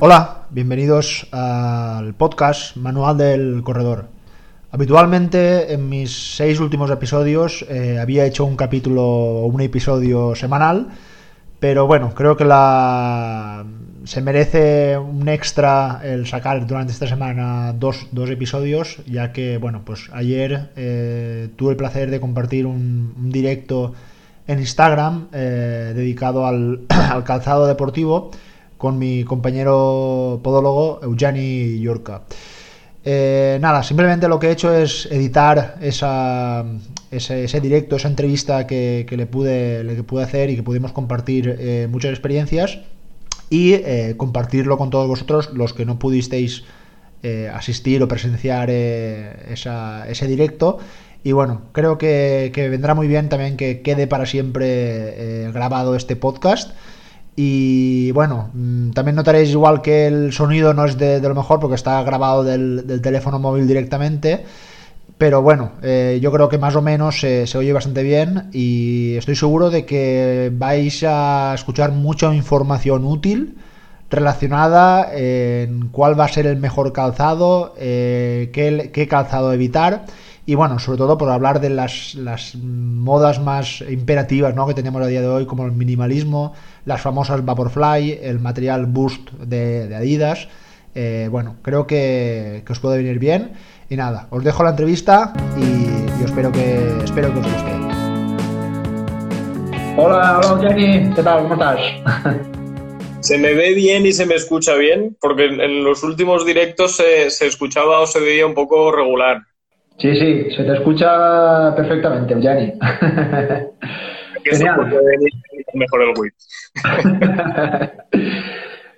Hola, 0.00 0.46
bienvenidos 0.50 1.26
al 1.32 2.14
podcast 2.14 2.76
Manual 2.76 3.18
del 3.18 3.62
Corredor. 3.64 4.06
Habitualmente 4.70 5.72
en 5.72 5.88
mis 5.88 6.36
seis 6.36 6.60
últimos 6.60 6.88
episodios 6.92 7.66
eh, 7.68 7.98
había 8.00 8.24
hecho 8.24 8.44
un 8.44 8.54
capítulo 8.54 9.02
o 9.02 9.46
un 9.46 9.60
episodio 9.60 10.36
semanal, 10.36 10.86
pero 11.58 11.88
bueno, 11.88 12.14
creo 12.14 12.36
que 12.36 12.44
la... 12.44 13.64
se 14.04 14.22
merece 14.22 14.96
un 14.96 15.28
extra 15.28 16.00
el 16.04 16.28
sacar 16.28 16.64
durante 16.64 16.92
esta 16.92 17.08
semana 17.08 17.72
dos, 17.72 18.06
dos 18.12 18.30
episodios, 18.30 18.98
ya 19.04 19.32
que 19.32 19.58
bueno, 19.58 19.82
pues 19.84 20.10
ayer 20.12 20.70
eh, 20.76 21.48
tuve 21.56 21.72
el 21.72 21.76
placer 21.76 22.08
de 22.08 22.20
compartir 22.20 22.66
un, 22.66 23.32
directo 23.32 23.94
en 24.46 24.60
Instagram 24.60 25.26
eh, 25.32 25.92
dedicado 25.96 26.46
al, 26.46 26.82
al 26.88 27.24
calzado 27.24 27.66
deportivo 27.66 28.30
con 28.78 28.98
mi 28.98 29.24
compañero 29.24 30.40
podólogo 30.42 31.00
Eugeni 31.02 31.80
Yorca. 31.80 32.22
Eh, 33.04 33.58
nada, 33.60 33.82
simplemente 33.82 34.28
lo 34.28 34.38
que 34.38 34.48
he 34.48 34.52
hecho 34.52 34.74
es 34.74 35.06
editar 35.10 35.76
esa, 35.80 36.64
ese, 37.10 37.60
directo, 37.60 37.96
esa 37.96 38.08
entrevista 38.08 38.66
que, 38.66 39.06
le, 39.10 39.26
pude, 39.26 40.02
pude 40.02 40.24
hacer 40.24 40.50
y 40.50 40.56
que 40.56 40.62
pudimos 40.62 40.92
compartir 40.92 41.56
eh, 41.58 41.88
muchas 41.90 42.10
experiencias 42.10 42.80
y 43.50 43.74
eh, 43.74 44.14
compartirlo 44.16 44.76
con 44.76 44.90
todos 44.90 45.08
vosotros, 45.08 45.50
los 45.54 45.72
que 45.72 45.86
no 45.86 45.98
pudisteis 45.98 46.64
eh, 47.22 47.50
asistir 47.52 48.02
o 48.02 48.08
presenciar 48.08 48.70
esa, 48.70 50.08
ese 50.08 50.26
directo. 50.26 50.78
Y 51.24 51.32
bueno, 51.32 51.62
creo 51.72 51.98
que, 51.98 52.52
vendrá 52.70 52.94
muy 52.94 53.08
bien 53.08 53.28
también 53.28 53.56
que 53.56 53.80
quede 53.80 54.06
para 54.06 54.26
siempre 54.26 55.50
grabado 55.52 55.96
este 55.96 56.14
podcast. 56.14 56.72
Y 57.40 58.10
bueno, 58.10 58.50
mm, 58.52 58.90
también 58.90 59.14
notaréis 59.14 59.50
igual 59.50 59.80
que 59.80 60.08
el 60.08 60.32
sonido 60.32 60.74
no 60.74 60.84
es 60.86 60.98
de, 60.98 61.20
lo 61.20 61.36
mejor 61.36 61.60
porque 61.60 61.76
está 61.76 62.02
grabado 62.02 62.42
del, 62.42 63.00
teléfono 63.00 63.38
móvil 63.38 63.68
directamente. 63.68 64.44
Pero 65.18 65.40
bueno, 65.40 65.70
eh, 65.80 66.18
yo 66.20 66.32
creo 66.32 66.48
que 66.48 66.58
más 66.58 66.74
o 66.74 66.82
menos 66.82 67.20
se 67.20 67.56
oye 67.56 67.72
bastante 67.72 68.02
bien 68.02 68.50
y 68.52 69.14
estoy 69.14 69.36
seguro 69.36 69.70
de 69.70 69.86
que 69.86 70.50
vais 70.52 71.04
a 71.06 71.52
escuchar 71.54 71.92
mucha 71.92 72.34
información 72.34 73.04
útil 73.04 73.56
relacionada 74.10 75.08
en 75.12 75.90
cuál 75.90 76.18
va 76.18 76.24
a 76.24 76.28
ser 76.28 76.46
el 76.48 76.56
mejor 76.56 76.92
calzado, 76.92 77.74
eh, 77.78 78.50
qué 78.52 79.08
calzado 79.08 79.52
evitar 79.52 80.06
y 80.48 80.54
bueno, 80.54 80.78
sobre 80.78 80.96
todo 80.96 81.18
por 81.18 81.28
hablar 81.28 81.60
de 81.60 81.68
las, 81.68 82.14
las 82.14 82.54
modas 82.54 83.38
más 83.38 83.82
imperativas 83.82 84.54
¿no? 84.54 84.66
que 84.66 84.72
tenemos 84.72 85.02
a 85.02 85.06
día 85.06 85.20
de 85.20 85.28
hoy, 85.28 85.44
como 85.44 85.66
el 85.66 85.72
minimalismo, 85.72 86.54
las 86.86 87.02
famosas 87.02 87.44
Vaporfly, 87.44 88.20
el 88.22 88.40
material 88.40 88.86
Boost 88.86 89.30
de, 89.32 89.88
de 89.88 89.94
Adidas. 89.94 90.48
Eh, 90.94 91.28
bueno, 91.30 91.56
creo 91.60 91.86
que, 91.86 92.62
que, 92.64 92.72
os 92.72 92.80
puede 92.80 92.96
venir 92.96 93.18
bien. 93.18 93.52
Y 93.90 93.96
nada, 93.96 94.28
os 94.30 94.42
dejo 94.42 94.62
la 94.62 94.70
entrevista 94.70 95.34
y, 95.58 95.64
y 96.18 96.24
espero, 96.24 96.50
que, 96.50 96.96
espero 97.04 97.30
que 97.30 97.40
os 97.40 97.44
guste. 97.44 97.70
Hola, 99.98 100.40
hola 100.42 100.58
Jenny, 100.62 101.12
¿qué 101.14 101.22
tal? 101.22 101.42
¿Cómo 101.42 101.52
estás? 101.52 101.78
¿Se 103.20 103.36
me 103.36 103.52
ve 103.52 103.74
bien 103.74 104.06
y 104.06 104.12
se 104.12 104.24
me 104.24 104.36
escucha 104.36 104.76
bien? 104.76 105.14
Porque 105.20 105.44
en 105.44 105.84
los 105.84 106.02
últimos 106.02 106.46
directos 106.46 106.96
se, 106.96 107.28
se 107.28 107.46
escuchaba 107.46 108.00
o 108.00 108.06
se 108.06 108.20
veía 108.20 108.46
un 108.46 108.54
poco 108.54 108.90
regular. 108.90 109.47
Sí, 109.98 110.14
sí, 110.14 110.50
se 110.54 110.62
te 110.62 110.74
escucha 110.74 111.74
perfectamente, 111.74 112.40
Yanni. 112.40 112.72
Genial. 114.44 114.92
Mejor 115.74 116.02
el 116.02 116.14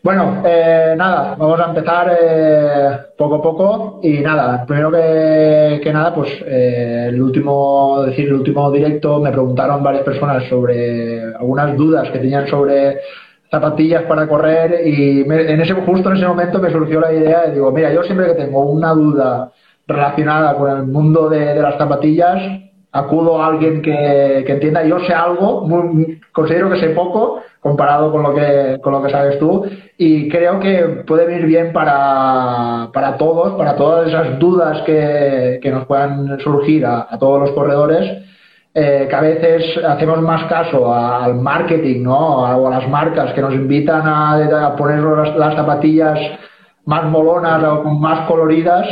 bueno, 0.03 0.43
eh, 0.45 0.95
nada, 0.97 1.35
vamos 1.37 1.59
a 1.59 1.71
empezar 1.71 2.17
eh, 2.21 2.99
poco 3.17 3.37
a 3.37 3.43
poco 3.43 4.01
y 4.03 4.21
nada, 4.21 4.67
primero 4.67 4.91
que, 4.91 5.81
que 5.83 5.93
nada, 5.93 6.15
pues 6.15 6.31
eh, 6.45 7.07
el 7.09 7.21
último, 7.21 8.03
decir, 8.05 8.29
el 8.29 8.35
último 8.35 8.71
directo 8.71 9.21
me 9.21 9.31
preguntaron 9.31 9.83
varias 9.83 10.05
personas 10.05 10.45
sobre 10.49 11.35
algunas 11.35 11.77
dudas 11.77 12.11
que 12.11 12.19
tenían 12.19 12.47
sobre 12.47 12.99
zapatillas 13.51 14.05
para 14.05 14.29
correr 14.29 14.87
y 14.87 15.25
me, 15.25 15.51
en 15.51 15.61
ese 15.61 15.75
justo 15.75 16.11
en 16.11 16.17
ese 16.17 16.27
momento 16.27 16.61
me 16.61 16.71
surgió 16.71 17.01
la 17.01 17.13
idea 17.13 17.47
de 17.47 17.55
digo, 17.55 17.73
mira, 17.73 17.93
yo 17.93 18.03
siempre 18.03 18.27
que 18.27 18.35
tengo 18.35 18.61
una 18.61 18.93
duda 18.93 19.51
relacionada 19.93 20.55
con 20.57 20.71
el 20.71 20.87
mundo 20.87 21.29
de, 21.29 21.55
las 21.55 21.77
zapatillas, 21.77 22.61
acudo 22.93 23.41
a 23.41 23.47
alguien 23.47 23.83
que, 23.83 24.45
entienda. 24.47 24.85
Yo 24.85 24.99
sé 25.01 25.13
algo, 25.13 25.67
considero 26.33 26.71
que 26.71 26.81
sé 26.81 26.91
poco 26.91 27.41
comparado 27.61 28.11
con 28.11 28.23
lo 28.23 28.35
que, 28.35 29.11
sabes 29.11 29.39
tú 29.39 29.67
y 29.99 30.29
creo 30.29 30.59
que 30.61 31.05
puede 31.07 31.27
venir 31.27 31.47
bien 31.47 31.73
para, 31.73 32.91
todos, 33.19 33.57
para 33.59 33.77
todas 33.77 34.09
esas 34.09 34.39
dudas 34.39 34.83
que, 34.83 35.61
nos 35.71 35.87
puedan 35.87 36.39
surgir 36.41 36.87
a, 36.87 37.07
a 37.11 37.19
todos 37.19 37.41
los 37.41 37.51
corredores. 37.53 38.25
Eh, 38.73 39.09
que 39.11 39.17
a 39.17 39.21
veces 39.21 39.85
hacemos 39.85 40.23
más 40.23 40.45
caso 40.45 40.95
al 40.95 41.35
marketing, 41.35 42.05
¿no? 42.05 42.17
O 42.17 42.69
a 42.69 42.71
las 42.71 42.89
marcas 42.89 43.33
que 43.33 43.41
nos 43.41 43.53
invitan 43.53 44.07
a, 44.07 44.67
a 44.67 44.77
poner 44.77 45.01
las, 45.01 45.35
las 45.35 45.57
zapatillas 45.57 46.17
más 46.85 47.05
molonas 47.05 47.63
o 47.65 47.85
más 47.85 48.29
coloridas 48.29 48.87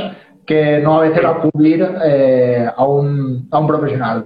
que 0.49 0.79
no 0.79 0.99
a 0.99 1.03
veces 1.03 1.23
acudir 1.23 1.87
eh, 2.03 2.67
a, 2.75 2.85
un, 2.87 3.47
a 3.51 3.59
un 3.59 3.67
profesional. 3.67 4.25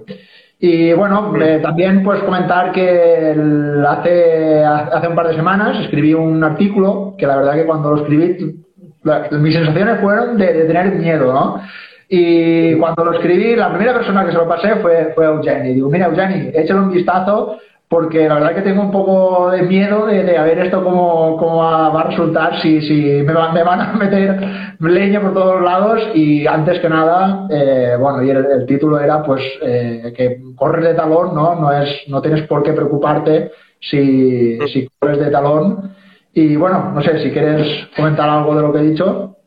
Y 0.57 0.93
bueno, 0.93 1.35
eh, 1.35 1.59
también 1.61 2.01
pues 2.01 2.23
comentar 2.23 2.71
que 2.71 3.31
el, 3.31 3.85
hace, 3.85 4.63
hace 4.63 5.09
un 5.09 5.15
par 5.15 5.27
de 5.27 5.35
semanas 5.35 5.77
escribí 5.81 6.13
un 6.13 6.41
artículo 6.41 7.15
que 7.17 7.27
la 7.27 7.35
verdad 7.35 7.55
que 7.55 7.65
cuando 7.65 7.91
lo 7.91 8.01
escribí, 8.03 8.55
la, 9.03 9.27
mis 9.31 9.53
sensaciones 9.53 9.99
fueron 9.99 10.37
de, 10.37 10.53
de, 10.53 10.63
tener 10.63 10.95
miedo, 10.95 11.33
¿no? 11.33 11.61
Y 12.07 12.75
cuando 12.75 13.03
lo 13.03 13.13
escribí, 13.15 13.57
la 13.57 13.69
primera 13.69 13.93
persona 13.93 14.23
que 14.23 14.31
se 14.31 14.37
lo 14.37 14.47
pasé 14.47 14.75
fue, 14.77 15.11
fue 15.13 15.25
Eugeni. 15.25 15.73
Digo, 15.73 15.89
mira 15.89 16.05
Eugeni, 16.05 16.51
échale 16.53 16.79
un 16.79 16.91
vistazo 16.91 17.57
porque 17.93 18.27
la 18.27 18.33
verdad 18.33 18.55
que 18.55 18.63
tengo 18.63 18.81
un 18.81 18.91
poco 18.91 19.51
de 19.51 19.61
miedo 19.61 20.07
de, 20.07 20.35
a 20.35 20.41
ver 20.41 20.57
esto 20.57 20.83
cómo, 20.83 21.37
cómo 21.37 21.57
va 21.57 22.01
a 22.01 22.03
resultar, 22.05 22.59
si, 22.59 22.81
si 22.81 23.21
me, 23.21 23.31
va, 23.31 23.51
me, 23.51 23.61
van 23.61 23.81
a 23.81 23.93
meter 23.99 24.35
leña 24.79 25.21
por 25.21 25.35
todos 25.35 25.61
lados 25.61 26.01
y 26.15 26.47
antes 26.47 26.79
que 26.79 26.89
nada, 26.89 27.47
eh, 27.51 27.95
bueno, 27.99 28.23
y 28.23 28.31
el, 28.31 28.65
título 28.65 28.99
era 28.99 29.21
pues 29.21 29.43
eh, 29.61 30.11
que 30.17 30.41
corres 30.55 30.85
de 30.85 30.95
talón, 30.95 31.35
¿no? 31.35 31.53
No, 31.53 31.71
es, 31.71 31.87
no 32.07 32.19
tienes 32.19 32.47
por 32.47 32.63
qué 32.63 32.73
preocuparte 32.73 33.51
si, 33.79 34.57
si 34.69 34.89
corres 34.97 35.19
de 35.19 35.29
talón. 35.29 35.95
Y 36.33 36.55
bueno, 36.55 36.93
no 36.95 37.03
sé, 37.03 37.21
si 37.21 37.29
quieres 37.29 37.89
comentar 37.95 38.27
algo 38.27 38.55
de 38.55 38.61
lo 38.63 38.73
que 38.73 38.79
he 38.79 38.89
dicho. 38.89 39.37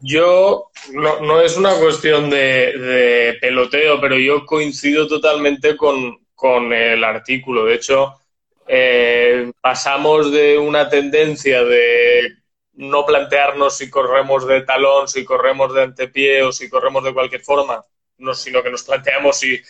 Yo, 0.00 0.70
no, 0.92 1.40
es 1.40 1.56
una 1.56 1.70
cuestión 1.74 2.30
de 2.30 3.36
peloteo, 3.40 4.00
pero 4.00 4.18
yo 4.18 4.44
coincido 4.44 5.06
totalmente 5.06 5.76
con, 5.76 6.25
con 6.36 6.72
el 6.72 7.02
artículo. 7.02 7.64
De 7.64 7.74
hecho, 7.74 8.14
eh, 8.68 9.50
pasamos 9.60 10.30
de 10.30 10.58
una 10.58 10.88
tendencia 10.88 11.64
de 11.64 12.36
no 12.74 13.06
plantearnos 13.06 13.78
si 13.78 13.90
corremos 13.90 14.46
de 14.46 14.60
talón, 14.60 15.08
si 15.08 15.24
corremos 15.24 15.74
de 15.74 15.82
antepié 15.82 16.42
o 16.42 16.52
si 16.52 16.68
corremos 16.68 17.02
de 17.02 17.14
cualquier 17.14 17.40
forma, 17.40 17.84
no, 18.18 18.34
sino 18.34 18.62
que 18.62 18.70
nos 18.70 18.84
planteamos 18.84 19.38
si 19.38 19.60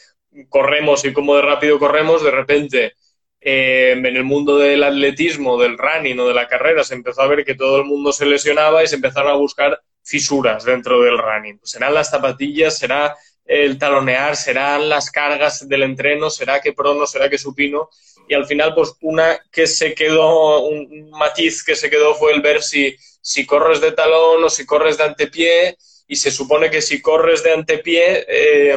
corremos 0.48 1.04
y 1.04 1.12
cómo 1.12 1.36
de 1.36 1.42
rápido 1.42 1.78
corremos, 1.78 2.22
de 2.22 2.30
repente 2.30 2.94
eh, 3.40 3.94
en 3.96 4.04
el 4.04 4.24
mundo 4.24 4.58
del 4.58 4.82
atletismo, 4.82 5.56
del 5.56 5.78
running 5.78 6.18
o 6.18 6.26
de 6.26 6.34
la 6.34 6.48
carrera 6.48 6.82
se 6.82 6.94
empezó 6.94 7.22
a 7.22 7.28
ver 7.28 7.44
que 7.44 7.54
todo 7.54 7.78
el 7.78 7.84
mundo 7.84 8.12
se 8.12 8.26
lesionaba 8.26 8.82
y 8.82 8.88
se 8.88 8.96
empezaron 8.96 9.30
a 9.30 9.36
buscar 9.36 9.80
fisuras 10.02 10.64
dentro 10.64 11.00
del 11.02 11.18
running. 11.18 11.60
serán 11.62 11.94
las 11.94 12.10
zapatillas, 12.10 12.76
será 12.78 13.16
el 13.46 13.78
talonear, 13.78 14.36
serán 14.36 14.88
las 14.88 15.10
cargas 15.10 15.68
del 15.68 15.84
entreno, 15.84 16.30
será 16.30 16.60
que 16.60 16.72
prono, 16.72 17.06
será 17.06 17.30
que 17.30 17.38
supino. 17.38 17.88
Y 18.28 18.34
al 18.34 18.46
final, 18.46 18.74
pues 18.74 18.94
una 19.02 19.40
que 19.52 19.66
se 19.66 19.94
quedó, 19.94 20.66
un 20.66 21.10
matiz 21.10 21.62
que 21.62 21.76
se 21.76 21.88
quedó 21.88 22.14
fue 22.14 22.32
el 22.32 22.40
ver 22.40 22.62
si, 22.62 22.96
si 23.20 23.46
corres 23.46 23.80
de 23.80 23.92
talón 23.92 24.42
o 24.42 24.50
si 24.50 24.66
corres 24.66 24.98
de 24.98 25.04
antepié. 25.04 25.76
Y 26.08 26.16
se 26.16 26.30
supone 26.30 26.70
que 26.70 26.82
si 26.82 27.00
corres 27.00 27.42
de 27.42 27.52
antepié, 27.52 28.24
eh, 28.28 28.76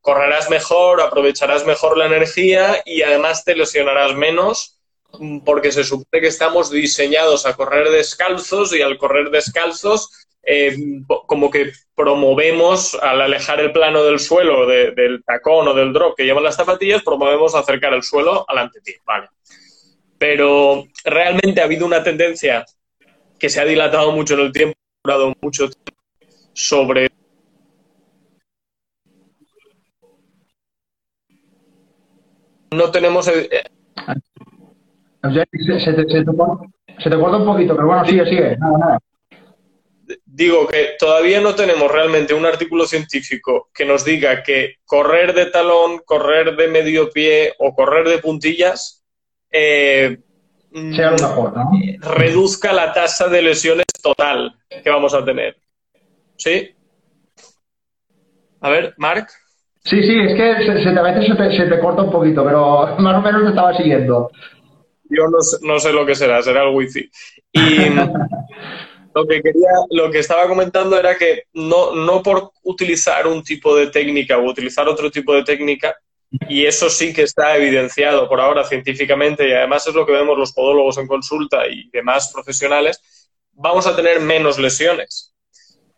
correrás 0.00 0.48
mejor, 0.50 1.00
aprovecharás 1.00 1.66
mejor 1.66 1.98
la 1.98 2.06
energía 2.06 2.80
y 2.84 3.02
además 3.02 3.44
te 3.44 3.56
lesionarás 3.56 4.14
menos 4.14 4.76
porque 5.44 5.72
se 5.72 5.84
supone 5.84 6.20
que 6.20 6.28
estamos 6.28 6.70
diseñados 6.70 7.46
a 7.46 7.54
correr 7.54 7.90
descalzos 7.90 8.72
y 8.74 8.82
al 8.82 8.98
correr 8.98 9.30
descalzos 9.30 10.25
eh, 10.48 10.76
como 11.26 11.50
que 11.50 11.72
promovemos, 11.96 12.94
al 12.94 13.20
alejar 13.20 13.58
el 13.58 13.72
plano 13.72 14.04
del 14.04 14.20
suelo, 14.20 14.64
de, 14.66 14.92
del 14.92 15.24
tacón 15.24 15.66
o 15.66 15.74
del 15.74 15.92
drop 15.92 16.16
que 16.16 16.24
llevan 16.24 16.44
las 16.44 16.54
zapatillas, 16.54 17.02
promovemos 17.02 17.56
acercar 17.56 17.92
el 17.94 18.04
suelo 18.04 18.44
al 18.48 18.58
antepié, 18.58 19.00
¿vale? 19.04 19.28
Pero 20.18 20.84
realmente 21.04 21.60
ha 21.60 21.64
habido 21.64 21.84
una 21.84 22.04
tendencia 22.04 22.64
que 23.40 23.50
se 23.50 23.60
ha 23.60 23.64
dilatado 23.64 24.12
mucho 24.12 24.34
en 24.34 24.40
el 24.40 24.52
tiempo, 24.52 24.78
ha 24.78 25.08
durado 25.08 25.34
mucho 25.42 25.68
tiempo, 25.68 26.02
sobre 26.52 27.08
no 32.70 32.90
tenemos... 32.92 33.26
Eh, 33.28 33.48
se, 35.22 35.80
se, 35.80 35.80
se, 35.80 36.06
Se 36.06 37.10
te 37.10 37.18
corta 37.18 37.36
un 37.36 37.46
poquito, 37.46 37.74
pero 37.74 37.88
bueno, 37.88 38.04
sigue, 38.04 38.24
sigue. 38.26 38.56
Nada. 38.58 39.00
Digo 40.24 40.66
que 40.68 40.90
todavía 40.98 41.40
no 41.40 41.54
tenemos 41.54 41.90
realmente 41.90 42.34
un 42.34 42.46
artículo 42.46 42.86
científico 42.86 43.70
que 43.74 43.84
nos 43.84 44.04
diga 44.04 44.42
que 44.42 44.76
correr 44.84 45.34
de 45.34 45.46
talón, 45.46 46.00
correr 46.04 46.54
de 46.56 46.68
medio 46.68 47.10
pie 47.10 47.54
o 47.58 47.74
correr 47.74 48.08
de 48.08 48.18
puntillas 48.18 49.04
eh, 49.50 50.18
sea 50.94 51.12
¿no? 51.12 51.70
reduzca 52.00 52.72
la 52.72 52.92
tasa 52.92 53.28
de 53.28 53.42
lesiones 53.42 53.86
total 54.02 54.54
que 54.82 54.90
vamos 54.90 55.14
a 55.14 55.24
tener. 55.24 55.56
¿Sí? 56.36 56.74
A 58.60 58.70
ver, 58.70 58.94
Marc. 58.98 59.30
Sí, 59.84 60.02
sí, 60.02 60.18
es 60.18 60.34
que 60.34 60.82
se, 60.82 60.88
a 60.88 61.02
veces 61.02 61.26
se 61.56 61.66
te, 61.66 61.80
corta 61.80 62.02
un 62.02 62.10
poquito, 62.10 62.44
pero 62.44 62.96
más 62.98 63.16
o 63.16 63.22
menos 63.22 63.42
te 63.44 63.48
estaba 63.50 63.74
siguiendo. 63.76 64.30
Yo 65.08 65.24
no, 65.62 65.78
sé 65.78 65.92
lo 65.92 66.04
que 66.04 66.16
será, 66.16 66.42
será 66.42 66.64
el 66.64 66.74
wifi. 66.74 67.08
Y 67.52 67.76
lo 69.16 69.26
que 69.26 69.40
quería, 69.40 69.70
lo 69.90 70.10
que 70.10 70.18
estaba 70.18 70.46
comentando 70.46 70.98
era 70.98 71.16
que 71.16 71.44
no, 71.54 71.94
no 71.94 72.22
por 72.22 72.50
utilizar 72.64 73.26
un 73.26 73.42
tipo 73.42 73.74
de 73.74 73.86
técnica 73.86 74.36
o 74.36 74.44
utilizar 74.44 74.86
otro 74.90 75.10
tipo 75.10 75.32
de 75.32 75.42
técnica, 75.42 75.96
y 76.50 76.66
eso 76.66 76.90
sí 76.90 77.14
que 77.14 77.22
está 77.22 77.56
evidenciado 77.56 78.28
por 78.28 78.40
ahora 78.40 78.62
científicamente, 78.64 79.48
y 79.48 79.52
además 79.52 79.86
es 79.86 79.94
lo 79.94 80.04
que 80.04 80.12
vemos 80.12 80.36
los 80.36 80.52
podólogos 80.52 80.98
en 80.98 81.06
consulta 81.06 81.66
y 81.66 81.88
demás 81.90 82.30
profesionales, 82.30 83.00
vamos 83.52 83.86
a 83.86 83.96
tener 83.96 84.20
menos 84.20 84.58
lesiones. 84.58 85.32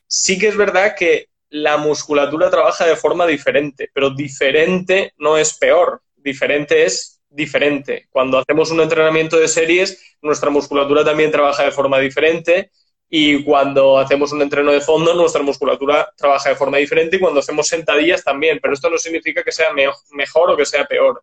Sí 0.07 0.39
que 0.39 0.47
es 0.47 0.57
verdad 0.57 0.95
que 0.97 1.27
la 1.51 1.77
musculatura 1.77 2.51
trabaja 2.51 2.87
de 2.87 2.95
forma 2.95 3.27
diferente, 3.27 3.91
pero 3.93 4.11
diferente 4.11 5.13
no 5.19 5.37
es 5.37 5.59
peor, 5.59 6.03
diferente 6.15 6.85
es 6.85 7.21
diferente. 7.29 8.07
Cuando 8.11 8.39
hacemos 8.39 8.71
un 8.71 8.81
entrenamiento 8.81 9.39
de 9.39 9.49
series, 9.49 10.17
nuestra 10.23 10.51
musculatura 10.51 11.05
también 11.05 11.33
trabaja 11.33 11.65
de 11.65 11.73
forma 11.73 11.99
diferente 11.99 12.71
y 13.11 13.43
cuando 13.43 13.99
hacemos 13.99 14.33
un 14.33 14.43
entreno 14.43 14.71
de 14.71 14.83
fondo, 14.83 15.15
nuestra 15.15 15.43
musculatura 15.43 16.13
trabaja 16.17 16.51
de 16.51 16.57
forma 16.57 16.77
diferente 16.77 17.17
y 17.17 17.21
cuando 17.21 17.41
hacemos 17.41 17.67
sentadillas 17.67 18.23
también, 18.23 18.59
pero 18.61 18.75
esto 18.75 18.91
no 18.91 18.99
significa 18.99 19.43
que 19.43 19.53
sea 19.53 19.69
mejor 20.11 20.51
o 20.51 20.57
que 20.57 20.67
sea 20.67 20.85
peor. 20.85 21.23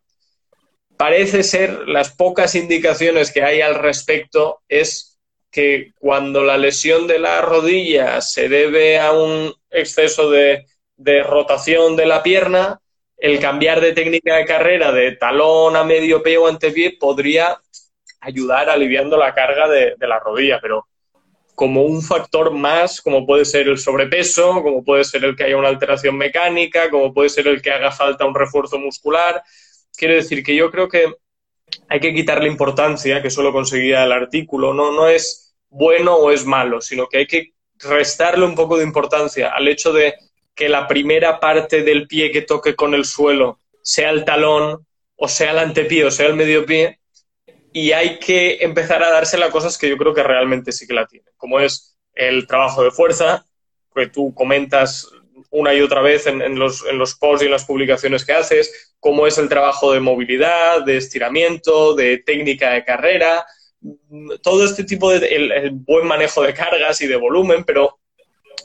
Parece 0.98 1.44
ser, 1.44 1.88
las 1.88 2.12
pocas 2.12 2.56
indicaciones 2.56 3.32
que 3.32 3.44
hay 3.44 3.62
al 3.62 3.76
respecto 3.76 4.62
es 4.68 5.20
que 5.52 5.92
cuando 6.00 6.44
la 6.44 6.58
lesión 6.58 7.06
de 7.06 7.20
la 7.20 7.42
rodilla 7.42 8.20
se 8.22 8.50
debe 8.50 9.00
a 9.00 9.12
un 9.12 9.54
exceso 9.70 10.30
de, 10.32 10.66
rotación 11.24 11.96
de 11.96 12.06
la 12.08 12.24
pierna, 12.24 12.80
el 13.18 13.40
cambiar 13.40 13.80
de 13.80 13.94
técnica 13.94 14.38
de 14.38 14.46
carrera 14.46 14.92
de 14.92 15.14
talón 15.14 15.76
a 15.76 15.84
medio 15.84 16.24
pie 16.24 16.38
o 16.38 16.48
antepié 16.48 16.98
podría 17.00 17.60
ayudar 18.22 18.70
aliviando 18.70 19.18
la 19.18 19.34
carga 19.34 19.70
de, 19.70 19.96
de, 19.98 20.08
la 20.08 20.20
rodilla, 20.20 20.60
pero 20.62 20.88
como 21.56 21.84
un 21.84 22.02
factor 22.02 22.52
más, 22.52 23.02
como 23.02 23.26
puede 23.26 23.46
ser 23.46 23.68
el 23.68 23.78
sobrepeso, 23.78 24.62
como 24.62 24.84
puede 24.84 25.06
ser 25.06 25.24
el 25.24 25.36
que 25.36 25.46
haya 25.46 25.58
una 25.58 25.70
alteración 25.70 26.18
mecánica, 26.18 26.90
como 26.90 27.14
puede 27.14 27.30
ser 27.30 27.48
el 27.48 27.62
que 27.62 27.72
haga 27.72 27.92
falta 27.92 28.26
un 28.26 28.36
refuerzo 28.36 28.78
muscular. 28.78 29.42
Quiero 29.98 30.16
decir 30.16 30.44
que 30.44 30.56
yo 30.56 30.70
creo 30.70 30.90
que 30.90 31.14
hay 31.88 32.00
que 32.00 32.14
quitarle 32.14 32.50
importancia, 32.50 33.22
que 33.22 33.30
solo 33.30 33.54
conseguía 33.54 34.04
el 34.04 34.12
artículo, 34.12 34.74
no, 34.74 34.92
no 34.92 35.08
es 35.08 35.56
bueno 35.70 36.16
o 36.16 36.32
es 36.32 36.46
malo, 36.46 36.82
sino 36.82 37.08
que 37.08 37.20
hay 37.20 37.28
que 37.28 37.54
restarle 37.80 38.46
un 38.46 38.56
poco 38.56 38.78
de 38.78 38.84
importancia 38.84 39.50
al 39.50 39.68
hecho 39.68 39.94
de 39.94 40.16
que 40.54 40.70
la 40.70 40.88
primera 40.88 41.40
parte 41.40 41.84
del 41.84 42.08
pie 42.08 42.32
que 42.32 42.42
toque 42.42 42.76
con 42.76 42.94
el 42.94 43.06
suelo 43.06 43.60
sea 43.82 44.10
el 44.10 44.26
talón, 44.26 44.86
o 45.16 45.28
sea 45.28 45.52
el 45.52 45.60
antepié, 45.60 46.06
o 46.06 46.12
sea 46.12 46.28
el 46.28 46.36
medio 46.36 46.66
pie, 46.66 47.00
y 47.76 47.92
hay 47.92 48.20
que 48.20 48.60
empezar 48.62 49.04
a 49.04 49.10
dársela 49.10 49.48
a 49.48 49.52
cosas 49.52 49.78
que 49.78 49.90
yo 49.90 49.98
creo 49.98 50.14
que 50.14 50.24
realmente 50.24 50.72
sí 50.72 50.88
que 50.88 50.94
la 50.94 51.08
tienen, 51.08 51.34
como 51.36 51.60
es 51.60 51.98
el 52.14 52.48
trabajo 52.48 52.82
de 52.82 52.90
fuerza, 52.90 53.46
que 53.94 54.08
tú 54.08 54.34
comentas 54.34 55.10
una 55.50 55.74
y 55.74 55.82
otra 55.82 56.02
vez 56.02 56.26
en, 56.26 56.42
en, 56.42 56.58
los, 56.58 56.86
en 56.86 56.98
los 56.98 57.16
posts 57.16 57.44
y 57.44 57.48
en 57.48 57.52
las 57.52 57.66
publicaciones 57.66 58.24
que 58.24 58.32
haces, 58.32 58.96
como 58.98 59.28
es 59.28 59.38
el 59.40 59.50
trabajo 59.50 59.92
de 59.92 60.00
movilidad, 60.00 60.86
de 60.86 60.96
estiramiento, 60.96 61.96
de 61.96 62.20
técnica 62.20 62.72
de 62.72 62.86
carrera, 62.86 63.46
todo 64.42 64.64
este 64.64 64.86
tipo 64.86 65.12
de 65.12 65.28
el, 65.36 65.72
buen 65.72 66.08
manejo 66.08 66.44
de 66.44 66.54
cargas 66.54 67.02
y 67.02 67.08
de 67.08 67.18
volumen, 67.18 67.66
pero, 67.66 68.00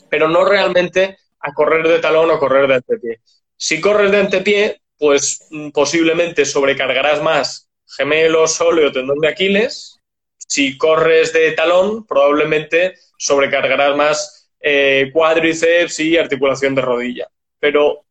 pero 0.09 0.29
no 0.29 0.45
realmente 0.45 1.19
a 1.41 1.53
correr 1.53 1.89
de 1.89 1.99
talón 1.99 2.31
o 2.31 2.39
correr 2.39 2.69
de 2.69 2.75
antepié. 2.75 3.21
Si 3.57 3.81
corres 3.81 4.13
de 4.13 4.19
antepié, 4.19 4.81
pues 4.97 5.49
mm, 5.51 5.71
posiblemente 5.71 6.45
sobrecargarás 6.45 7.21
más 7.21 7.70
gemelo, 7.97 8.47
sóleo, 8.47 8.93
tendón 8.93 9.19
de 9.19 9.29
Aquiles. 9.29 9.99
Si 10.37 10.77
corres 10.77 11.33
de 11.33 11.53
talón, 11.53 12.07
probablemente 12.07 12.95
sobrecargarás 13.19 13.97
más 13.97 14.51
eh, 14.61 15.11
cuádriceps 15.13 16.01
y 16.01 16.17
articulación 16.17 16.75
de 16.75 16.83
rodilla. 16.83 17.29
Pero 17.59 18.05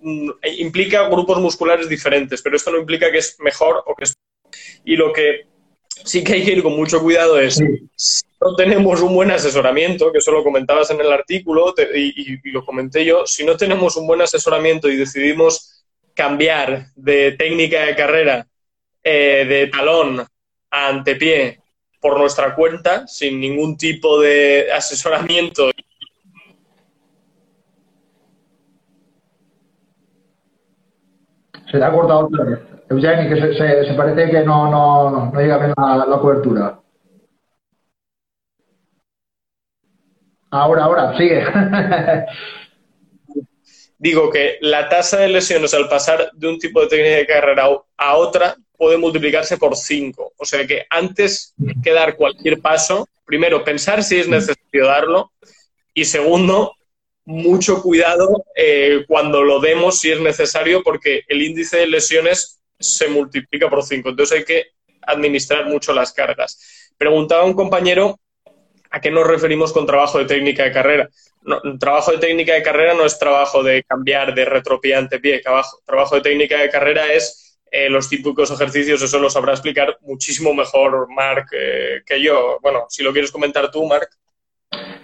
mm, 0.00 0.30
implica 0.58 1.08
grupos 1.08 1.38
musculares 1.40 1.88
diferentes, 1.88 2.42
pero 2.42 2.56
esto 2.56 2.70
no 2.70 2.78
implica 2.78 3.10
que 3.10 3.18
es 3.18 3.36
mejor 3.40 3.82
o 3.86 3.94
que 3.94 4.04
es... 4.04 4.14
Y 4.84 4.96
lo 4.96 5.12
que 5.12 5.46
sí 6.04 6.22
que 6.22 6.34
hay 6.34 6.44
que 6.44 6.52
ir 6.52 6.62
con 6.62 6.76
mucho 6.76 7.00
cuidado 7.00 7.38
es, 7.38 7.54
si 7.96 8.22
no 8.40 8.54
tenemos 8.56 9.00
un 9.00 9.14
buen 9.14 9.30
asesoramiento, 9.30 10.12
que 10.12 10.18
eso 10.18 10.32
lo 10.32 10.44
comentabas 10.44 10.90
en 10.90 11.00
el 11.00 11.12
artículo 11.12 11.74
y, 11.94 12.50
lo 12.50 12.64
comenté 12.64 13.04
yo, 13.04 13.26
si 13.26 13.44
no 13.44 13.56
tenemos 13.56 13.96
un 13.96 14.06
buen 14.06 14.20
asesoramiento 14.20 14.88
y 14.88 14.96
decidimos 14.96 15.84
cambiar 16.14 16.88
de 16.94 17.32
técnica 17.32 17.86
de 17.86 17.96
carrera 17.96 18.46
eh, 19.04 19.44
de 19.46 19.66
talón 19.66 20.20
a 20.70 20.88
antepié 20.88 21.60
por 22.00 22.18
nuestra 22.18 22.54
cuenta, 22.54 23.06
sin 23.06 23.38
ningún 23.38 23.76
tipo 23.76 24.20
de 24.20 24.72
asesoramiento. 24.72 25.70
Se 31.70 31.78
te 31.78 31.84
ha 31.84 31.92
cortado 31.92 32.26
otra 32.26 32.44
vez. 32.44 32.58
Que 32.88 33.56
se, 33.56 33.86
se, 33.86 33.94
parece 33.94 34.30
que 34.30 34.44
no, 34.44 34.70
no, 34.70 35.30
no 35.32 35.40
llega 35.40 35.58
bien 35.58 35.72
la, 35.76 36.04
la 36.06 36.18
cobertura. 36.18 36.78
Ahora, 40.50 40.84
ahora, 40.84 41.16
sigue. 41.16 41.44
Digo 44.04 44.28
que 44.28 44.58
la 44.60 44.90
tasa 44.90 45.16
de 45.20 45.30
lesiones 45.30 45.72
al 45.72 45.88
pasar 45.88 46.30
de 46.34 46.46
un 46.46 46.58
tipo 46.58 46.82
de 46.82 46.88
técnica 46.88 47.16
de 47.16 47.26
carrera 47.26 47.70
a 47.96 48.16
otra 48.16 48.54
puede 48.76 48.98
multiplicarse 48.98 49.56
por 49.56 49.76
cinco. 49.76 50.34
O 50.36 50.44
sea 50.44 50.66
que 50.66 50.84
antes 50.90 51.54
que 51.82 51.90
dar 51.90 52.14
cualquier 52.14 52.60
paso, 52.60 53.08
primero 53.24 53.64
pensar 53.64 54.04
si 54.04 54.18
es 54.18 54.28
necesario 54.28 54.84
darlo 54.84 55.32
y 55.94 56.04
segundo, 56.04 56.74
mucho 57.24 57.80
cuidado 57.80 58.44
eh, 58.54 59.06
cuando 59.08 59.42
lo 59.42 59.58
demos 59.58 60.00
si 60.00 60.12
es 60.12 60.20
necesario 60.20 60.82
porque 60.82 61.22
el 61.26 61.40
índice 61.40 61.78
de 61.78 61.86
lesiones 61.86 62.60
se 62.78 63.08
multiplica 63.08 63.70
por 63.70 63.82
5. 63.82 64.10
Entonces 64.10 64.36
hay 64.36 64.44
que 64.44 64.66
administrar 65.00 65.64
mucho 65.64 65.94
las 65.94 66.12
cargas. 66.12 66.92
Preguntaba 66.98 67.44
un 67.44 67.54
compañero 67.54 68.20
a 68.94 69.00
qué 69.00 69.10
nos 69.10 69.26
referimos 69.26 69.72
con 69.72 69.86
trabajo 69.86 70.18
de 70.18 70.24
técnica 70.24 70.62
de 70.62 70.70
carrera. 70.70 71.08
trabajo 71.80 72.12
de 72.12 72.18
técnica 72.18 72.54
de 72.54 72.62
carrera 72.62 72.94
no 72.94 73.04
es 73.04 73.18
trabajo 73.18 73.60
de 73.64 73.82
cambiar 73.82 74.32
de 74.32 74.44
retropie 74.44 74.94
a 74.94 74.98
antepié. 74.98 75.40
Trabajo, 75.40 75.78
trabajo 75.84 76.14
de 76.14 76.20
técnica 76.20 76.60
de 76.60 76.70
carrera 76.70 77.12
es 77.12 77.58
eh, 77.72 77.90
los 77.90 78.08
típicos 78.08 78.52
ejercicios, 78.52 79.02
eso 79.02 79.18
lo 79.18 79.28
sabrá 79.28 79.50
explicar 79.50 79.96
muchísimo 80.02 80.54
mejor 80.54 81.08
Marc 81.12 81.48
eh, 81.52 82.02
que 82.06 82.22
yo. 82.22 82.60
Bueno, 82.62 82.84
si 82.88 83.02
lo 83.02 83.12
quieres 83.12 83.32
comentar 83.32 83.68
tú, 83.72 83.84
Marc. 83.84 84.10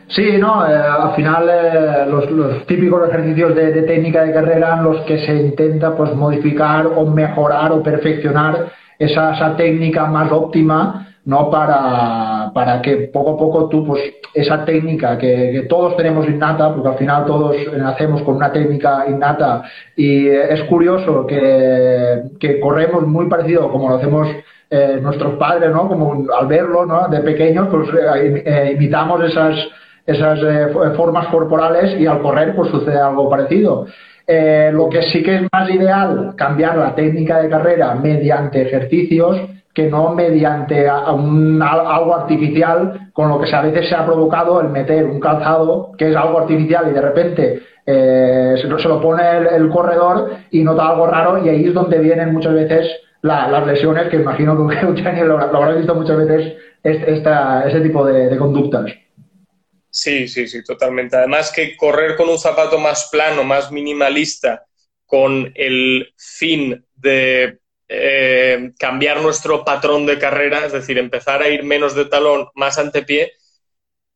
Sí, 0.07 0.39
no, 0.39 0.65
eh, 0.65 0.77
al 0.77 1.17
final 1.17 2.09
los, 2.11 2.67
típicos 2.67 3.09
ejercicios 3.09 3.57
de, 3.57 3.83
técnica 3.83 4.23
de 4.23 4.33
carrera 4.33 4.77
en 4.77 4.85
los 4.85 5.05
que 5.05 5.19
se 5.27 5.35
intenta 5.35 5.97
pues 5.97 6.15
modificar 6.15 6.87
o 6.87 7.07
mejorar 7.07 7.73
o 7.73 7.83
perfeccionar 7.83 8.73
esa 9.01 9.57
técnica 9.57 10.07
más 10.07 10.31
óptima 10.31 11.10
no 11.25 11.51
para, 11.51 12.51
para, 12.55 12.81
que 12.81 13.11
poco 13.13 13.35
a 13.35 13.37
poco 13.37 13.69
tú 13.69 13.87
pues 13.87 14.03
esa 14.35 14.65
técnica 14.65 15.19
que, 15.19 15.67
todos 15.69 15.97
tenemos 15.97 16.27
innata 16.29 16.73
porque 16.73 16.89
al 16.89 16.97
final 16.97 17.27
todos 17.27 17.57
nacemos 17.77 18.23
con 18.23 18.37
una 18.37 18.53
técnica 18.53 19.05
innata 19.09 19.63
y 19.97 20.29
es 20.29 20.63
curioso 20.65 21.27
que, 21.27 22.23
que 22.39 22.61
corremos 22.61 23.07
muy 23.07 23.29
parecido 23.29 23.71
como 23.71 23.89
lo 23.89 23.97
hacemos 23.97 24.29
eh, 24.71 24.99
nuestros 25.03 25.35
padres 25.35 25.71
no 25.71 25.89
como 25.89 26.25
al 26.33 26.47
verlo 26.47 26.87
no 26.87 27.09
de 27.09 27.21
pequeños 27.21 27.69
pues 27.69 27.89
imitamos 28.73 29.23
esas 29.25 29.57
esas 30.07 30.41
eh, 30.43 30.69
formas 30.97 31.29
corporales 31.29 31.99
y 32.01 32.07
al 32.07 32.21
correr 32.21 32.55
pues 32.55 32.71
sucede 32.71 32.99
algo 32.99 33.29
parecido. 33.29 33.87
Eh, 34.27 34.71
lo 34.73 34.89
que 34.89 35.03
sí 35.03 35.23
que 35.23 35.37
es 35.37 35.43
más 35.53 35.69
ideal, 35.71 36.35
cambiar 36.37 36.77
la 36.77 36.95
técnica 36.95 37.41
de 37.41 37.49
carrera 37.49 37.95
mediante 37.95 38.63
ejercicios 38.63 39.41
que 39.75 39.89
no 39.89 40.15
mediante 40.15 40.89
algo 40.89 42.15
artificial, 42.15 43.11
con 43.13 43.29
lo 43.29 43.41
que 43.41 43.55
a 43.55 43.63
veces 43.63 43.89
se 43.89 43.95
ha 43.95 44.05
provocado 44.05 44.61
el 44.61 44.69
meter 44.69 45.05
un 45.05 45.21
calzado 45.21 45.93
que 45.97 46.11
es 46.11 46.17
algo 46.17 46.41
artificial 46.41 46.89
y 46.91 46.95
de 46.95 47.01
repente 47.01 47.63
eh, 47.87 48.55
se, 48.61 48.67
lo 48.67 49.01
pone 49.01 49.23
el, 49.55 49.69
corredor 49.69 50.37
y 50.51 50.63
nota 50.63 50.89
algo 50.89 51.07
raro 51.07 51.45
y 51.45 51.49
ahí 51.49 51.67
es 51.67 51.75
donde 51.75 51.99
vienen 51.99 52.33
muchas 52.33 52.55
veces 52.55 52.89
las 53.23 53.67
lesiones, 53.67 54.09
que 54.09 54.17
imagino 54.17 54.69
que 54.69 54.77
Eugenio 54.81 55.25
lo, 55.27 55.39
lo 55.39 55.45
habrá 55.45 55.75
visto 55.75 55.95
muchas 55.95 56.17
veces 56.17 56.55
esta, 56.83 57.69
ese 57.69 57.81
tipo 57.81 58.05
de, 58.05 58.37
conductas. 58.37 58.93
Sí, 59.91 60.29
sí, 60.29 60.47
sí, 60.47 60.63
totalmente. 60.65 61.17
Además 61.17 61.53
que 61.55 61.77
correr 61.77 62.17
con 62.17 62.29
un 62.29 62.39
zapato 62.39 62.79
más 62.79 63.09
plano, 63.11 63.45
más 63.45 63.73
minimalista, 63.73 64.65
con 65.05 65.53
el 65.55 66.13
fin 66.17 66.85
de 66.95 67.59
eh, 67.93 68.71
cambiar 68.79 69.21
nuestro 69.21 69.65
patrón 69.65 70.07
de 70.07 70.17
carrera, 70.17 70.65
es 70.65 70.73
decir, 70.73 70.97
empezar 70.97 71.43
a 71.43 71.49
ir 71.49 71.65
menos 71.65 71.97
de 71.97 72.05
talón, 72.05 72.49
más 72.55 72.79
antepié, 72.79 73.33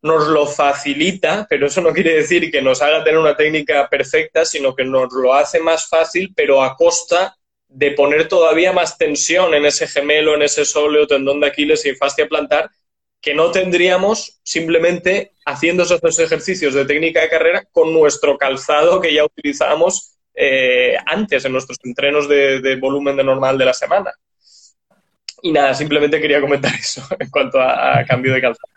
nos 0.01 0.29
lo 0.29 0.47
facilita, 0.47 1.45
pero 1.51 1.67
eso 1.67 1.81
no 1.81 1.93
quiere 1.93 2.15
decir 2.15 2.53
que 2.53 2.63
nos 2.63 2.81
haga 2.83 3.03
tener 3.03 3.19
una 3.19 3.37
técnica 3.37 3.89
perfecta, 3.89 4.45
sino 4.45 4.77
que 4.77 4.85
nos 4.85 5.13
lo 5.13 5.35
hace 5.35 5.59
más 5.59 5.89
fácil, 5.89 6.33
pero 6.37 6.63
a 6.63 6.77
costa 6.77 7.37
de 7.67 7.91
poner 7.91 8.29
todavía 8.29 8.73
más 8.73 8.97
tensión 8.97 9.53
en 9.55 9.67
ese 9.67 9.89
gemelo, 9.89 10.37
en 10.37 10.43
ese 10.43 10.65
sóleo, 10.65 11.09
tendón 11.09 11.41
de 11.41 11.49
Aquiles 11.49 11.85
y 11.85 11.97
fascia 11.97 12.29
plantar, 12.29 12.71
que 13.21 13.35
no 13.35 13.51
tendríamos 13.51 14.39
simplemente 14.45 15.33
haciendo 15.45 15.83
esos 15.83 16.19
ejercicios 16.21 16.75
de 16.75 16.85
técnica 16.85 17.23
de 17.23 17.29
carrera 17.29 17.65
con 17.73 17.93
nuestro 17.93 18.39
calzado 18.39 19.01
que 19.01 19.13
ya 19.13 19.25
utilizábamos 19.25 20.14
eh, 20.35 20.97
antes 21.07 21.45
en 21.45 21.53
nuestros 21.53 21.79
entrenos 21.85 22.29
de, 22.29 22.79
volumen 22.81 23.17
de 23.17 23.25
normal 23.25 23.59
de 23.59 23.65
la 23.65 23.73
semana. 23.73 24.11
Y 25.43 25.53
nada, 25.53 25.75
simplemente 25.75 26.21
quería 26.21 26.41
comentar 26.41 26.73
eso 26.79 27.03
en 27.19 27.31
cuanto 27.31 27.61
a 27.61 28.05
cambio 28.07 28.33
de 28.33 28.41
calzado. 28.41 28.75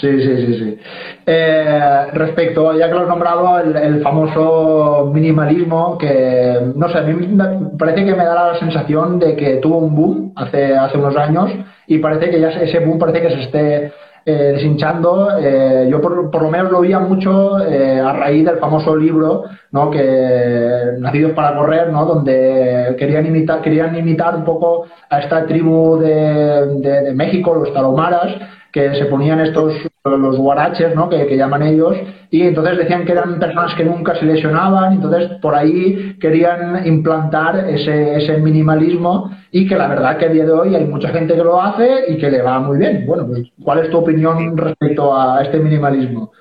Sí, 0.00 0.08
sí, 0.20 0.46
sí, 0.46 0.58
sí. 0.58 0.78
Eh, 1.26 2.06
respecto, 2.12 2.76
ya 2.76 2.88
que 2.88 2.94
lo 2.94 3.02
has 3.02 3.08
nombrado, 3.08 3.58
el, 3.58 4.02
famoso 4.02 5.10
minimalismo, 5.12 5.98
que 5.98 6.58
no 6.74 6.88
sé, 6.88 6.98
a 6.98 7.02
mí 7.02 7.26
me 7.26 7.76
parece 7.78 8.04
que 8.04 8.14
me 8.14 8.24
da 8.24 8.52
la 8.52 8.58
sensación 8.58 9.18
de 9.18 9.36
que 9.36 9.56
tuvo 9.56 9.78
un 9.78 9.94
boom 9.94 10.32
hace, 10.36 10.74
hace 10.76 10.98
unos 10.98 11.16
años 11.16 11.50
y 11.86 11.98
parece 11.98 12.30
que 12.30 12.40
ya 12.40 12.48
ese 12.48 12.78
boom 12.80 12.98
parece 12.98 13.20
que 13.20 13.34
se 13.34 13.42
esté 13.42 13.92
eh, 14.24 14.52
deshinchando. 14.54 15.38
Eh, 15.38 15.88
yo 15.90 16.00
por, 16.00 16.42
lo 16.42 16.50
menos 16.50 16.70
lo 16.70 16.80
veía 16.80 16.98
mucho 16.98 17.56
a 17.56 18.12
raíz 18.12 18.44
del 18.44 18.58
famoso 18.58 18.96
libro, 18.96 19.44
¿no? 19.70 19.90
Que 19.90 20.96
Nacidos 20.98 21.32
para 21.32 21.56
correr, 21.56 21.90
¿no? 21.90 22.04
Donde 22.04 22.94
querían 22.98 23.26
imitar, 23.26 23.60
querían 23.60 23.96
imitar 23.96 24.36
un 24.36 24.44
poco 24.44 24.86
a 25.10 25.20
esta 25.20 25.46
tribu 25.46 25.98
de, 25.98 26.78
de, 26.80 27.02
de 27.02 27.14
México, 27.14 27.54
los 27.54 27.72
talomaras 27.72 28.36
que 28.72 28.94
se 28.94 29.04
ponían 29.04 29.40
estos, 29.40 29.74
los 30.04 30.36
guaraches, 30.38 30.94
¿no? 30.94 31.08
Que, 31.08 31.36
llaman 31.36 31.62
ellos, 31.62 31.94
y 32.30 32.42
entonces 32.42 32.78
decían 32.78 33.04
que 33.04 33.12
eran 33.12 33.38
personas 33.38 33.74
que 33.74 33.84
nunca 33.84 34.18
se 34.18 34.24
lesionaban, 34.24 34.94
entonces 34.94 35.30
por 35.42 35.54
ahí 35.54 36.16
querían 36.18 36.86
implantar 36.86 37.68
ese, 37.68 38.16
ese 38.16 38.38
minimalismo 38.38 39.30
y 39.50 39.68
que 39.68 39.76
la 39.76 39.88
verdad 39.88 40.16
que 40.16 40.24
a 40.24 40.30
día 40.30 40.46
de 40.46 40.52
hoy 40.52 40.74
hay 40.74 40.84
mucha 40.86 41.10
gente 41.10 41.34
que 41.34 41.44
lo 41.44 41.60
hace 41.60 42.06
y 42.08 42.16
que 42.16 42.30
le 42.30 42.40
va 42.40 42.58
muy 42.60 42.78
bien. 42.78 43.04
Bueno, 43.06 43.26
pues, 43.26 43.46
¿cuál 43.62 43.80
es 43.80 43.90
tu 43.90 43.98
opinión 43.98 44.56
respecto 44.56 45.14
a 45.14 45.42
este 45.42 45.58
minimalismo? 45.58 46.32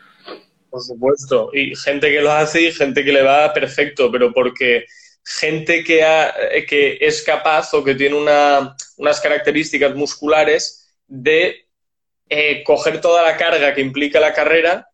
Por 0.70 0.82
supuesto, 0.82 1.50
y 1.52 1.76
gente 1.76 2.10
que 2.10 2.22
lo 2.22 2.32
hace 2.32 2.62
y 2.62 2.72
gente 2.72 3.04
que 3.04 3.12
le 3.12 3.24
va 3.24 3.52
perfecto, 3.52 4.10
pero 4.10 4.32
porque 4.34 4.86
gente 5.26 5.84
que, 5.84 6.02
que 6.68 6.98
es 7.02 7.22
capaz 7.24 7.74
o 7.74 7.84
que 7.84 7.94
tiene 7.94 8.16
una, 8.16 8.74
unas 8.98 9.20
características 9.20 9.94
musculares 9.94 10.96
de 11.08 11.66
eh, 12.34 12.64
coger 12.64 13.02
toda 13.02 13.24
la 13.24 13.36
carga 13.36 13.74
que 13.76 13.82
implica 13.82 14.22
la 14.22 14.32
carrera 14.32 14.88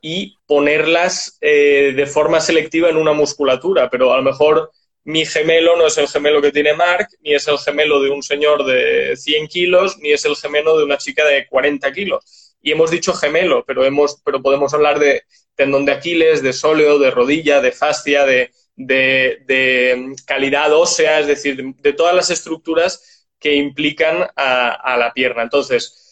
y 0.00 0.38
ponerlas 0.46 1.36
eh, 1.40 1.92
de 1.96 2.06
forma 2.06 2.40
selectiva 2.40 2.88
en 2.88 2.96
una 2.96 3.12
musculatura, 3.12 3.90
pero 3.90 4.12
a 4.12 4.18
lo 4.18 4.22
mejor 4.22 4.70
mi 5.02 5.26
gemelo 5.26 5.76
no 5.76 5.88
es 5.88 5.98
el 5.98 6.06
gemelo 6.06 6.40
que 6.40 6.52
tiene 6.52 6.72
Mark, 6.72 7.08
ni 7.20 7.34
es 7.34 7.48
el 7.48 7.58
gemelo 7.58 8.00
de 8.00 8.10
un 8.10 8.22
señor 8.22 8.64
de 8.64 9.16
100 9.16 9.48
kilos, 9.48 9.98
ni 9.98 10.12
es 10.12 10.24
el 10.24 10.36
gemelo 10.36 10.78
de 10.78 10.84
una 10.84 10.96
chica 10.96 11.26
de 11.26 11.48
40 11.48 11.92
kilos. 11.92 12.54
Y 12.62 12.70
hemos 12.70 12.92
dicho 12.92 13.12
gemelo, 13.12 13.64
pero, 13.66 13.84
hemos, 13.84 14.22
pero 14.24 14.40
podemos 14.40 14.72
hablar 14.72 15.00
de 15.00 15.24
tendón 15.56 15.84
de 15.86 15.92
Aquiles, 15.92 16.44
de 16.44 16.52
sóleo, 16.52 17.00
de 17.00 17.10
rodilla, 17.10 17.60
de 17.60 17.72
fascia, 17.72 18.24
de, 18.24 18.52
de, 18.76 20.14
calidad 20.24 20.72
ósea, 20.72 21.18
es 21.18 21.26
decir, 21.26 21.60
de, 21.60 21.92
todas 21.92 22.14
las 22.14 22.30
estructuras 22.30 23.26
que 23.40 23.56
implican 23.56 24.28
a 24.36 24.96
la 24.96 25.12
pierna. 25.12 25.42
Entonces, 25.42 26.03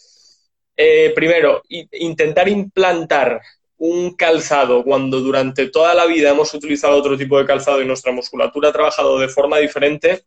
eh, 0.76 1.12
primero, 1.14 1.62
intentar 1.68 2.48
implantar 2.48 3.40
un 3.76 4.14
calzado 4.14 4.84
cuando 4.84 5.20
durante 5.20 5.68
toda 5.68 5.92
la 5.92 6.06
vida 6.06 6.30
hemos 6.30 6.54
utilizado 6.54 6.96
otro 6.96 7.18
tipo 7.18 7.36
de 7.38 7.46
calzado 7.46 7.82
y 7.82 7.84
nuestra 7.84 8.12
musculatura 8.12 8.68
ha 8.68 8.72
trabajado 8.72 9.18
de 9.18 9.28
forma 9.28 9.58
diferente, 9.58 10.22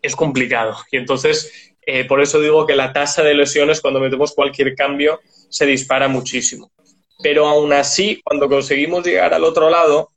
es 0.00 0.16
complicado. 0.16 0.76
Y 0.90 0.96
entonces, 0.96 1.74
eh, 1.82 2.04
por 2.04 2.22
eso 2.22 2.40
digo 2.40 2.66
que 2.66 2.74
la 2.74 2.92
tasa 2.92 3.22
de 3.22 3.34
lesiones 3.34 3.82
cuando 3.82 4.00
metemos 4.00 4.32
cualquier 4.32 4.74
cambio 4.74 5.20
se 5.50 5.66
dispara 5.66 6.08
muchísimo. 6.08 6.72
Pero 7.22 7.46
aún 7.46 7.72
así, 7.74 8.22
cuando 8.24 8.48
conseguimos 8.48 9.04
llegar 9.04 9.34
al 9.34 9.44
otro 9.44 9.68
lado, 9.68 10.12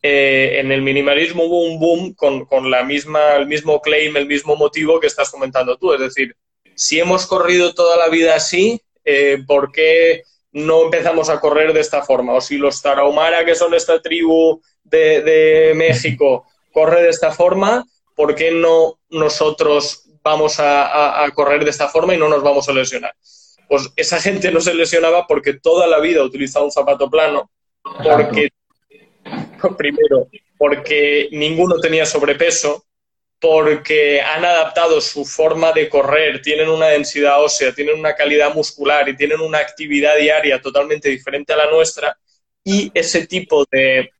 eh, 0.00 0.60
en 0.60 0.70
el 0.70 0.82
minimalismo 0.82 1.42
hubo 1.42 1.64
un 1.64 1.80
boom 1.80 2.14
con, 2.14 2.44
con, 2.44 2.70
la 2.70 2.84
misma, 2.84 3.34
el 3.34 3.46
mismo 3.48 3.80
claim, 3.80 4.16
el 4.16 4.26
mismo 4.26 4.54
motivo 4.54 5.00
que 5.00 5.08
estás 5.08 5.30
comentando 5.30 5.76
tú. 5.76 5.92
Es 5.92 5.98
decir, 5.98 6.36
si 6.76 7.00
hemos 7.00 7.26
corrido 7.26 7.74
toda 7.74 7.96
la 7.96 8.08
vida 8.08 8.36
así, 8.36 8.80
eh, 9.06 9.38
¿por 9.46 9.70
qué 9.70 10.24
no 10.50 10.84
empezamos 10.84 11.30
a 11.30 11.38
correr 11.40 11.72
de 11.72 11.80
esta 11.80 12.02
forma? 12.02 12.34
O 12.34 12.40
si 12.40 12.58
los 12.58 12.82
Tarahumara, 12.82 13.44
que 13.44 13.54
son 13.54 13.72
esta 13.72 14.02
tribu 14.02 14.60
de, 14.82 15.72
México, 15.76 16.44
corre 16.72 17.02
de 17.02 17.10
esta 17.10 17.30
forma, 17.30 17.84
¿por 18.16 18.34
qué 18.34 18.50
no 18.50 18.98
nosotros 19.08 20.02
vamos 20.24 20.56
a, 20.58 21.24
correr 21.34 21.62
de 21.62 21.70
esta 21.70 21.88
forma 21.88 22.14
y 22.14 22.18
no 22.18 22.28
nos 22.28 22.42
vamos 22.42 22.68
a 22.68 22.72
lesionar? 22.72 23.14
Pues 23.68 23.92
esa 23.94 24.20
gente 24.20 24.50
no 24.50 24.60
se 24.60 24.74
lesionaba 24.74 25.26
porque 25.26 25.54
toda 25.54 25.86
la 25.86 26.00
vida 26.00 26.22
utilizaba 26.22 26.64
un 26.64 26.72
zapato 26.72 27.08
plano, 27.08 27.50
porque, 28.02 28.48
primero, 29.78 30.28
porque 30.58 31.28
ninguno 31.30 31.78
tenía 31.78 32.06
sobrepeso, 32.06 32.84
porque 33.40 34.20
han 34.20 34.44
adaptado 34.44 35.00
su 35.00 35.24
forma 35.24 35.72
de 35.72 35.88
correr, 35.88 36.40
tienen 36.40 36.68
una 36.68 36.88
densidad 36.88 37.42
ósea, 37.42 37.72
tienen 37.72 37.98
una 37.98 38.14
calidad 38.14 38.54
muscular 38.54 39.08
y 39.08 39.16
tienen 39.16 39.40
una 39.40 39.58
actividad 39.58 40.16
diaria 40.16 40.60
totalmente 40.60 41.08
diferente 41.08 41.52
a 41.52 41.56
la 41.56 41.70
nuestra 41.70 42.16
y 42.64 42.90
ese 42.94 43.26
tipo 43.26 43.64
de, 43.70 44.10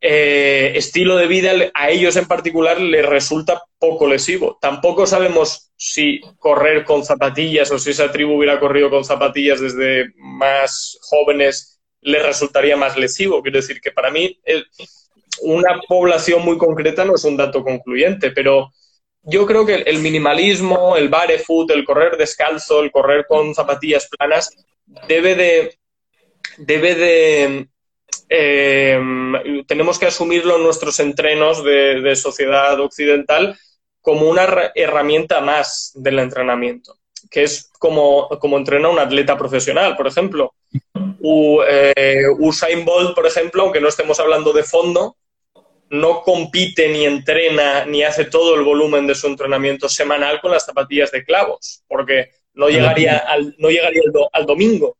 eh, 0.00 0.72
estilo 0.74 1.16
de 1.16 1.26
vida 1.26 1.52
a 1.74 1.90
ellos 1.90 2.16
en 2.16 2.26
particular 2.26 2.80
les 2.80 3.06
resulta 3.06 3.62
poco 3.78 4.08
lesivo. 4.08 4.58
Tampoco 4.60 5.06
sabemos 5.06 5.70
si 5.76 6.20
correr 6.38 6.84
con 6.84 7.04
zapatillas 7.04 7.70
o 7.70 7.78
si 7.78 7.90
esa 7.90 8.10
tribu 8.10 8.36
hubiera 8.36 8.58
corrido 8.58 8.90
con 8.90 9.04
zapatillas 9.04 9.60
desde 9.60 10.12
más 10.16 10.98
jóvenes 11.02 11.80
les 12.00 12.22
resultaría 12.22 12.76
más 12.76 12.96
lesivo. 12.96 13.42
Quiero 13.42 13.58
decir 13.58 13.80
que 13.80 13.92
para 13.92 14.10
mí 14.10 14.40
una 15.42 15.80
población 15.86 16.44
muy 16.44 16.58
concreta 16.58 17.04
no 17.04 17.14
es 17.14 17.24
un 17.24 17.36
dato 17.36 17.62
concluyente, 17.62 18.30
pero 18.30 18.70
yo 19.30 19.46
creo 19.46 19.66
que 19.66 19.74
el 19.74 19.98
minimalismo, 19.98 20.96
el 20.96 21.10
barefoot, 21.10 21.70
el 21.70 21.84
correr 21.84 22.16
descalzo, 22.16 22.80
el 22.80 22.90
correr 22.90 23.26
con 23.26 23.54
zapatillas 23.54 24.08
planas, 24.08 24.50
debe 25.06 25.34
de. 25.34 25.78
debe 26.56 26.94
de. 26.94 27.68
Eh, 28.30 28.98
tenemos 29.66 29.98
que 29.98 30.06
asumirlo 30.06 30.56
en 30.56 30.62
nuestros 30.62 30.98
entrenos 31.00 31.62
de, 31.62 32.16
sociedad 32.16 32.80
occidental 32.80 33.58
como 34.00 34.28
una 34.28 34.72
herramienta 34.74 35.40
más 35.40 35.92
del 35.94 36.18
entrenamiento, 36.20 36.96
que 37.30 37.42
es 37.42 37.70
como, 37.78 38.28
como 38.40 38.56
entrena 38.56 38.88
un 38.88 38.98
atleta 38.98 39.36
profesional, 39.36 39.94
por 39.94 40.06
ejemplo. 40.06 40.54
Eh, 41.22 42.22
Usain 42.38 42.84
Bolt, 42.84 43.14
por 43.14 43.26
ejemplo, 43.26 43.64
aunque 43.64 43.80
no 43.80 43.88
estemos 43.88 44.18
hablando 44.20 44.54
de 44.54 44.62
fondo, 44.62 45.17
no 45.90 46.22
compite 46.22 46.88
ni 46.88 47.04
entrena 47.04 47.84
ni 47.86 48.02
hace 48.02 48.26
todo 48.26 48.54
el 48.54 48.62
volumen 48.62 49.06
de 49.06 49.14
su 49.14 49.26
entrenamiento 49.26 49.88
semanal 49.88 50.40
con 50.40 50.52
las 50.52 50.66
zapatillas 50.66 51.10
de 51.10 51.24
clavos, 51.24 51.82
porque 51.86 52.30
no 52.54 52.68
llegaría 52.68 53.18
al, 53.18 53.54
no 53.58 53.70
llegaría 53.70 54.02
al, 54.32 54.46
domingo. 54.46 54.96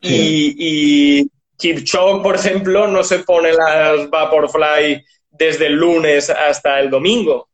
Y, 0.00 0.54
y 0.58 1.30
Kipchoge, 1.56 2.22
por 2.22 2.34
ejemplo, 2.34 2.86
no 2.86 3.02
se 3.02 3.20
pone 3.20 3.52
las 3.52 4.10
Vaporfly 4.10 5.04
desde 5.30 5.66
el 5.66 5.74
lunes 5.74 6.30
hasta 6.30 6.80
el 6.80 6.90
domingo. 6.90 7.48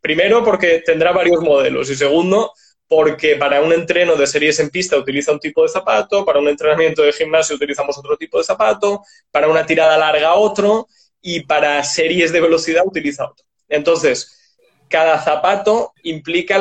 Primero, 0.00 0.44
porque 0.44 0.82
tendrá 0.84 1.12
varios 1.12 1.40
modelos. 1.40 1.90
Y 1.90 1.94
segundo, 1.94 2.52
porque 2.88 3.36
para 3.36 3.60
un 3.60 3.72
entreno 3.72 4.16
de 4.16 4.26
series 4.26 4.58
en 4.58 4.70
pista 4.70 4.96
utiliza 4.96 5.32
un 5.32 5.38
tipo 5.38 5.62
de 5.62 5.68
zapato, 5.68 6.24
para 6.24 6.40
un 6.40 6.48
entrenamiento 6.48 7.02
de 7.02 7.12
gimnasio 7.12 7.56
utilizamos 7.56 7.96
otro 7.96 8.16
tipo 8.16 8.38
de 8.38 8.44
zapato, 8.44 9.02
para 9.30 9.48
una 9.48 9.64
tirada 9.64 9.96
larga 9.96 10.34
otro 10.34 10.88
y 11.22 11.40
para 11.40 11.82
series 11.84 12.32
de 12.32 12.40
velocidad 12.40 12.82
utiliza 12.86 13.24
otro. 13.24 13.44
Entonces, 13.68 14.56
cada 14.88 15.18
zapato 15.18 15.92
implica 16.02 16.58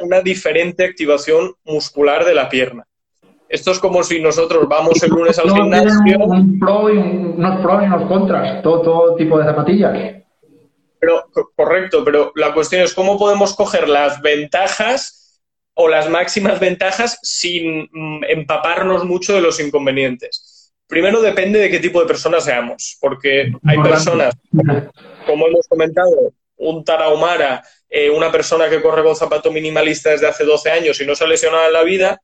una 0.00 0.20
diferente 0.20 0.84
activación 0.84 1.54
muscular 1.64 2.24
de 2.24 2.34
la 2.34 2.48
pierna. 2.48 2.86
Esto 3.48 3.72
es 3.72 3.80
como 3.80 4.04
si 4.04 4.22
nosotros 4.22 4.68
vamos 4.68 5.02
el 5.02 5.10
lunes 5.10 5.36
al 5.40 5.50
gimnasio. 5.50 6.18
Un, 6.20 6.60
pro 6.60 6.88
y 6.88 6.98
unos 6.98 7.60
pros 7.60 7.82
y 7.82 7.86
unos 7.86 8.08
contras, 8.08 8.62
todo, 8.62 8.82
todo 8.82 9.16
tipo 9.16 9.38
de 9.38 9.44
zapatillas. 9.44 10.22
Pero, 11.00 11.28
correcto, 11.56 12.04
pero 12.04 12.30
la 12.36 12.54
cuestión 12.54 12.82
es 12.82 12.94
cómo 12.94 13.18
podemos 13.18 13.56
coger 13.56 13.88
las 13.88 14.22
ventajas 14.22 15.42
o 15.74 15.88
las 15.88 16.08
máximas 16.08 16.60
ventajas 16.60 17.18
sin 17.22 17.88
mm, 17.90 18.24
empaparnos 18.28 19.04
mucho 19.04 19.34
de 19.34 19.40
los 19.40 19.58
inconvenientes. 19.58 20.49
Primero 20.90 21.22
depende 21.22 21.60
de 21.60 21.70
qué 21.70 21.78
tipo 21.78 22.00
de 22.00 22.06
personas 22.08 22.44
seamos, 22.44 22.98
porque 23.00 23.52
hay 23.64 23.78
personas, 23.78 24.34
como 25.24 25.46
hemos 25.46 25.68
comentado, 25.68 26.32
un 26.56 26.84
tarahumara, 26.84 27.62
eh, 27.88 28.10
una 28.10 28.32
persona 28.32 28.68
que 28.68 28.82
corre 28.82 29.04
con 29.04 29.14
zapato 29.14 29.52
minimalista 29.52 30.10
desde 30.10 30.26
hace 30.26 30.44
12 30.44 30.68
años 30.68 31.00
y 31.00 31.06
no 31.06 31.14
se 31.14 31.22
ha 31.22 31.28
lesionado 31.28 31.64
en 31.68 31.72
la 31.74 31.84
vida, 31.84 32.20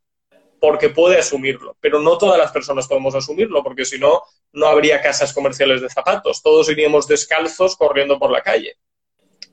porque 0.60 0.88
puede 0.88 1.16
asumirlo. 1.16 1.76
Pero 1.80 2.00
no 2.00 2.18
todas 2.18 2.38
las 2.38 2.50
personas 2.50 2.88
podemos 2.88 3.14
asumirlo, 3.14 3.62
porque 3.62 3.84
si 3.84 4.00
no, 4.00 4.22
no 4.52 4.66
habría 4.66 5.00
casas 5.00 5.32
comerciales 5.32 5.80
de 5.80 5.88
zapatos. 5.88 6.42
Todos 6.42 6.68
iríamos 6.68 7.06
descalzos 7.06 7.76
corriendo 7.76 8.18
por 8.18 8.32
la 8.32 8.42
calle. 8.42 8.74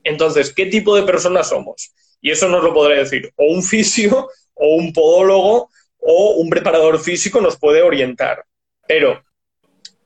Entonces, 0.02 0.52
¿qué 0.52 0.66
tipo 0.66 0.96
de 0.96 1.04
personas 1.04 1.50
somos? 1.50 1.94
Y 2.20 2.32
eso 2.32 2.48
nos 2.48 2.64
lo 2.64 2.74
podrá 2.74 2.96
decir 2.96 3.32
o 3.36 3.44
un 3.44 3.62
fisio, 3.62 4.28
o 4.54 4.74
un 4.74 4.92
podólogo, 4.92 5.68
o 6.00 6.30
un 6.32 6.50
preparador 6.50 6.98
físico 6.98 7.40
nos 7.40 7.56
puede 7.56 7.80
orientar. 7.80 8.44
Pero, 8.86 9.22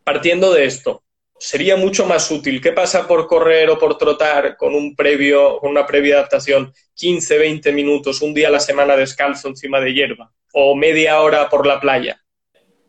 partiendo 0.04 0.52
de 0.52 0.64
esto, 0.64 1.02
sería 1.38 1.76
mucho 1.76 2.06
más 2.06 2.30
útil. 2.30 2.60
¿Qué 2.60 2.72
pasa 2.72 3.06
por 3.06 3.26
correr 3.26 3.70
o 3.70 3.78
por 3.78 3.96
trotar 3.96 4.56
con 4.56 4.74
un 4.74 4.94
previo, 4.94 5.58
con 5.58 5.70
una 5.70 5.86
previa 5.86 6.16
adaptación 6.16 6.72
15, 6.94 7.38
20 7.38 7.72
minutos, 7.72 8.22
un 8.22 8.34
día 8.34 8.48
a 8.48 8.52
la 8.52 8.60
semana 8.60 8.96
descalzo 8.96 9.48
encima 9.48 9.80
de 9.80 9.94
hierba? 9.94 10.32
O 10.52 10.74
media 10.74 11.20
hora 11.20 11.48
por 11.48 11.66
la 11.66 11.80
playa. 11.80 12.22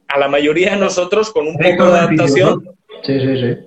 A 0.08 0.18
la 0.18 0.28
mayoría 0.28 0.72
de 0.72 0.78
nosotros, 0.78 1.32
con 1.32 1.48
un 1.48 1.58
poco 1.58 1.92
de 1.92 2.00
adaptación, 2.00 2.64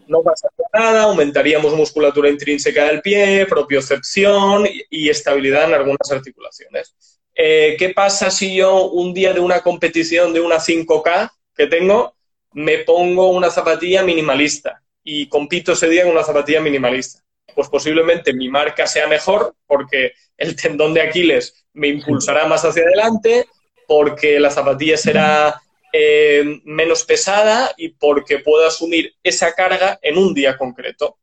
no 0.08 0.22
pasa 0.22 0.48
nada, 0.72 1.04
aumentaríamos 1.04 1.74
musculatura 1.74 2.28
intrínseca 2.28 2.86
del 2.86 3.00
pie, 3.00 3.46
propiocepción 3.46 4.66
y 4.90 5.08
estabilidad 5.08 5.68
en 5.68 5.74
algunas 5.74 6.10
articulaciones. 6.10 6.94
Eh, 7.34 7.76
¿Qué 7.78 7.90
pasa 7.90 8.30
si 8.30 8.56
yo 8.56 8.90
un 8.90 9.14
día 9.14 9.32
de 9.32 9.40
una 9.40 9.60
competición 9.60 10.32
de 10.32 10.40
una 10.40 10.56
5K 10.56 11.30
que 11.54 11.66
tengo, 11.66 12.14
me 12.52 12.78
pongo 12.78 13.30
una 13.30 13.50
zapatilla 13.50 14.02
minimalista 14.02 14.82
y 15.04 15.28
compito 15.28 15.72
ese 15.72 15.88
día 15.88 16.04
con 16.04 16.12
una 16.12 16.24
zapatilla 16.24 16.60
minimalista. 16.60 17.20
Pues 17.54 17.68
posiblemente 17.68 18.32
mi 18.32 18.48
marca 18.48 18.86
sea 18.86 19.06
mejor 19.06 19.54
porque 19.66 20.12
el 20.36 20.56
tendón 20.56 20.94
de 20.94 21.02
Aquiles 21.02 21.66
me 21.74 21.88
impulsará 21.88 22.46
más 22.46 22.64
hacia 22.64 22.82
adelante, 22.82 23.46
porque 23.86 24.38
la 24.40 24.50
zapatilla 24.50 24.96
será 24.96 25.60
eh, 25.92 26.60
menos 26.64 27.04
pesada 27.04 27.72
y 27.76 27.90
porque 27.90 28.38
puedo 28.38 28.66
asumir 28.66 29.14
esa 29.22 29.54
carga 29.54 29.98
en 30.02 30.16
un 30.16 30.32
día 30.32 30.56
concreto. 30.56 31.18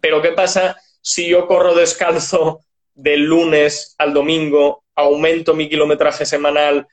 Pero 0.00 0.22
¿qué 0.22 0.30
pasa 0.30 0.76
si 1.00 1.28
yo 1.28 1.46
corro 1.46 1.74
descalzo 1.74 2.60
del 2.94 3.24
lunes 3.24 3.94
al 3.98 4.14
domingo, 4.14 4.84
aumento 4.94 5.54
mi 5.54 5.68
kilometraje 5.68 6.24
semanal, 6.24 6.86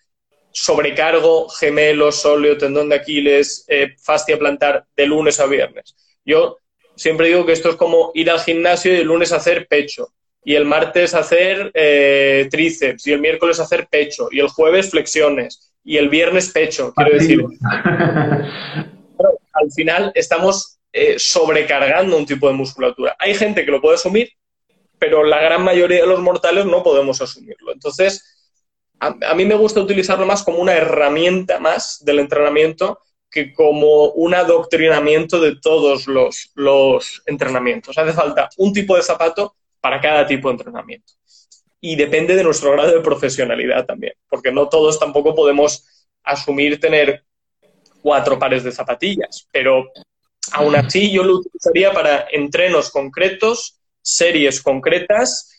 sobrecargo, 0.51 1.49
gemelo, 1.49 2.11
sóleo, 2.11 2.57
tendón 2.57 2.89
de 2.89 2.95
Aquiles, 2.95 3.65
eh, 3.67 3.95
fascia 4.01 4.37
plantar 4.37 4.85
de 4.95 5.05
lunes 5.05 5.39
a 5.39 5.45
viernes. 5.45 5.95
Yo 6.25 6.57
siempre 6.95 7.27
digo 7.27 7.45
que 7.45 7.53
esto 7.53 7.69
es 7.69 7.75
como 7.75 8.11
ir 8.13 8.29
al 8.29 8.39
gimnasio 8.39 8.93
y 8.93 8.97
el 8.97 9.07
lunes 9.07 9.31
hacer 9.31 9.67
pecho, 9.67 10.13
y 10.43 10.55
el 10.55 10.65
martes 10.65 11.13
hacer 11.13 11.71
eh, 11.73 12.47
tríceps, 12.49 13.07
y 13.07 13.13
el 13.13 13.19
miércoles 13.19 13.59
hacer 13.59 13.87
pecho, 13.87 14.29
y 14.31 14.39
el 14.39 14.47
jueves 14.47 14.91
flexiones, 14.91 15.73
y 15.83 15.97
el 15.97 16.09
viernes 16.09 16.49
pecho, 16.49 16.93
quiero 16.95 17.13
decir. 17.13 17.43
al 19.53 19.71
final 19.75 20.11
estamos 20.15 20.79
eh, 20.91 21.19
sobrecargando 21.19 22.17
un 22.17 22.25
tipo 22.25 22.47
de 22.47 22.53
musculatura. 22.53 23.15
Hay 23.19 23.35
gente 23.35 23.65
que 23.65 23.71
lo 23.71 23.81
puede 23.81 23.95
asumir, 23.95 24.31
pero 24.97 25.23
la 25.23 25.41
gran 25.41 25.63
mayoría 25.63 26.01
de 26.01 26.07
los 26.07 26.19
mortales 26.19 26.65
no 26.65 26.83
podemos 26.83 27.21
asumirlo. 27.21 27.71
Entonces, 27.71 28.28
a, 28.99 29.33
mí 29.33 29.45
me 29.45 29.55
gusta 29.55 29.79
utilizarlo 29.79 30.25
más 30.25 30.43
como 30.43 30.59
una 30.59 30.73
herramienta 30.73 31.59
más 31.59 32.03
del 32.03 32.19
entrenamiento 32.19 32.99
que 33.31 33.53
como 33.53 34.09
un 34.11 34.33
adoctrinamiento 34.33 35.39
de 35.39 35.55
todos 35.55 36.07
los, 36.07 36.51
los 36.55 37.21
entrenamientos. 37.25 37.97
Hace 37.97 38.13
falta 38.13 38.49
un 38.57 38.73
tipo 38.73 38.95
de 38.95 39.03
zapato 39.03 39.55
para 39.79 40.01
cada 40.01 40.25
tipo 40.25 40.49
de 40.49 40.53
entrenamiento. 40.53 41.13
Y 41.79 41.95
depende 41.95 42.35
de 42.35 42.43
nuestro 42.43 42.71
grado 42.71 42.91
de 42.91 43.01
profesionalidad 43.01 43.85
también, 43.85 44.13
porque 44.27 44.51
no 44.51 44.67
todos 44.67 44.99
tampoco 44.99 45.33
podemos 45.33 45.85
asumir 46.23 46.79
tener 46.79 47.23
cuatro 48.01 48.37
pares 48.37 48.63
de 48.63 48.71
zapatillas, 48.71 49.47
pero 49.51 49.91
aún 50.51 50.75
así 50.75 51.11
yo 51.11 51.23
lo 51.23 51.35
utilizaría 51.35 51.93
para 51.93 52.27
entrenos 52.31 52.89
concretos, 52.89 53.79
series 54.01 54.61
concretas 54.61 55.58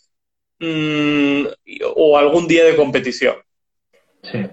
Mm, 0.60 1.46
o 1.96 2.18
algún 2.18 2.46
día 2.46 2.64
de 2.64 2.76
competición. 2.76 3.36
Sí. 4.22 4.46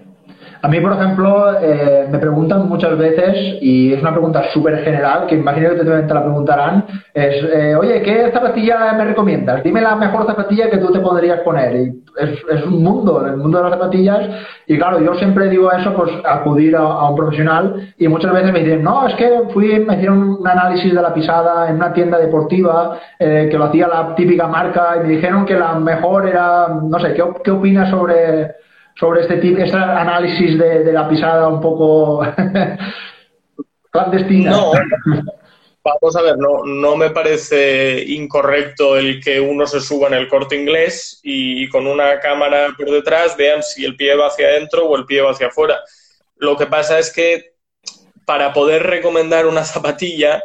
A 0.60 0.66
mí, 0.66 0.80
por 0.80 0.92
ejemplo, 0.92 1.60
eh, 1.60 2.08
me 2.10 2.18
preguntan 2.18 2.68
muchas 2.68 2.98
veces, 2.98 3.58
y 3.60 3.92
es 3.92 4.00
una 4.00 4.10
pregunta 4.10 4.42
súper 4.52 4.82
general, 4.82 5.26
que 5.26 5.36
imagino 5.36 5.70
que 5.70 5.84
te, 5.84 6.14
la 6.14 6.22
preguntarán, 6.22 6.84
es, 7.14 7.44
eh, 7.44 7.76
oye, 7.76 8.02
¿qué 8.02 8.30
zapatilla 8.32 8.92
me 8.94 9.04
recomiendas? 9.04 9.62
Dime 9.62 9.80
la 9.80 9.94
mejor 9.94 10.26
zapatilla 10.26 10.68
que 10.68 10.78
tú 10.78 10.90
te 10.90 10.98
podrías 10.98 11.40
poner. 11.40 11.76
Y 11.76 12.02
es, 12.16 12.64
un 12.64 12.82
mundo, 12.82 13.24
el 13.24 13.36
mundo 13.36 13.58
de 13.58 13.64
las 13.64 13.72
zapatillas, 13.74 14.30
y 14.66 14.76
claro, 14.76 15.00
yo 15.00 15.14
siempre 15.14 15.48
digo 15.48 15.70
eso, 15.70 15.94
pues 15.94 16.10
acudir 16.24 16.74
a, 16.74 17.08
un 17.08 17.14
profesional, 17.14 17.94
y 17.96 18.08
muchas 18.08 18.32
veces 18.32 18.52
me 18.52 18.60
dicen, 18.60 18.82
no, 18.82 19.06
es 19.06 19.14
que 19.14 19.30
fui, 19.52 19.78
me 19.78 19.94
hicieron 19.94 20.40
un 20.40 20.48
análisis 20.48 20.92
de 20.92 21.00
la 21.00 21.14
pisada 21.14 21.68
en 21.68 21.76
una 21.76 21.92
tienda 21.92 22.18
deportiva, 22.18 22.98
eh, 23.18 23.46
que 23.48 23.56
lo 23.56 23.66
hacía 23.66 23.86
la 23.86 24.12
típica 24.16 24.48
marca, 24.48 24.96
y 24.96 25.06
me 25.06 25.08
dijeron 25.14 25.46
que 25.46 25.54
la 25.54 25.74
mejor 25.74 26.26
era, 26.26 26.66
no 26.82 26.98
sé, 26.98 27.14
¿qué, 27.14 27.22
qué 27.44 27.52
opinas 27.52 27.90
sobre 27.90 28.67
sobre 28.98 29.22
este 29.22 29.36
tipo, 29.36 29.58
este 29.58 29.76
análisis 29.76 30.58
de, 30.58 30.92
la 30.92 31.08
pisada 31.08 31.48
un 31.48 31.60
poco 31.60 32.20
clandestina. 33.90 34.50
No, 34.50 34.72
vamos 35.84 36.16
a 36.16 36.22
ver, 36.22 36.36
no, 36.36 36.64
no 36.64 36.96
me 36.96 37.10
parece 37.10 38.02
incorrecto 38.02 38.96
el 38.96 39.22
que 39.22 39.40
uno 39.40 39.66
se 39.66 39.80
suba 39.80 40.08
en 40.08 40.14
el 40.14 40.28
corte 40.28 40.56
inglés 40.56 41.20
y, 41.22 41.68
con 41.68 41.86
una 41.86 42.18
cámara 42.18 42.74
por 42.76 42.90
detrás 42.90 43.36
vean 43.36 43.62
si 43.62 43.84
el 43.84 43.96
pie 43.96 44.16
va 44.16 44.26
hacia 44.26 44.48
adentro 44.48 44.86
o 44.86 44.96
el 44.96 45.06
pie 45.06 45.22
va 45.22 45.30
hacia 45.30 45.46
afuera. 45.46 45.80
Lo 46.36 46.56
que 46.56 46.66
pasa 46.66 46.98
es 46.98 47.12
que 47.12 47.54
para 48.24 48.52
poder 48.52 48.82
recomendar 48.82 49.46
una 49.46 49.64
zapatilla 49.64 50.42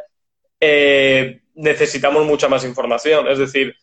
eh, 0.59 1.41
necesitamos 1.55 2.25
mucha 2.25 2.47
más 2.47 2.63
información. 2.63 3.27
Es 3.27 3.39
decir, 3.39 3.75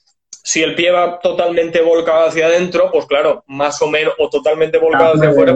si 0.43 0.63
el 0.63 0.75
pie 0.75 0.91
va 0.91 1.21
totalmente 1.21 1.81
volcado 1.81 2.27
hacia 2.27 2.47
adentro, 2.47 2.91
pues 2.91 3.07
claro, 3.07 3.45
más 3.47 3.81
o 3.83 3.89
menos, 3.89 4.15
o 4.19 4.29
totalmente 4.29 4.79
volcado 4.79 5.15
hacia 5.15 5.31
afuera. 5.31 5.55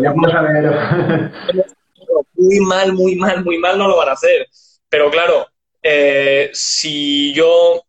muy 2.34 2.60
mal, 2.60 2.92
muy 2.92 3.16
mal, 3.16 3.44
muy 3.44 3.58
mal 3.58 3.78
no 3.78 3.88
lo 3.88 3.96
van 3.96 4.10
a 4.10 4.12
hacer. 4.12 4.46
Pero 4.88 5.10
claro, 5.10 5.46
eh, 5.82 6.50
si 6.52 7.32
yo. 7.34 7.82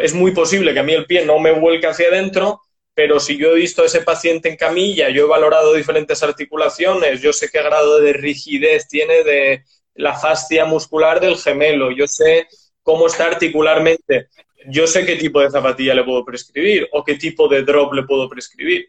es 0.00 0.14
muy 0.14 0.32
posible 0.32 0.72
que 0.72 0.80
a 0.80 0.84
mí 0.84 0.92
el 0.92 1.06
pie 1.06 1.24
no 1.24 1.38
me 1.38 1.52
vuelque 1.52 1.86
hacia 1.86 2.08
adentro, 2.08 2.60
pero 2.94 3.18
si 3.20 3.38
yo 3.38 3.52
he 3.52 3.56
visto 3.56 3.82
a 3.82 3.86
ese 3.86 4.02
paciente 4.02 4.48
en 4.48 4.56
camilla, 4.56 5.08
yo 5.08 5.24
he 5.24 5.28
valorado 5.28 5.74
diferentes 5.74 6.22
articulaciones, 6.22 7.20
yo 7.20 7.32
sé 7.32 7.48
qué 7.50 7.62
grado 7.62 8.00
de 8.00 8.12
rigidez 8.12 8.88
tiene 8.88 9.24
de 9.24 9.64
la 9.94 10.14
fascia 10.14 10.64
muscular 10.64 11.20
del 11.20 11.36
gemelo, 11.36 11.90
yo 11.90 12.06
sé 12.06 12.46
cómo 12.82 13.06
está 13.06 13.26
articularmente 13.26 14.28
yo 14.68 14.86
sé 14.86 15.04
qué 15.04 15.16
tipo 15.16 15.40
de 15.40 15.50
zapatilla 15.50 15.94
le 15.94 16.04
puedo 16.04 16.24
prescribir 16.24 16.88
o 16.92 17.04
qué 17.04 17.14
tipo 17.16 17.48
de 17.48 17.62
drop 17.62 17.92
le 17.94 18.02
puedo 18.04 18.28
prescribir. 18.28 18.88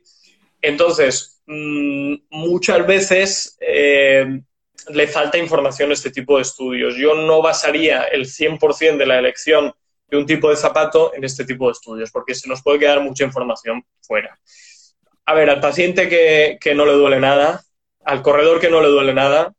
Entonces, 0.61 1.41
mm, 1.45 2.15
muchas 2.29 2.85
veces 2.87 3.57
eh, 3.59 4.41
le 4.89 5.07
falta 5.07 5.37
información 5.37 5.91
a 5.91 5.93
este 5.93 6.11
tipo 6.11 6.37
de 6.37 6.43
estudios. 6.43 6.95
Yo 6.95 7.15
no 7.15 7.41
basaría 7.41 8.03
el 8.03 8.25
100% 8.25 8.97
de 8.97 9.05
la 9.05 9.19
elección 9.19 9.73
de 10.07 10.17
un 10.17 10.25
tipo 10.25 10.49
de 10.49 10.55
zapato 10.55 11.13
en 11.15 11.23
este 11.23 11.45
tipo 11.45 11.67
de 11.67 11.73
estudios, 11.73 12.11
porque 12.11 12.35
se 12.35 12.47
nos 12.47 12.61
puede 12.61 12.79
quedar 12.79 13.01
mucha 13.01 13.23
información 13.23 13.83
fuera. 14.01 14.39
A 15.25 15.33
ver, 15.33 15.49
al 15.49 15.59
paciente 15.59 16.07
que, 16.09 16.57
que 16.59 16.75
no 16.75 16.85
le 16.85 16.93
duele 16.93 17.19
nada, 17.19 17.63
al 18.03 18.21
corredor 18.21 18.59
que 18.59 18.69
no 18.69 18.81
le 18.81 18.89
duele 18.89 19.13
nada, 19.13 19.53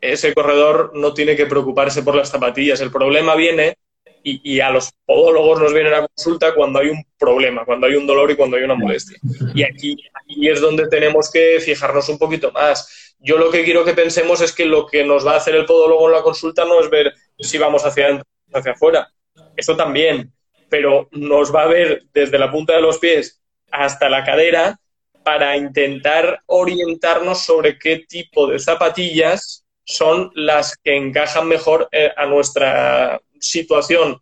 ese 0.00 0.34
corredor 0.34 0.92
no 0.94 1.14
tiene 1.14 1.36
que 1.36 1.46
preocuparse 1.46 2.02
por 2.02 2.14
las 2.14 2.30
zapatillas. 2.30 2.80
El 2.80 2.90
problema 2.90 3.34
viene 3.34 3.76
y, 4.24 4.60
a 4.60 4.70
los 4.70 4.92
podólogos 5.04 5.60
nos 5.60 5.74
vienen 5.74 5.94
a 5.94 6.06
consulta 6.06 6.54
cuando 6.54 6.78
hay 6.78 6.88
un 6.88 7.04
problema, 7.18 7.64
cuando 7.64 7.86
hay 7.86 7.94
un 7.94 8.06
dolor 8.06 8.30
y 8.30 8.36
cuando 8.36 8.56
hay 8.56 8.62
una 8.62 8.74
molestia. 8.74 9.18
Y 9.54 9.62
aquí, 9.62 9.96
es 10.40 10.60
donde 10.60 10.88
tenemos 10.88 11.30
que 11.30 11.60
fijarnos 11.60 12.08
un 12.08 12.18
poquito 12.18 12.52
más. 12.52 13.14
Yo 13.18 13.36
lo 13.38 13.50
que 13.50 13.64
quiero 13.64 13.84
que 13.84 13.94
pensemos 13.94 14.40
es 14.40 14.52
que 14.52 14.64
lo 14.64 14.86
que 14.86 15.04
nos 15.04 15.26
va 15.26 15.34
a 15.34 15.36
hacer 15.36 15.54
el 15.54 15.64
podólogo 15.64 16.06
en 16.08 16.14
la 16.14 16.22
consulta 16.22 16.64
no 16.64 16.80
es 16.80 16.90
ver 16.90 17.12
si 17.38 17.58
vamos 17.58 17.84
hacia 17.84 18.06
adentro 18.06 18.26
o 18.52 18.58
hacia 18.58 18.72
afuera. 18.72 19.08
Eso 19.56 19.76
también, 19.76 20.32
pero 20.68 21.08
nos 21.12 21.54
va 21.54 21.62
a 21.62 21.68
ver 21.68 22.04
desde 22.12 22.38
la 22.38 22.50
punta 22.50 22.74
de 22.74 22.82
los 22.82 22.98
pies 22.98 23.40
hasta 23.70 24.08
la 24.08 24.24
cadera 24.24 24.78
para 25.22 25.56
intentar 25.56 26.42
orientarnos 26.46 27.44
sobre 27.44 27.78
qué 27.78 28.04
tipo 28.08 28.46
de 28.48 28.58
zapatillas 28.58 29.64
son 29.84 30.30
las 30.34 30.76
que 30.76 30.96
encajan 30.96 31.48
mejor 31.48 31.88
eh, 31.92 32.10
a 32.16 32.26
nuestra 32.26 33.20
situación 33.42 34.18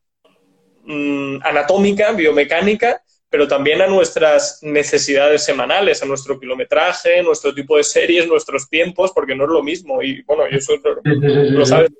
mm, 0.84 1.36
anatómica, 1.42 2.12
biomecánica, 2.12 3.02
pero 3.30 3.46
también 3.46 3.80
a 3.80 3.86
nuestras 3.86 4.58
necesidades 4.62 5.44
semanales, 5.44 6.02
a 6.02 6.06
nuestro 6.06 6.38
kilometraje, 6.38 7.22
nuestro 7.22 7.54
tipo 7.54 7.76
de 7.76 7.84
series, 7.84 8.26
nuestros 8.26 8.68
tiempos, 8.68 9.12
porque 9.14 9.36
no 9.36 9.44
es 9.44 9.50
lo 9.50 9.62
mismo. 9.62 10.02
Y 10.02 10.22
bueno, 10.22 10.42
eso 10.50 10.72
lo, 11.04 11.64
sabes 11.64 11.90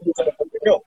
yo. 0.66 0.82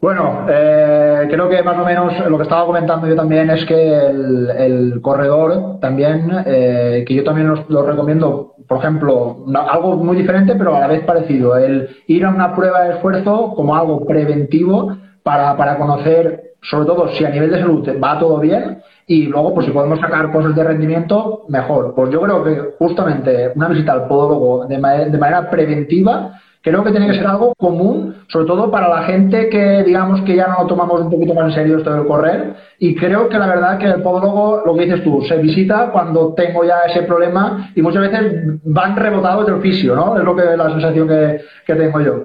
Bueno, 0.00 0.46
eh, 0.48 1.26
creo 1.30 1.48
que 1.48 1.62
más 1.62 1.78
o 1.78 1.84
menos 1.84 2.12
lo 2.28 2.36
que 2.36 2.42
estaba 2.42 2.66
comentando 2.66 3.08
yo 3.08 3.16
también 3.16 3.50
es 3.50 3.64
que 3.64 3.96
el, 3.96 5.00
corredor 5.00 5.80
también, 5.80 6.30
eh, 6.46 7.04
que 7.06 7.14
yo 7.14 7.24
también 7.24 7.52
lo, 7.68 7.86
recomiendo, 7.86 8.54
por 8.68 8.78
ejemplo, 8.78 9.44
algo 9.54 9.96
muy 9.96 10.16
diferente 10.16 10.54
pero 10.54 10.76
a 10.76 10.80
la 10.80 10.86
vez 10.86 11.02
parecido, 11.04 11.56
el 11.56 11.88
ir 12.06 12.24
a 12.26 12.30
una 12.30 12.54
prueba 12.54 12.84
de 12.84 12.94
esfuerzo 12.94 13.54
como 13.56 13.74
algo 13.74 14.06
preventivo 14.06 14.96
para, 15.28 15.54
para 15.58 15.76
conocer, 15.76 16.54
sobre 16.62 16.86
todo 16.86 17.08
si 17.08 17.22
a 17.22 17.28
nivel 17.28 17.50
de 17.50 17.58
salud 17.58 17.86
va 18.02 18.18
todo 18.18 18.38
bien 18.40 18.82
y 19.06 19.26
luego 19.26 19.52
pues 19.52 19.66
si 19.66 19.72
podemos 19.72 20.00
sacar 20.00 20.32
cosas 20.32 20.56
de 20.56 20.64
rendimiento, 20.64 21.44
mejor. 21.48 21.94
Pues 21.94 22.10
yo 22.10 22.22
creo 22.22 22.42
que 22.42 22.74
justamente 22.78 23.52
una 23.54 23.68
visita 23.68 23.92
al 23.92 24.08
podólogo 24.08 24.64
de, 24.64 24.76
de 24.76 25.18
manera 25.18 25.50
preventiva 25.50 26.40
Creo 26.60 26.82
que 26.82 26.90
tiene 26.90 27.06
que 27.06 27.14
ser 27.14 27.26
algo 27.26 27.54
común, 27.56 28.16
sobre 28.26 28.46
todo 28.46 28.70
para 28.70 28.88
la 28.88 29.04
gente 29.04 29.48
que, 29.48 29.84
digamos, 29.84 30.20
que 30.22 30.34
ya 30.34 30.48
no 30.48 30.62
lo 30.62 30.66
tomamos 30.66 31.00
un 31.00 31.10
poquito 31.10 31.32
más 31.32 31.46
en 31.46 31.52
serio 31.52 31.78
esto 31.78 31.94
del 31.94 32.06
correr. 32.06 32.54
Y 32.80 32.96
creo 32.96 33.28
que 33.28 33.38
la 33.38 33.46
verdad 33.46 33.78
que 33.78 33.86
el 33.86 34.02
podólogo, 34.02 34.62
lo 34.66 34.74
que 34.74 34.86
dices 34.86 35.04
tú, 35.04 35.22
se 35.22 35.36
visita 35.36 35.90
cuando 35.92 36.34
tengo 36.34 36.64
ya 36.64 36.80
ese 36.86 37.04
problema 37.04 37.70
y 37.74 37.80
muchas 37.80 38.02
veces 38.02 38.60
van 38.64 38.96
rebotados 38.96 39.46
del 39.46 39.62
fisio, 39.62 39.94
¿no? 39.94 40.18
Es 40.18 40.24
lo 40.24 40.34
que 40.34 40.42
la 40.56 40.70
sensación 40.70 41.08
que, 41.08 41.74
tengo 41.74 42.00
yo. 42.00 42.24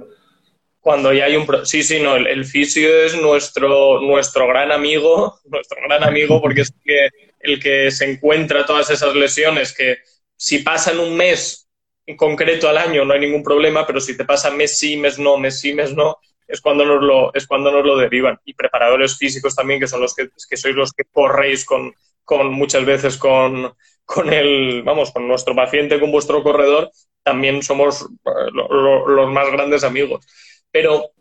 Cuando 0.83 1.13
ya 1.13 1.25
hay 1.25 1.37
un... 1.37 1.47
Sí, 1.65 1.81
sí, 1.81 2.01
no, 2.01 2.17
el, 2.17 2.43
fisio 2.43 2.93
es 3.05 3.15
nuestro, 3.15 4.01
nuestro 4.01 4.45
gran 4.47 4.69
amigo, 4.73 5.39
nuestro 5.45 5.77
gran 5.87 6.03
amigo 6.03 6.41
porque 6.41 6.61
es 6.61 6.73
el 6.73 6.83
que, 6.83 7.09
el 7.39 7.59
que 7.61 7.89
se 7.89 8.11
encuentra 8.11 8.65
todas 8.65 8.89
esas 8.89 9.15
lesiones 9.15 9.73
que 9.73 9.99
si 10.35 10.59
pasan 10.59 10.99
un 10.99 11.15
mes 11.15 11.69
en 12.05 12.17
concreto 12.17 12.67
al 12.67 12.77
año 12.77 13.05
no 13.05 13.13
hay 13.13 13.21
ningún 13.21 13.43
problema, 13.43 13.87
pero 13.87 14.01
si 14.01 14.17
te 14.17 14.25
pasa 14.25 14.51
mes 14.51 14.77
sí, 14.77 14.97
mes 14.97 15.17
no, 15.17 15.37
mes 15.37 15.61
sí, 15.61 15.73
mes 15.73 15.95
no, 15.95 16.17
es 16.49 16.59
cuando 16.59 16.83
nos 16.83 17.01
lo, 17.01 17.33
es 17.33 17.47
cuando 17.47 17.71
nos 17.71 17.85
lo 17.85 17.95
derivan. 17.95 18.37
Y 18.43 18.53
preparadores 18.53 19.17
físicos 19.17 19.55
también, 19.55 19.79
que 19.79 19.87
son 19.87 20.01
los 20.01 20.13
que, 20.13 20.27
que 20.49 20.57
sois 20.57 20.75
los 20.75 20.91
que 20.91 21.05
corréis 21.05 21.63
con, 21.63 21.93
con 22.25 22.51
muchas 22.51 22.83
veces 22.83 23.15
con, 23.15 23.73
con 24.03 24.33
el, 24.33 24.83
vamos, 24.83 25.11
con 25.11 25.29
nuestro 25.29 25.55
paciente, 25.55 25.97
con 25.97 26.11
vuestro 26.11 26.43
corredor, 26.43 26.91
también 27.23 27.63
somos 27.63 28.01
eh, 28.03 28.51
los 28.51 29.31
más 29.31 29.49
grandes 29.49 29.85
amigos. 29.85 30.25
Pero 30.73 31.12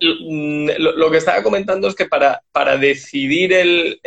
lo, 0.00 1.10
que 1.10 1.16
estaba 1.18 1.42
comentando 1.42 1.88
es 1.88 1.94
que 1.94 2.06
para, 2.06 2.40
para 2.52 2.76
decidir 2.76 3.52
el, 3.52 4.00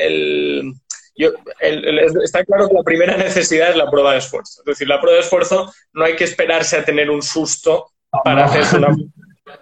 está 2.24 2.46
claro 2.46 2.70
que 2.70 2.74
la 2.74 2.84
primera 2.84 3.18
necesidad 3.18 3.72
es 3.72 3.76
la 3.76 3.92
prueba 3.92 4.14
de 4.14 4.20
esfuerzo. 4.20 4.62
Es 4.62 4.66
decir, 4.66 4.88
la 4.88 5.02
prueba 5.02 5.18
de 5.18 5.24
esfuerzo 5.24 5.72
no 5.94 6.06
hay 6.06 6.16
que 6.16 6.24
esperarse 6.24 6.78
a 6.78 6.86
tener 6.86 7.10
un 7.10 7.22
susto 7.22 7.92
para 8.24 8.46
hacerse 8.46 8.78
una, 8.78 8.96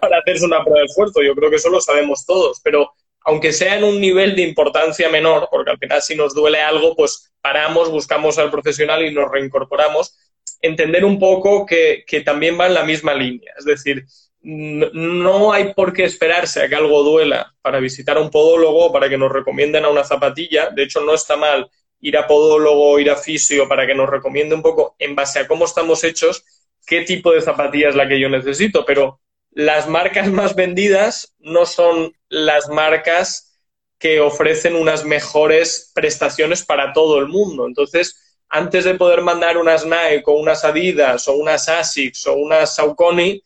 para 0.00 0.18
hacerse 0.18 0.46
una 0.46 0.62
prueba 0.62 0.80
de 0.80 0.86
esfuerzo. 0.86 1.20
Yo 1.20 1.34
creo 1.34 1.50
que 1.50 1.56
eso 1.56 1.68
lo 1.68 1.80
sabemos 1.80 2.24
todos, 2.24 2.60
pero 2.62 2.92
aunque 3.22 3.52
sea 3.52 3.76
en 3.76 3.84
un 3.84 4.00
nivel 4.00 4.36
de 4.36 4.42
importancia 4.42 5.08
menor, 5.08 5.48
porque 5.50 5.72
al 5.72 5.78
final 5.78 6.00
si 6.00 6.14
nos 6.14 6.32
duele 6.32 6.60
algo, 6.60 6.94
pues 6.94 7.32
paramos, 7.40 7.90
buscamos 7.90 8.38
al 8.38 8.50
profesional 8.50 9.04
y 9.04 9.12
nos 9.12 9.30
reincorporamos, 9.30 10.16
entender 10.60 11.04
un 11.04 11.18
poco 11.18 11.66
que, 11.66 12.04
que 12.06 12.20
también 12.20 12.58
va 12.58 12.66
en 12.66 12.74
la 12.74 12.84
misma 12.84 13.14
línea. 13.14 13.52
Es 13.58 13.64
decir, 13.64 14.06
no 14.42 15.52
hay 15.52 15.74
por 15.74 15.92
qué 15.92 16.04
esperarse 16.04 16.62
a 16.62 16.68
que 16.68 16.74
algo 16.74 17.02
duela 17.02 17.54
para 17.60 17.80
visitar 17.80 18.16
a 18.16 18.20
un 18.20 18.30
podólogo, 18.30 18.92
para 18.92 19.08
que 19.08 19.18
nos 19.18 19.32
recomienden 19.32 19.84
a 19.84 19.88
una 19.88 20.04
zapatilla. 20.04 20.70
De 20.70 20.84
hecho, 20.84 21.00
no 21.00 21.14
está 21.14 21.36
mal 21.36 21.68
ir 22.00 22.16
a 22.16 22.26
podólogo, 22.26 22.98
ir 22.98 23.10
a 23.10 23.16
fisio, 23.16 23.68
para 23.68 23.86
que 23.86 23.94
nos 23.94 24.08
recomiende 24.08 24.54
un 24.54 24.62
poco, 24.62 24.94
en 24.98 25.14
base 25.16 25.40
a 25.40 25.48
cómo 25.48 25.64
estamos 25.64 26.04
hechos, 26.04 26.44
qué 26.86 27.02
tipo 27.02 27.32
de 27.32 27.42
zapatilla 27.42 27.88
es 27.88 27.96
la 27.96 28.08
que 28.08 28.20
yo 28.20 28.28
necesito. 28.28 28.84
Pero 28.84 29.20
las 29.50 29.88
marcas 29.88 30.30
más 30.30 30.54
vendidas 30.54 31.34
no 31.40 31.66
son 31.66 32.12
las 32.28 32.68
marcas 32.68 33.60
que 33.98 34.20
ofrecen 34.20 34.76
unas 34.76 35.04
mejores 35.04 35.90
prestaciones 35.94 36.64
para 36.64 36.92
todo 36.92 37.18
el 37.18 37.26
mundo. 37.26 37.66
Entonces, 37.66 38.38
antes 38.48 38.84
de 38.84 38.94
poder 38.94 39.22
mandar 39.22 39.58
unas 39.58 39.84
Nike 39.84 40.22
o 40.26 40.32
unas 40.32 40.64
Adidas 40.64 41.26
o 41.28 41.34
unas 41.34 41.68
Asics 41.68 42.26
o 42.26 42.34
unas 42.34 42.76
Saucony, 42.76 43.42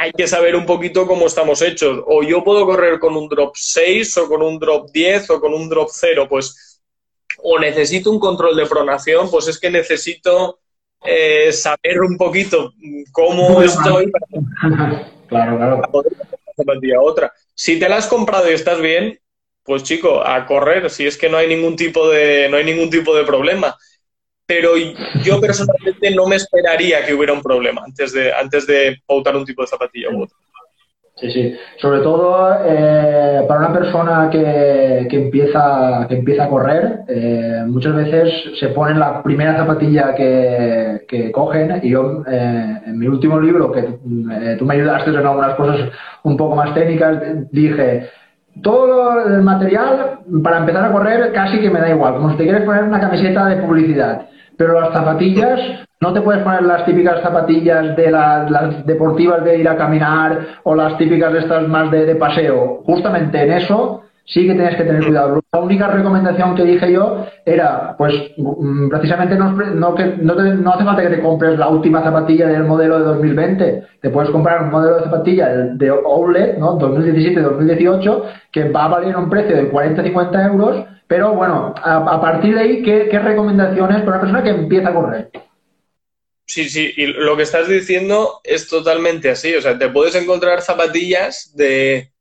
hay 0.00 0.12
que 0.12 0.26
saber 0.26 0.56
un 0.56 0.64
poquito 0.64 1.06
cómo 1.06 1.26
estamos 1.26 1.60
hechos. 1.60 2.02
O 2.06 2.22
yo 2.22 2.42
puedo 2.42 2.64
correr 2.64 2.98
con 2.98 3.14
un 3.14 3.28
drop 3.28 3.52
6 3.54 4.16
o 4.16 4.28
con 4.28 4.40
un 4.40 4.58
drop 4.58 4.90
10 4.90 5.28
o 5.28 5.40
con 5.40 5.52
un 5.52 5.68
drop 5.68 5.90
0, 5.92 6.26
pues 6.26 6.80
o 7.42 7.58
necesito 7.58 8.10
un 8.10 8.18
control 8.18 8.56
de 8.56 8.64
pronación, 8.64 9.30
pues 9.30 9.48
es 9.48 9.60
que 9.60 9.70
necesito 9.70 10.58
eh, 11.04 11.52
saber 11.52 12.00
un 12.00 12.16
poquito 12.16 12.72
cómo 13.12 13.60
estoy 13.62 14.10
para, 15.30 15.56
claro, 15.56 15.82
poder 15.92 16.12
otra. 16.98 17.32
Si 17.54 17.78
te 17.78 17.88
la 17.88 17.96
has 17.96 18.06
comprado 18.06 18.50
y 18.50 18.54
estás 18.54 18.80
bien, 18.80 19.18
pues 19.62 19.82
chico, 19.82 20.26
a 20.26 20.46
correr, 20.46 20.88
si 20.88 21.06
es 21.06 21.18
que 21.18 21.28
no 21.28 21.36
hay 21.36 21.46
ningún 21.46 21.76
tipo 21.76 22.08
de, 22.08 22.48
no 22.48 22.56
hay 22.56 22.64
ningún 22.64 22.88
tipo 22.88 23.14
de 23.14 23.24
problema 23.24 23.76
pero 24.50 24.72
yo 25.22 25.40
personalmente 25.40 26.10
no 26.10 26.26
me 26.26 26.34
esperaría 26.34 27.06
que 27.06 27.14
hubiera 27.14 27.32
un 27.32 27.40
problema 27.40 27.82
antes 27.86 28.12
de, 28.12 28.32
antes 28.32 28.66
de 28.66 28.96
pautar 29.06 29.36
un 29.36 29.44
tipo 29.44 29.62
de 29.62 29.68
zapatilla 29.68 30.08
u 30.10 30.24
otro. 30.24 30.36
Sí, 31.14 31.30
sí. 31.30 31.56
Sobre 31.80 32.00
todo 32.00 32.48
eh, 32.66 33.44
para 33.46 33.60
una 33.60 33.72
persona 33.72 34.28
que, 34.28 35.06
que, 35.08 35.16
empieza, 35.16 36.04
que 36.08 36.16
empieza 36.16 36.44
a 36.44 36.48
correr, 36.48 37.02
eh, 37.06 37.62
muchas 37.68 37.94
veces 37.94 38.58
se 38.58 38.70
ponen 38.70 38.98
la 38.98 39.22
primera 39.22 39.56
zapatilla 39.56 40.16
que, 40.16 41.02
que 41.06 41.30
cogen 41.30 41.78
y 41.84 41.90
yo 41.90 42.24
eh, 42.26 42.80
en 42.86 42.98
mi 42.98 43.06
último 43.06 43.38
libro, 43.38 43.70
que 43.70 43.82
tú 44.58 44.64
me 44.64 44.74
ayudaste 44.74 45.10
en 45.10 45.16
algunas 45.16 45.54
cosas 45.54 45.92
un 46.24 46.36
poco 46.36 46.56
más 46.56 46.74
técnicas, 46.74 47.22
dije, 47.52 48.08
todo 48.62 49.26
el 49.26 49.42
material 49.42 50.20
para 50.42 50.58
empezar 50.58 50.86
a 50.86 50.92
correr 50.92 51.32
casi 51.32 51.60
que 51.60 51.70
me 51.70 51.80
da 51.80 51.90
igual, 51.90 52.14
como 52.14 52.32
si 52.32 52.36
te 52.38 52.44
quieres 52.44 52.64
poner 52.64 52.82
una 52.82 52.98
camiseta 52.98 53.46
de 53.46 53.62
publicidad 53.62 54.26
pero 54.60 54.78
las 54.78 54.92
zapatillas, 54.92 55.58
no 56.02 56.12
te 56.12 56.20
puedes 56.20 56.42
poner 56.42 56.64
las 56.64 56.84
típicas 56.84 57.22
zapatillas 57.22 57.96
de 57.96 58.10
las, 58.10 58.84
deportivas 58.84 59.42
de 59.42 59.56
ir 59.56 59.66
a 59.66 59.74
caminar 59.74 60.38
o 60.64 60.74
las 60.74 60.98
típicas 60.98 61.32
de 61.32 61.38
estas 61.38 61.66
más 61.66 61.90
de, 61.90 62.14
paseo. 62.16 62.82
Justamente 62.84 63.42
en 63.42 63.52
eso 63.52 64.02
sí 64.26 64.46
que 64.46 64.52
tienes 64.52 64.76
que 64.76 64.84
tener 64.84 65.06
cuidado. 65.06 65.40
La 65.50 65.60
única 65.60 65.86
recomendación 65.88 66.54
que 66.54 66.64
dije 66.64 66.92
yo 66.92 67.24
era, 67.46 67.94
pues, 67.96 68.12
mm, 68.36 68.90
precisamente 68.90 69.34
no, 69.34 69.94
hace 69.94 70.84
falta 70.84 71.02
que 71.02 71.16
te 71.16 71.22
compres 71.22 71.58
la 71.58 71.68
última 71.68 72.02
zapatilla 72.02 72.48
del 72.48 72.64
modelo 72.64 72.98
de 72.98 73.04
2020. 73.06 73.84
Te 74.02 74.10
puedes 74.10 74.28
comprar 74.28 74.64
un 74.64 74.70
modelo 74.70 74.96
de 74.96 75.04
zapatilla 75.04 75.48
de 75.48 75.88
Outlet, 75.88 76.58
¿no? 76.58 76.78
2017-2018, 76.78 78.24
que 78.52 78.68
va 78.68 78.84
a 78.84 78.88
valer 78.88 79.16
un 79.16 79.30
precio 79.30 79.56
de 79.56 79.72
40-50 79.72 80.46
euros 80.52 80.84
pero 81.10 81.34
bueno, 81.34 81.74
a, 81.76 82.20
partir 82.20 82.54
de 82.54 82.60
ahí, 82.60 82.82
¿qué, 82.84 83.18
recomendaciones 83.18 84.02
para 84.02 84.10
una 84.12 84.20
persona 84.20 84.44
que 84.44 84.50
empieza 84.50 84.90
a 84.90 84.94
correr? 84.94 85.30
Sí, 86.46 86.68
sí, 86.68 86.94
y 86.96 87.06
lo 87.06 87.36
que 87.36 87.42
estás 87.42 87.68
diciendo 87.68 88.40
es 88.44 88.68
totalmente 88.68 89.28
así. 89.28 89.52
O 89.56 89.60
sea, 89.60 89.76
te 89.76 89.88
puedes 89.88 90.14
encontrar 90.14 90.62
zapatillas 90.62 91.50
de 91.56 92.12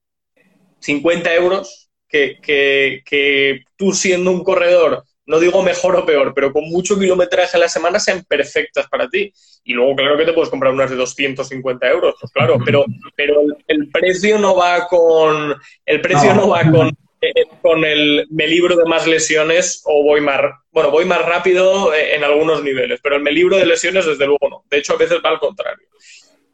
50 0.79 1.35
euros 1.35 1.91
que, 2.07 2.39
que, 2.41 3.63
tú 3.77 3.91
siendo 3.93 4.31
un 4.31 4.43
corredor, 4.43 5.03
no 5.27 5.39
digo 5.39 5.61
mejor 5.61 5.95
o 5.95 6.03
peor, 6.03 6.33
pero 6.33 6.51
con 6.51 6.63
mucho 6.63 6.97
kilometraje 6.97 7.57
a 7.57 7.59
la 7.59 7.69
semana 7.69 7.99
sean 7.99 8.23
perfectas 8.27 8.87
para 8.87 9.07
ti. 9.07 9.31
Y 9.65 9.73
luego, 9.73 9.97
claro 9.97 10.17
que 10.17 10.25
te 10.25 10.33
puedes 10.33 10.49
comprar 10.49 10.73
unas 10.73 10.89
de 10.89 10.95
250 10.95 11.87
euros, 11.87 12.15
pues 12.19 12.31
claro, 12.31 12.57
pero, 12.65 12.85
pero 13.15 13.41
el, 13.67 13.87
precio 13.91 14.39
no 14.39 14.55
va 14.55 14.87
con. 14.87 15.53
El 15.85 16.01
precio 16.01 16.33
no 16.33 16.49
va 16.49 16.63
con 16.71 16.91
eh, 17.21 17.33
con 17.61 17.83
el 17.83 18.27
me 18.29 18.47
libro 18.47 18.77
de 18.77 18.85
más 18.85 19.05
lesiones 19.05 19.81
o 19.83 20.03
voy 20.03 20.21
más, 20.21 20.39
bueno, 20.71 20.89
voy 20.89 21.03
más 21.03 21.21
rápido 21.25 21.93
eh, 21.93 22.15
en 22.15 22.23
algunos 22.23 22.63
niveles, 22.63 23.01
pero 23.03 23.17
el 23.17 23.21
me 23.21 23.31
libro 23.31 23.57
de 23.57 23.65
lesiones 23.65 24.05
desde 24.05 24.25
luego 24.25 24.49
no. 24.49 24.63
De 24.69 24.77
hecho, 24.77 24.93
a 24.93 24.97
veces 24.97 25.19
va 25.23 25.31
al 25.31 25.39
contrario. 25.39 25.85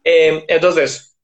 Eh, 0.02 0.44
entonces, 0.48 1.16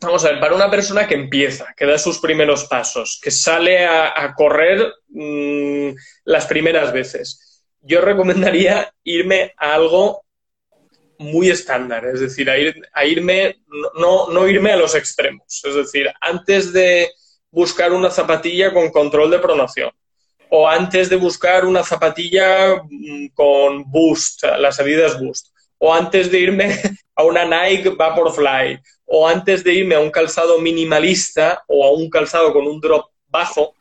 vamos 0.00 0.24
a 0.24 0.30
ver, 0.30 0.40
para 0.40 0.54
una 0.54 0.70
persona 0.70 1.08
que 1.08 1.14
empieza, 1.14 1.74
que 1.76 1.84
da 1.84 1.98
sus 1.98 2.18
primeros 2.18 2.66
pasos, 2.66 3.18
que 3.20 3.32
sale 3.32 3.84
a, 3.84 4.34
correr 4.36 4.92
mm, 5.08 5.90
las 6.24 6.46
primeras 6.46 6.92
veces, 6.92 7.64
yo 7.80 8.00
recomendaría 8.00 8.92
irme 9.02 9.52
a 9.56 9.74
algo 9.74 10.22
muy 11.18 11.50
estándar, 11.50 12.04
es 12.04 12.20
decir, 12.20 12.48
a, 12.50 12.58
ir, 12.58 12.82
a 12.92 13.04
irme, 13.04 13.62
no, 13.98 14.28
no 14.28 14.46
irme 14.48 14.70
a 14.70 14.76
los 14.76 14.94
extremos. 14.94 15.64
Es 15.64 15.74
decir, 15.74 16.12
antes 16.20 16.72
de 16.72 17.10
buscar 17.56 17.90
una 17.94 18.10
zapatilla 18.10 18.70
con 18.70 18.90
control 18.90 19.30
de 19.30 19.38
pronación. 19.38 19.90
o 20.50 20.68
antes 20.68 21.08
de 21.08 21.16
buscar 21.16 21.64
una 21.64 21.82
zapatilla 21.82 22.76
mm, 22.88 23.28
con 23.34 23.90
Boost, 23.90 24.44
las 24.58 24.78
Adidas 24.78 25.18
Boost, 25.18 25.48
o 25.78 25.92
antes 25.92 26.30
de 26.30 26.38
irme 26.38 26.68
a 27.16 27.24
una 27.24 27.44
Nike 27.44 27.88
Vaporfly, 27.88 28.78
o 29.06 29.26
antes 29.26 29.64
de 29.64 29.72
irme 29.72 29.94
a 29.94 30.00
un 30.00 30.10
calzado 30.10 30.60
minimalista 30.60 31.64
o 31.66 31.84
a 31.84 31.90
un 31.92 32.08
calzado 32.10 32.52
con 32.52 32.66
un 32.66 32.78
drop 32.78 33.06
bajo, 33.26 33.74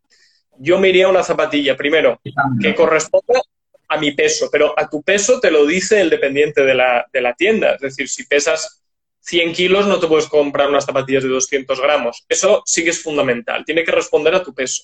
yo 0.57 0.79
me 0.79 0.89
iría 0.89 1.05
a 1.05 1.09
una 1.09 1.23
zapatilla, 1.23 1.75
primero, 1.75 2.19
que 2.61 2.73
corresponda 2.73 3.41
a 3.89 3.97
mi 3.97 4.13
peso, 4.13 4.49
pero 4.51 4.73
a 4.77 4.89
tu 4.89 5.03
peso 5.03 5.39
te 5.39 5.51
lo 5.51 5.65
dice 5.65 5.99
el 5.99 6.09
dependiente 6.09 6.63
de 6.63 6.75
la, 6.75 7.05
de 7.11 7.21
la 7.21 7.33
tienda. 7.33 7.75
Es 7.75 7.81
decir, 7.81 8.07
si 8.07 8.25
pesas 8.25 8.84
100 9.25 9.53
kilos, 9.53 9.87
no 9.87 9.99
te 9.99 10.07
puedes 10.07 10.27
comprar 10.27 10.69
unas 10.69 10.85
zapatillas 10.85 11.23
de 11.23 11.29
200 11.29 11.81
gramos. 11.81 12.23
Eso 12.29 12.61
sí 12.65 12.83
que 12.83 12.91
es 12.91 13.01
fundamental, 13.01 13.65
tiene 13.65 13.83
que 13.83 13.91
responder 13.91 14.35
a 14.35 14.43
tu 14.43 14.53
peso. 14.53 14.83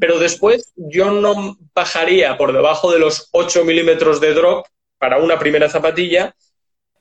Pero 0.00 0.18
después 0.18 0.72
yo 0.76 1.12
no 1.12 1.58
bajaría 1.74 2.38
por 2.38 2.54
debajo 2.54 2.90
de 2.90 2.98
los 2.98 3.28
8 3.32 3.64
milímetros 3.64 4.18
de 4.18 4.32
drop 4.32 4.64
para 4.98 5.18
una 5.18 5.38
primera 5.38 5.68
zapatilla 5.68 6.34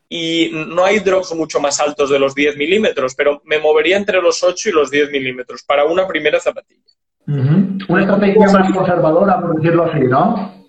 y 0.09 0.51
no 0.51 0.83
hay 0.83 0.99
drops 0.99 1.33
mucho 1.33 1.61
más 1.61 1.79
altos 1.79 2.09
de 2.09 2.19
los 2.19 2.35
10 2.35 2.57
milímetros, 2.57 3.15
pero 3.15 3.41
me 3.45 3.59
movería 3.59 3.95
entre 3.95 4.21
los 4.21 4.43
8 4.43 4.69
y 4.69 4.71
los 4.73 4.91
10 4.91 5.11
milímetros 5.11 5.63
para 5.63 5.85
una 5.85 6.05
primera 6.05 6.41
zapatilla. 6.41 6.81
Una 7.25 8.01
estrategia 8.01 8.47
más 8.49 8.73
conservadora, 8.73 9.39
por 9.39 9.55
decirlo 9.55 9.83
así, 9.85 9.99
¿no? 9.99 10.65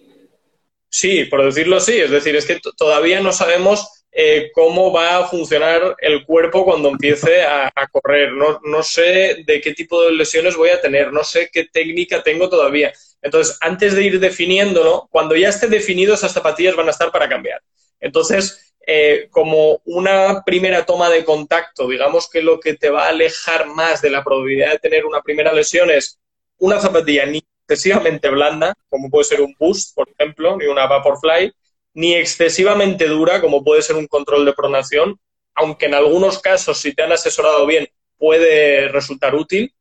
Sí, 0.88 1.24
por 1.24 1.44
decirlo 1.44 1.76
así. 1.76 1.98
Es 1.98 2.10
decir, 2.10 2.34
es 2.36 2.46
que 2.46 2.60
todavía 2.76 3.20
no 3.20 3.32
sabemos 3.32 3.97
eh, 4.10 4.50
cómo 4.52 4.92
va 4.92 5.18
a 5.18 5.28
funcionar 5.28 5.96
el 6.00 6.24
cuerpo 6.24 6.64
cuando 6.64 6.88
empiece 6.88 7.42
a, 7.42 7.70
correr. 7.92 8.32
No, 8.32 8.82
sé 8.82 9.44
de 9.46 9.60
qué 9.60 9.74
tipo 9.74 10.02
de 10.02 10.12
lesiones 10.12 10.56
voy 10.56 10.70
a 10.70 10.80
tener, 10.80 11.12
no 11.12 11.24
sé 11.24 11.50
qué 11.52 11.64
técnica 11.64 12.22
tengo 12.22 12.48
todavía. 12.48 12.92
Entonces, 13.22 13.58
antes 13.60 13.94
de 13.94 14.04
ir 14.04 14.20
definiéndolo, 14.20 15.08
cuando 15.10 15.36
ya 15.36 15.48
esté 15.48 15.66
definido, 15.68 16.14
esas 16.14 16.32
zapatillas 16.32 16.76
van 16.76 16.88
a 16.88 16.92
estar 16.92 17.10
para 17.10 17.28
cambiar. 17.28 17.62
Entonces, 18.00 18.74
eh, 18.86 19.28
como 19.30 19.82
una 19.84 20.42
primera 20.44 20.86
toma 20.86 21.10
de 21.10 21.24
contacto, 21.24 21.88
digamos 21.88 22.28
que 22.30 22.42
lo 22.42 22.58
que 22.58 22.74
te 22.74 22.90
va 22.90 23.04
a 23.04 23.10
alejar 23.10 23.66
más 23.66 24.00
de 24.00 24.10
la 24.10 24.24
probabilidad 24.24 24.72
de 24.72 24.78
tener 24.78 25.04
una 25.04 25.20
primera 25.20 25.52
lesión 25.52 25.90
es 25.90 26.18
una 26.56 26.80
zapatilla 26.80 27.26
ni 27.26 27.42
excesivamente 27.68 28.30
blanda, 28.30 28.74
como 28.88 29.10
puede 29.10 29.24
ser 29.24 29.42
un 29.42 29.54
Boost, 29.58 29.94
por 29.94 30.08
ejemplo, 30.08 30.56
ni 30.56 30.66
una 30.66 30.86
Vaporfly, 30.86 31.52
ni 31.94 32.14
excesivamente 32.14 33.06
dura, 33.06 33.40
como 33.40 33.64
puede 33.64 33.82
ser 33.82 33.96
un 33.96 34.06
control 34.06 34.44
de 34.44 34.52
pronación, 34.52 35.18
aunque 35.54 35.86
en 35.86 35.94
algunos 35.94 36.38
casos, 36.38 36.78
si 36.78 36.94
te 36.94 37.02
han 37.02 37.12
asesorado 37.12 37.66
bien, 37.66 37.88
puede 38.16 38.88
resultar 38.88 39.34
útil, 39.34 39.74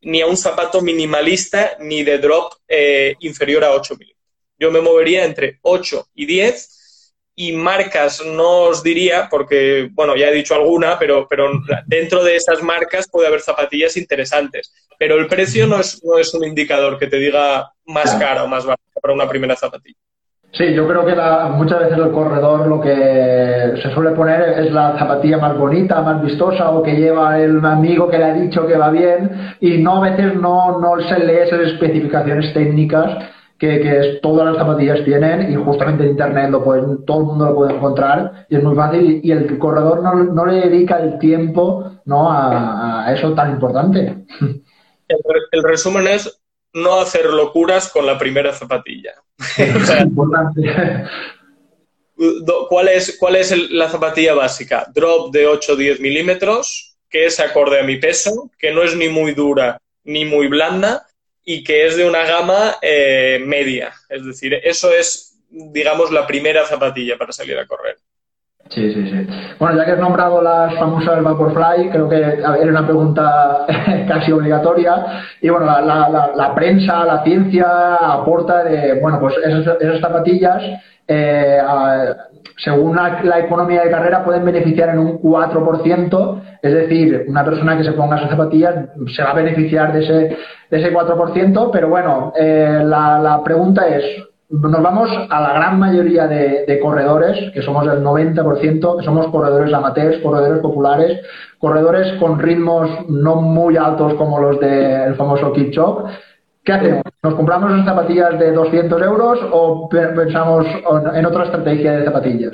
ni 0.00 0.20
a 0.20 0.26
un 0.26 0.36
zapato 0.36 0.80
minimalista 0.80 1.76
ni 1.80 2.02
de 2.02 2.18
drop 2.18 2.52
eh, 2.68 3.16
inferior 3.20 3.64
a 3.64 3.72
8 3.72 3.96
milímetros. 3.96 4.24
Yo 4.58 4.70
me 4.70 4.80
movería 4.80 5.24
entre 5.24 5.58
8 5.62 6.08
y 6.14 6.26
10 6.26 7.14
y 7.36 7.52
marcas 7.52 8.24
no 8.24 8.62
os 8.62 8.82
diría, 8.82 9.28
porque, 9.28 9.88
bueno, 9.92 10.14
ya 10.14 10.28
he 10.28 10.34
dicho 10.34 10.54
alguna, 10.54 10.98
pero, 10.98 11.26
pero 11.28 11.50
dentro 11.86 12.22
de 12.22 12.36
esas 12.36 12.62
marcas 12.62 13.08
puede 13.10 13.26
haber 13.26 13.40
zapatillas 13.40 13.96
interesantes. 13.96 14.72
Pero 14.98 15.16
el 15.16 15.26
precio 15.26 15.66
no 15.66 15.80
es, 15.80 16.02
no 16.04 16.18
es 16.18 16.32
un 16.34 16.44
indicador 16.44 16.98
que 16.98 17.08
te 17.08 17.18
diga 17.18 17.72
más 17.86 18.14
cara 18.14 18.44
o 18.44 18.46
más 18.46 18.64
barata 18.64 19.00
para 19.02 19.14
una 19.14 19.28
primera 19.28 19.56
zapatilla. 19.56 19.98
Sí, 20.56 20.72
yo 20.72 20.86
creo 20.86 21.04
que 21.04 21.16
muchas 21.56 21.80
veces 21.80 21.98
el 21.98 22.12
corredor 22.12 22.68
lo 22.68 22.80
que 22.80 23.74
se 23.82 23.90
suele 23.92 24.12
poner 24.12 24.40
es 24.60 24.70
la 24.70 24.96
zapatilla 24.96 25.38
más 25.38 25.58
bonita, 25.58 26.00
más 26.00 26.22
vistosa 26.22 26.70
o 26.70 26.80
que 26.80 26.94
lleva 26.94 27.40
el 27.40 27.64
amigo 27.64 28.08
que 28.08 28.18
le 28.18 28.24
ha 28.24 28.34
dicho 28.34 28.64
que 28.64 28.76
va 28.76 28.90
bien 28.90 29.56
y 29.60 29.78
no 29.78 29.96
a 29.96 30.10
veces 30.10 30.36
no, 30.36 30.78
no 30.78 31.00
se 31.08 31.18
lee 31.18 31.38
esas 31.42 31.60
especificaciones 31.72 32.54
técnicas 32.54 33.24
que, 33.58 34.20
todas 34.22 34.46
las 34.46 34.56
zapatillas 34.56 35.04
tienen 35.04 35.50
y 35.50 35.56
justamente 35.56 36.04
en 36.04 36.10
internet 36.10 36.50
lo 36.50 36.62
pueden, 36.62 37.04
todo 37.04 37.20
el 37.20 37.26
mundo 37.26 37.46
lo 37.46 37.54
puede 37.56 37.74
encontrar 37.74 38.46
y 38.48 38.56
es 38.56 38.62
muy 38.62 38.76
fácil 38.76 39.20
y, 39.24 39.32
el 39.32 39.58
corredor 39.58 40.02
no, 40.02 40.46
le 40.46 40.68
dedica 40.68 40.98
el 40.98 41.18
tiempo 41.18 41.90
¿no? 42.04 42.30
a, 42.30 43.12
eso 43.12 43.34
tan 43.34 43.50
importante. 43.52 44.24
El, 45.08 45.62
resumen 45.62 46.06
es 46.06 46.43
no 46.74 47.00
hacer 47.00 47.26
locuras 47.26 47.88
con 47.88 48.04
la 48.04 48.18
primera 48.18 48.52
zapatilla. 48.52 49.14
¿Cuál 52.68 52.88
es, 52.88 53.16
cuál 53.18 53.36
es 53.36 53.70
la 53.70 53.88
zapatilla 53.88 54.34
básica? 54.34 54.86
Drop 54.92 55.32
de 55.32 55.48
8-10 55.48 56.00
milímetros, 56.00 56.96
que 57.08 57.26
es 57.26 57.40
acorde 57.40 57.80
a 57.80 57.84
mi 57.84 57.96
peso, 57.96 58.50
que 58.58 58.72
no 58.72 58.82
es 58.82 58.94
ni 58.96 59.08
muy 59.08 59.32
dura 59.32 59.80
ni 60.04 60.24
muy 60.24 60.48
blanda 60.48 61.06
y 61.44 61.64
que 61.64 61.86
es 61.86 61.96
de 61.96 62.06
una 62.06 62.24
gama 62.24 62.76
eh, 62.82 63.42
media. 63.44 63.92
Es 64.08 64.24
decir, 64.24 64.54
eso 64.62 64.92
es, 64.92 65.38
digamos, 65.48 66.10
la 66.10 66.26
primera 66.26 66.66
zapatilla 66.66 67.16
para 67.16 67.32
salir 67.32 67.58
a 67.58 67.66
correr. 67.66 67.98
Sí, 68.70 68.92
sí, 68.92 69.08
sí. 69.08 69.26
Bueno, 69.58 69.76
ya 69.76 69.84
que 69.84 69.92
has 69.92 69.98
nombrado 69.98 70.42
las 70.42 70.74
famosas 70.74 71.22
Vaporfly, 71.22 71.90
creo 71.90 72.08
que 72.08 72.16
era 72.18 72.56
una 72.62 72.86
pregunta 72.86 73.66
casi 74.08 74.32
obligatoria. 74.32 75.22
Y 75.40 75.48
bueno, 75.48 75.66
la, 75.66 75.80
la, 75.80 76.30
la, 76.34 76.54
prensa, 76.54 77.04
la 77.04 77.22
ciencia 77.22 77.96
aporta 77.96 78.64
de, 78.64 79.00
bueno, 79.00 79.20
pues 79.20 79.34
esas, 79.36 80.00
zapatillas 80.00 80.62
eh, 81.06 81.60
según 82.56 82.96
la, 82.96 83.38
economía 83.38 83.82
de 83.82 83.90
carrera, 83.90 84.24
pueden 84.24 84.44
beneficiar 84.44 84.90
en 84.90 84.98
un 84.98 85.20
4%, 85.20 86.42
es 86.62 86.72
decir, 86.72 87.24
una 87.28 87.44
persona 87.44 87.76
que 87.76 87.84
se 87.84 87.92
ponga 87.92 88.16
esas 88.16 88.30
zapatillas 88.30 88.74
se 89.14 89.22
va 89.22 89.30
a 89.30 89.34
beneficiar 89.34 89.92
de 89.92 90.04
ese, 90.04 90.36
de 90.70 90.80
ese 90.80 90.92
4%, 90.92 91.70
pero 91.72 91.88
bueno, 91.88 92.32
eh, 92.38 92.82
la, 92.84 93.40
pregunta 93.44 93.86
es, 93.88 94.04
nos 94.60 94.82
vamos 94.82 95.10
a 95.30 95.40
la 95.40 95.52
gran 95.54 95.78
mayoría 95.78 96.26
de, 96.26 96.78
corredores, 96.80 97.52
que 97.52 97.62
somos 97.62 97.86
el 97.86 98.02
90%, 98.02 98.98
que 98.98 99.04
somos 99.04 99.28
corredores 99.28 99.72
amateurs, 99.72 100.22
corredores 100.22 100.60
populares, 100.60 101.20
corredores 101.58 102.18
con 102.20 102.38
ritmos 102.38 102.90
no 103.08 103.36
muy 103.36 103.76
altos 103.76 104.14
como 104.14 104.40
los 104.40 104.60
del 104.60 105.14
famoso 105.16 105.52
Kipchoge, 105.52 106.12
¿Qué 106.64 106.72
hacemos? 106.72 107.02
¿Nos 107.22 107.34
compramos 107.34 107.70
unas 107.72 107.84
zapatillas 107.84 108.38
de 108.38 108.52
200 108.52 109.02
euros 109.02 109.38
o 109.52 109.86
pensamos 109.90 110.66
en 111.14 111.26
otra 111.26 111.44
estrategia 111.44 111.92
de 111.92 112.04
zapatillas? 112.06 112.52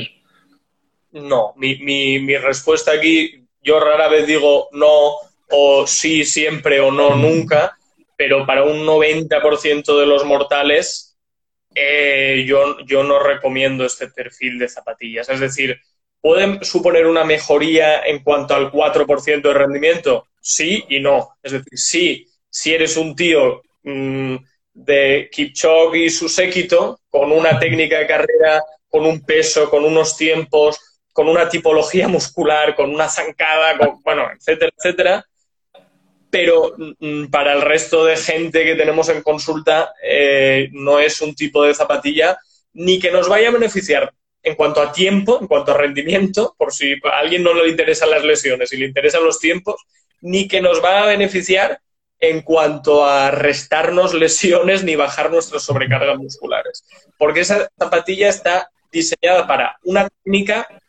No, 1.13 1.55
mi, 1.57 1.77
mi, 1.79 2.37
respuesta 2.37 2.91
aquí, 2.91 3.47
yo 3.63 3.79
rara 3.79 4.09
vez 4.09 4.27
digo 4.27 4.69
no 4.73 5.13
o 5.49 5.87
sí 5.87 6.25
siempre 6.25 6.81
o 6.81 6.91
no 6.91 7.15
nunca, 7.15 7.77
pero 8.17 8.47
para 8.47 8.65
un 8.65 8.85
90% 8.85 10.01
de 10.01 10.07
los 10.07 10.25
mortales 10.25 11.10
eh, 11.81 12.45
yo, 12.47 12.79
yo 12.87 13.03
no 13.03 13.19
recomiendo 13.19 13.85
este 13.85 14.09
perfil 14.09 14.59
de 14.59 14.69
zapatillas. 14.69 15.29
Es 15.29 15.41
decir, 15.41 15.81
¿pueden 16.21 16.63
suponer 16.65 17.07
una 17.07 17.25
mejoría 17.25 18.03
en 18.03 18.23
cuanto 18.23 18.55
al 18.55 18.71
4% 18.71 19.49
de 19.49 19.55
rendimiento? 19.55 20.27
Sí 20.41 20.85
y 20.89 21.01
no. 21.01 21.37
Es 21.43 21.53
decir, 21.53 21.79
sí, 21.79 22.27
si 22.49 22.75
eres 22.75 22.97
un 22.97 23.15
tío 23.15 23.63
Mm, 23.83 24.37
de 24.73 25.29
Kipchoge 25.33 25.99
y 25.99 26.11
su 26.11 26.29
séquito, 26.29 27.01
con 27.09 27.33
una 27.33 27.59
técnica 27.59 27.99
de 27.99 28.07
carrera, 28.07 28.63
con 28.89 29.07
un 29.07 29.25
peso, 29.25 29.71
con 29.71 29.85
unos 29.85 30.17
tiempos, 30.17 30.79
con 31.13 31.29
una 31.29 31.49
tipología 31.49 32.09
muscular, 32.09 32.75
con 32.75 32.91
una 32.91 33.09
zancada, 33.09 33.79
bueno, 34.05 34.29
etcétera, 34.37 34.73
etcétera. 34.77 35.25
Pero 36.31 36.75
mm, 36.77 37.27
para 37.27 37.53
el 37.53 37.63
resto 37.63 38.05
de 38.05 38.17
gente 38.17 38.65
que 38.65 38.77
tenemos 38.77 39.09
en 39.09 39.23
consulta, 39.23 39.93
eh, 40.03 40.69
no 40.73 40.99
es 40.99 41.21
un 41.21 41.35
tipo 41.35 41.65
de 41.65 41.75
zapatilla 41.75 42.39
ni 42.73 42.99
que 42.99 43.11
nos 43.11 43.29
vaya 43.29 43.49
a 43.49 43.53
beneficiar 43.53 44.13
en 44.43 44.55
cuanto 44.55 44.81
a 44.81 44.93
tiempo, 44.93 45.39
en 45.41 45.47
cuanto 45.47 45.73
a 45.73 45.77
rendimiento, 45.77 46.55
por 46.57 46.73
si 46.73 46.95
a 47.05 47.19
alguien 47.19 47.43
no 47.43 47.53
le 47.53 47.69
interesan 47.69 48.11
las 48.11 48.25
lesiones 48.25 48.73
y 48.73 48.79
le 48.79 48.87
interesan 48.87 49.25
los 49.25 49.39
tiempos, 49.39 49.85
ni 50.21 50.49
que 50.49 50.61
nos 50.61 50.83
va 50.83 51.03
a 51.03 51.07
beneficiar 51.07 51.81
en 52.19 52.43
cuanto 52.43 53.05
a 53.05 53.31
restarnos 53.31 54.15
lesiones 54.15 54.85
ni 54.85 54.95
bajar 54.95 55.31
nuestras 55.31 55.63
sobrecargas 55.63 56.19
musculares. 56.19 56.85
Porque 57.19 57.41
esa 57.41 57.71
zapatilla 57.79 58.29
está 58.29 58.71
diseñada 58.93 59.47
para 59.47 59.79
una 59.85 60.09
técnica 60.09 60.67
mm, 60.71 60.80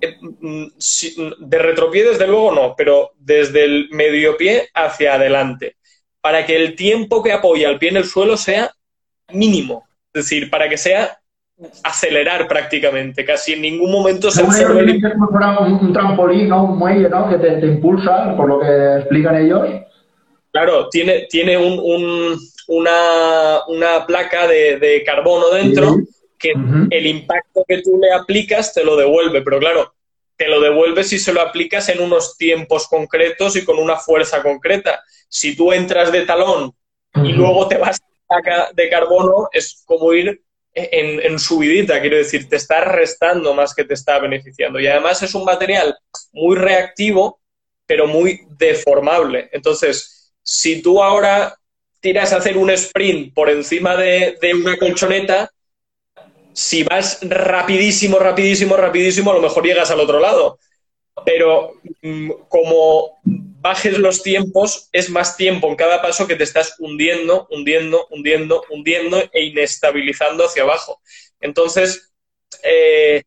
de 0.00 1.58
retropié, 1.58 2.04
desde 2.04 2.26
luego 2.26 2.52
no, 2.52 2.74
pero 2.76 3.10
desde 3.18 3.64
el 3.64 3.88
medio 3.90 4.36
pie 4.36 4.68
hacia 4.74 5.14
adelante, 5.14 5.76
para 6.20 6.44
que 6.46 6.56
el 6.56 6.74
tiempo 6.74 7.22
que 7.22 7.32
apoya 7.32 7.68
el 7.68 7.78
pie 7.78 7.90
en 7.90 7.98
el 7.98 8.04
suelo 8.04 8.36
sea 8.36 8.72
mínimo. 9.32 9.84
Es 10.12 10.24
decir, 10.24 10.50
para 10.50 10.68
que 10.68 10.76
sea 10.76 11.18
acelerar 11.84 12.48
prácticamente, 12.48 13.24
casi 13.24 13.52
en 13.52 13.62
ningún 13.62 13.92
momento 13.92 14.30
se 14.30 14.42
observa 14.42 14.80
un, 14.80 15.72
un 15.74 15.92
trampolín, 15.92 16.52
un 16.52 16.78
muelle 16.78 17.08
¿no? 17.08 17.28
que 17.28 17.36
te 17.36 17.66
impulsa, 17.66 18.34
por 18.36 18.48
lo 18.48 18.60
que 18.60 18.96
explican 19.00 19.36
ellos. 19.36 19.68
Claro, 20.52 20.88
tiene, 20.88 21.26
tiene 21.30 21.56
un, 21.56 22.38
una, 22.68 23.60
una, 23.68 24.06
placa 24.06 24.48
de, 24.48 25.02
carbono 25.06 25.50
dentro 25.50 25.96
que 26.40 26.54
el 26.90 27.06
impacto 27.06 27.64
que 27.68 27.82
tú 27.82 27.98
le 28.00 28.12
aplicas 28.12 28.72
te 28.72 28.82
lo 28.82 28.96
devuelve, 28.96 29.42
pero 29.42 29.58
claro, 29.58 29.94
te 30.36 30.48
lo 30.48 30.60
devuelve 30.60 31.04
si 31.04 31.18
se 31.18 31.34
lo 31.34 31.42
aplicas 31.42 31.90
en 31.90 32.00
unos 32.00 32.38
tiempos 32.38 32.88
concretos 32.88 33.56
y 33.56 33.64
con 33.64 33.78
una 33.78 33.96
fuerza 33.96 34.42
concreta. 34.42 35.04
Si 35.28 35.54
tú 35.54 35.70
entras 35.72 36.10
de 36.10 36.22
talón 36.22 36.74
y 37.22 37.32
luego 37.32 37.68
te 37.68 37.76
vas 37.76 38.00
de 38.72 38.88
carbono 38.88 39.48
es 39.52 39.82
como 39.84 40.12
ir 40.12 40.42
en, 40.72 41.20
en 41.20 41.38
subidita, 41.38 42.00
quiero 42.00 42.16
decir, 42.16 42.48
te 42.48 42.56
está 42.56 42.84
restando 42.84 43.52
más 43.54 43.74
que 43.74 43.84
te 43.84 43.94
está 43.94 44.18
beneficiando. 44.18 44.80
Y 44.80 44.86
además 44.86 45.22
es 45.22 45.34
un 45.34 45.44
material 45.44 45.96
muy 46.32 46.56
reactivo, 46.56 47.40
pero 47.86 48.06
muy 48.06 48.46
deformable. 48.56 49.50
Entonces, 49.52 50.32
si 50.42 50.80
tú 50.80 51.02
ahora 51.02 51.56
tiras 52.00 52.32
a 52.32 52.36
hacer 52.36 52.56
un 52.56 52.70
sprint 52.70 53.34
por 53.34 53.50
encima 53.50 53.96
de, 53.96 54.38
de 54.40 54.54
una 54.54 54.78
colchoneta, 54.78 55.50
si 56.52 56.82
vas 56.84 57.18
rapidísimo, 57.22 58.18
rapidísimo, 58.18 58.76
rapidísimo, 58.76 59.30
a 59.30 59.34
lo 59.34 59.40
mejor 59.40 59.64
llegas 59.64 59.90
al 59.90 60.00
otro 60.00 60.20
lado. 60.20 60.58
Pero 61.24 61.74
mm, 62.02 62.30
como 62.48 63.20
bajes 63.24 63.98
los 63.98 64.22
tiempos, 64.22 64.88
es 64.92 65.10
más 65.10 65.36
tiempo 65.36 65.68
en 65.68 65.76
cada 65.76 66.00
paso 66.00 66.26
que 66.26 66.36
te 66.36 66.44
estás 66.44 66.76
hundiendo, 66.78 67.46
hundiendo, 67.50 68.06
hundiendo, 68.10 68.64
hundiendo 68.70 69.22
e 69.32 69.44
inestabilizando 69.44 70.44
hacia 70.44 70.62
abajo. 70.62 71.00
Entonces, 71.40 72.12
eh, 72.62 73.22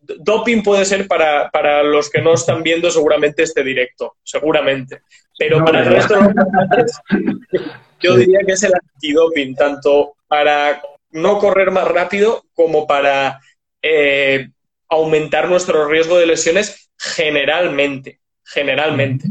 doping 0.00 0.62
puede 0.62 0.84
ser 0.84 1.06
para, 1.06 1.50
para, 1.50 1.82
los 1.82 2.10
que 2.10 2.22
no 2.22 2.34
están 2.34 2.62
viendo 2.62 2.90
seguramente 2.90 3.42
este 3.42 3.62
directo, 3.62 4.16
seguramente. 4.22 5.02
Pero 5.38 5.64
para 5.64 5.80
el 5.80 5.86
resto, 5.86 6.14
yo 8.00 8.16
diría 8.16 8.40
que 8.46 8.52
es 8.52 8.62
el 8.62 8.72
antidoping, 8.74 9.54
tanto 9.54 10.16
para 10.28 10.80
no 11.14 11.38
correr 11.38 11.70
más 11.70 11.88
rápido 11.88 12.44
como 12.52 12.86
para 12.86 13.40
eh, 13.80 14.50
aumentar 14.88 15.48
nuestro 15.48 15.88
riesgo 15.88 16.18
de 16.18 16.26
lesiones 16.26 16.90
generalmente 16.98 18.20
generalmente. 18.44 19.28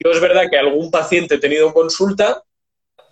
Yo 0.00 0.10
es 0.10 0.20
verdad 0.20 0.48
que 0.50 0.58
algún 0.58 0.90
paciente 0.90 1.36
he 1.36 1.38
tenido 1.38 1.66
en 1.66 1.72
consulta 1.72 2.42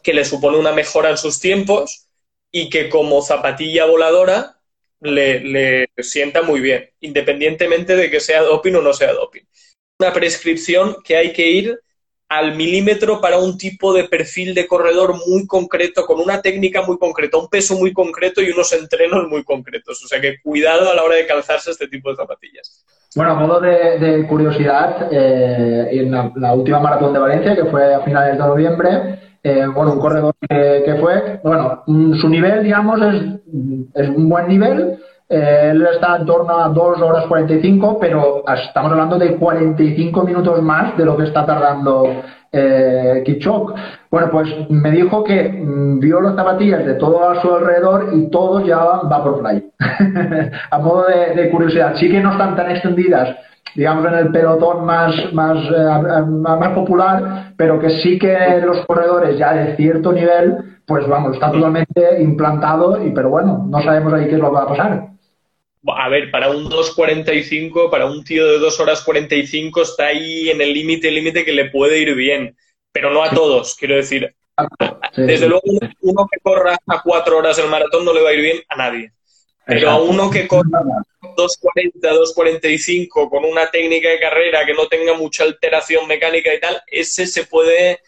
que 0.02 0.14
le 0.14 0.24
supone 0.24 0.56
una 0.56 0.72
mejora 0.72 1.10
en 1.10 1.18
sus 1.18 1.40
tiempos 1.40 2.08
y 2.50 2.70
que 2.70 2.88
como 2.88 3.22
zapatilla 3.22 3.86
voladora 3.86 4.58
le, 5.00 5.40
le 5.40 5.88
sienta 5.98 6.42
muy 6.42 6.60
bien, 6.60 6.90
independientemente 7.00 7.96
de 7.96 8.10
que 8.10 8.20
sea 8.20 8.42
doping 8.42 8.74
o 8.74 8.82
no 8.82 8.92
sea 8.92 9.12
doping. 9.12 9.42
Una 9.98 10.12
prescripción 10.12 10.96
que 11.04 11.16
hay 11.16 11.32
que 11.32 11.48
ir 11.48 11.80
al 12.28 12.56
milímetro 12.56 13.20
para 13.20 13.38
un 13.38 13.56
tipo 13.56 13.92
de 13.92 14.04
perfil 14.04 14.54
de 14.54 14.66
corredor 14.66 15.14
muy 15.28 15.46
concreto, 15.46 16.04
con 16.04 16.20
una 16.20 16.42
técnica 16.42 16.82
muy 16.82 16.98
concreta, 16.98 17.38
un 17.38 17.48
peso 17.48 17.76
muy 17.76 17.92
concreto 17.92 18.42
y 18.42 18.50
unos 18.50 18.72
entrenos 18.72 19.28
muy 19.28 19.44
concretos. 19.44 20.04
O 20.04 20.08
sea 20.08 20.20
que 20.20 20.40
cuidado 20.42 20.90
a 20.90 20.94
la 20.94 21.04
hora 21.04 21.16
de 21.16 21.26
calzarse 21.26 21.70
este 21.70 21.86
tipo 21.88 22.10
de 22.10 22.16
zapatillas. 22.16 22.84
Bueno, 23.14 23.32
a 23.32 23.34
modo 23.34 23.60
de, 23.60 24.26
curiosidad, 24.28 25.08
eh, 25.10 25.88
en 25.92 26.10
la, 26.10 26.52
última 26.52 26.80
maratón 26.80 27.12
de 27.12 27.18
Valencia, 27.18 27.54
que 27.54 27.64
fue 27.64 27.94
a 27.94 28.00
finales 28.00 28.32
de 28.32 28.38
noviembre, 28.38 29.38
eh, 29.42 29.66
bueno, 29.72 29.92
un 29.92 30.00
corredor 30.00 30.34
que, 30.40 30.96
fue, 31.00 31.40
bueno, 31.42 31.84
su 31.86 32.28
nivel, 32.28 32.64
digamos, 32.64 33.00
es 33.94 34.08
un 34.08 34.28
buen 34.28 34.48
nivel. 34.48 34.98
Eh, 35.28 35.70
él 35.72 35.84
está 35.92 36.16
en 36.16 36.26
torno 36.26 36.56
a 36.56 36.68
2 36.68 37.02
horas 37.02 37.26
45, 37.26 37.98
pero 38.00 38.44
estamos 38.46 38.92
hablando 38.92 39.18
de 39.18 39.36
45 39.36 40.22
minutos 40.22 40.62
más 40.62 40.96
de 40.96 41.04
lo 41.04 41.16
que 41.16 41.24
está 41.24 41.44
tardando 41.44 42.22
eh, 42.52 43.22
Kichok. 43.24 43.74
Bueno, 44.08 44.30
pues 44.30 44.48
me 44.70 44.92
dijo 44.92 45.24
que 45.24 45.48
mm, 45.48 45.98
vio 45.98 46.20
las 46.20 46.36
zapatillas 46.36 46.86
de 46.86 46.94
todo 46.94 47.28
a 47.28 47.40
su 47.42 47.52
alrededor 47.52 48.10
y 48.14 48.30
todos 48.30 48.64
llevaban 48.64 49.08
Vaporfly. 49.08 49.72
a 50.70 50.78
modo 50.78 51.06
de, 51.06 51.50
curiosidad, 51.50 51.94
sí 51.96 52.08
que 52.08 52.20
no 52.20 52.32
están 52.32 52.54
tan 52.54 52.70
extendidas, 52.70 53.36
digamos, 53.74 54.06
en 54.06 54.14
el 54.14 54.30
pelotón 54.30 54.86
más, 54.86 55.12
más, 55.32 55.58
eh, 55.58 56.22
más 56.28 56.68
popular, 56.68 57.52
pero 57.56 57.80
que 57.80 57.90
sí 57.90 58.16
que 58.16 58.60
los 58.64 58.86
corredores 58.86 59.36
ya 59.38 59.52
de 59.54 59.74
cierto 59.74 60.12
nivel, 60.12 60.78
pues 60.86 61.06
vamos, 61.08 61.34
está 61.34 61.50
totalmente 61.50 62.22
implantado, 62.22 63.04
y 63.04 63.10
pero 63.10 63.28
bueno, 63.28 63.66
no 63.68 63.82
sabemos 63.82 64.12
ahí 64.12 64.28
qué 64.28 64.36
es 64.36 64.40
lo 64.40 64.50
que 64.50 64.54
va 64.54 64.62
a 64.62 64.68
pasar. 64.68 65.15
A 65.94 66.08
ver, 66.08 66.30
para 66.30 66.50
un 66.50 66.68
2.45, 66.68 67.90
para 67.90 68.06
un 68.06 68.24
tío 68.24 68.46
de 68.46 68.58
2 68.58 68.80
horas 68.80 69.02
45 69.02 69.82
está 69.82 70.06
ahí 70.06 70.50
en 70.50 70.60
el 70.60 70.72
límite, 70.72 71.10
límite 71.10 71.44
que 71.44 71.52
le 71.52 71.70
puede 71.70 71.98
ir 71.98 72.14
bien, 72.14 72.56
pero 72.92 73.10
no 73.10 73.22
a 73.22 73.30
todos, 73.30 73.74
quiero 73.74 73.96
decir. 73.96 74.34
Desde 75.16 75.48
luego, 75.48 75.62
uno 76.00 76.26
que 76.30 76.40
corra 76.40 76.78
a 76.86 77.02
4 77.02 77.38
horas 77.38 77.58
el 77.58 77.68
maratón 77.68 78.04
no 78.04 78.12
le 78.12 78.22
va 78.22 78.30
a 78.30 78.32
ir 78.32 78.40
bien 78.40 78.62
a 78.68 78.76
nadie. 78.76 79.12
Pero 79.66 79.90
a 79.90 80.02
uno 80.02 80.30
que 80.30 80.46
corra 80.46 80.80
2.40, 81.20 82.00
2.45 82.00 83.28
con 83.28 83.44
una 83.44 83.68
técnica 83.70 84.08
de 84.08 84.20
carrera 84.20 84.64
que 84.64 84.74
no 84.74 84.86
tenga 84.86 85.14
mucha 85.14 85.44
alteración 85.44 86.06
mecánica 86.06 86.54
y 86.54 86.60
tal, 86.60 86.80
ese 86.86 87.26
se 87.26 87.46
puede 87.46 88.00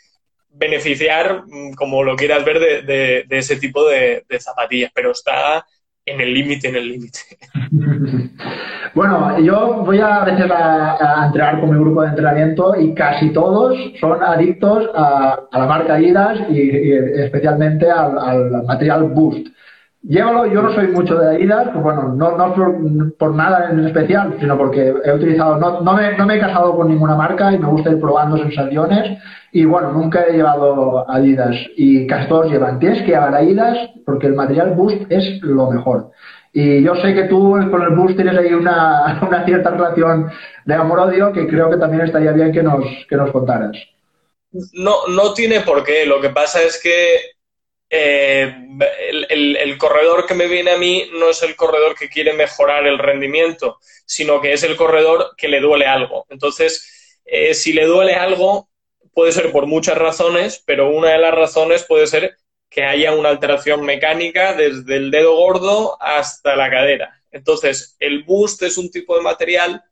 beneficiar, 0.51 1.43
mm, 1.47 1.75
como 1.75 2.03
lo 2.03 2.17
quieras 2.17 2.45
ver, 2.45 2.85
de, 2.85 3.27
ese 3.31 3.57
tipo 3.57 3.87
de 3.89 4.25
zapatillas. 4.41 4.93
Pero 4.95 5.11
está 5.11 5.67
en 6.09 6.21
el 6.21 6.35
límite, 6.35 6.69
en 6.69 6.77
el 6.77 6.89
límite. 6.89 7.19
Bueno, 8.95 9.39
yo 9.39 9.83
voy 9.85 10.01
a 10.01 10.25
veces 10.25 10.51
a, 10.51 11.27
entrenar 11.27 11.61
con 11.61 11.71
mi 11.71 11.79
grupo 11.79 12.03
de 12.03 12.09
entrenamiento 12.09 12.75
y 12.81 12.95
casi 12.95 13.31
todos 13.31 13.77
son 14.01 14.23
adictos 14.23 14.91
a, 14.95 15.41
la 15.53 15.67
marca 15.67 15.95
Adidas 15.95 16.41
y, 16.51 16.91
especialmente 16.91 17.89
al, 17.91 18.65
material 18.67 19.05
Boost. 19.05 19.49
Llévalo, 20.03 20.47
yo 20.47 20.63
no 20.63 20.73
soy 20.73 20.89
mucho 20.89 21.19
de 21.19 21.35
Adidas, 21.35 21.71
pues 21.73 21.83
bueno, 21.83 22.15
no, 22.15 22.37
no 22.37 23.15
por, 23.19 23.35
nada 23.35 23.71
en 23.71 23.85
especial, 23.85 24.37
sino 24.39 24.57
porque 24.57 24.95
he 25.05 25.13
utilizado, 25.13 25.59
no, 25.59 25.81
no, 25.81 25.95
me, 25.95 26.17
no 26.17 26.25
me 26.25 26.37
he 26.37 26.41
casado 26.41 26.77
con 26.77 26.89
ninguna 26.89 27.17
marca 27.17 27.53
y 27.53 27.59
me 27.59 27.67
gusta 27.67 27.91
ir 27.91 28.01
probando 28.01 28.39
sensaciones 28.39 29.19
y 29.51 29.65
bueno, 29.65 29.93
nunca 29.93 30.25
he 30.25 30.35
llevado 30.35 31.09
Adidas 31.11 31.57
y 31.77 32.07
casi 32.07 32.29
todos 32.29 32.51
llevan. 32.51 32.79
Tienes 32.79 33.01
que 33.01 33.09
llevar 33.09 33.35
Adidas 33.35 33.91
porque 34.07 34.29
el 34.29 34.35
material 34.35 34.75
Boost 34.75 35.11
es 35.11 35.43
lo 35.43 35.71
mejor. 35.71 36.11
Y 36.53 36.83
yo 36.83 36.95
sé 36.97 37.15
que 37.15 37.25
tú 37.25 37.59
con 37.71 37.83
el 37.83 37.97
Boost 37.97 38.17
tienes 38.17 38.37
ahí 38.37 38.53
una, 38.53 39.21
una 39.27 39.45
cierta 39.45 39.71
relación 39.71 40.31
de 40.65 40.75
amor-odio 40.75 41.33
que 41.33 41.47
creo 41.49 41.71
que 41.71 41.77
también 41.77 42.03
estaría 42.03 42.33
bien 42.33 42.53
que 42.53 42.63
nos, 42.63 42.85
que 43.09 43.17
nos 43.17 43.31
contaras. 43.33 43.77
No, 44.73 45.09
no 45.09 45.35
tiene 45.35 45.61
por 45.61 45.83
qué. 45.85 46.07
Lo 46.07 46.21
que 46.21 46.31
pasa 46.31 46.63
es 46.63 46.81
que 46.83 47.38
eh, 47.91 48.55
el, 49.29 49.57
el, 49.57 49.79
corredor 49.79 50.27
que 50.27 50.35
me 50.35 50.47
viene 50.47 50.73
a 50.73 50.77
mí 50.79 51.09
no 51.13 51.31
es 51.31 51.43
el 51.43 51.57
corredor 51.57 51.95
que 51.95 52.09
quiere 52.09 52.35
mejorar 52.35 52.87
el 52.87 52.99
rendimiento, 52.99 53.79
sino 54.05 54.41
que 54.41 54.53
es 54.53 54.63
el 54.63 54.77
corredor 54.77 55.35
que 55.37 55.49
le 55.49 55.61
duele 55.61 55.87
algo. 55.87 56.27
Entonces, 56.29 57.21
eh, 57.25 57.55
si 57.55 57.73
le 57.73 57.87
duele 57.87 58.15
algo, 58.15 58.69
puede 59.13 59.33
ser 59.33 59.51
por 59.53 59.67
muchas 59.67 59.97
razones, 59.97 60.63
pero 60.67 60.91
una 60.91 61.11
de 61.11 61.19
las 61.19 61.35
razones 61.35 61.85
puede 61.85 62.07
ser 62.07 62.37
que 62.71 62.85
haya 62.85 63.15
una 63.15 63.31
alteración 63.31 63.85
mecánica 63.85 64.53
desde 64.53 64.97
el 64.97 65.11
dedo 65.11 65.35
gordo 65.37 65.97
hasta 66.01 66.57
la 66.57 66.71
cadera. 66.71 67.23
Entonces, 67.31 67.97
el 67.99 68.25
boost 68.25 68.63
es 68.63 68.79
un 68.79 68.91
tipo 68.91 69.17
de 69.17 69.23
material 69.23 69.83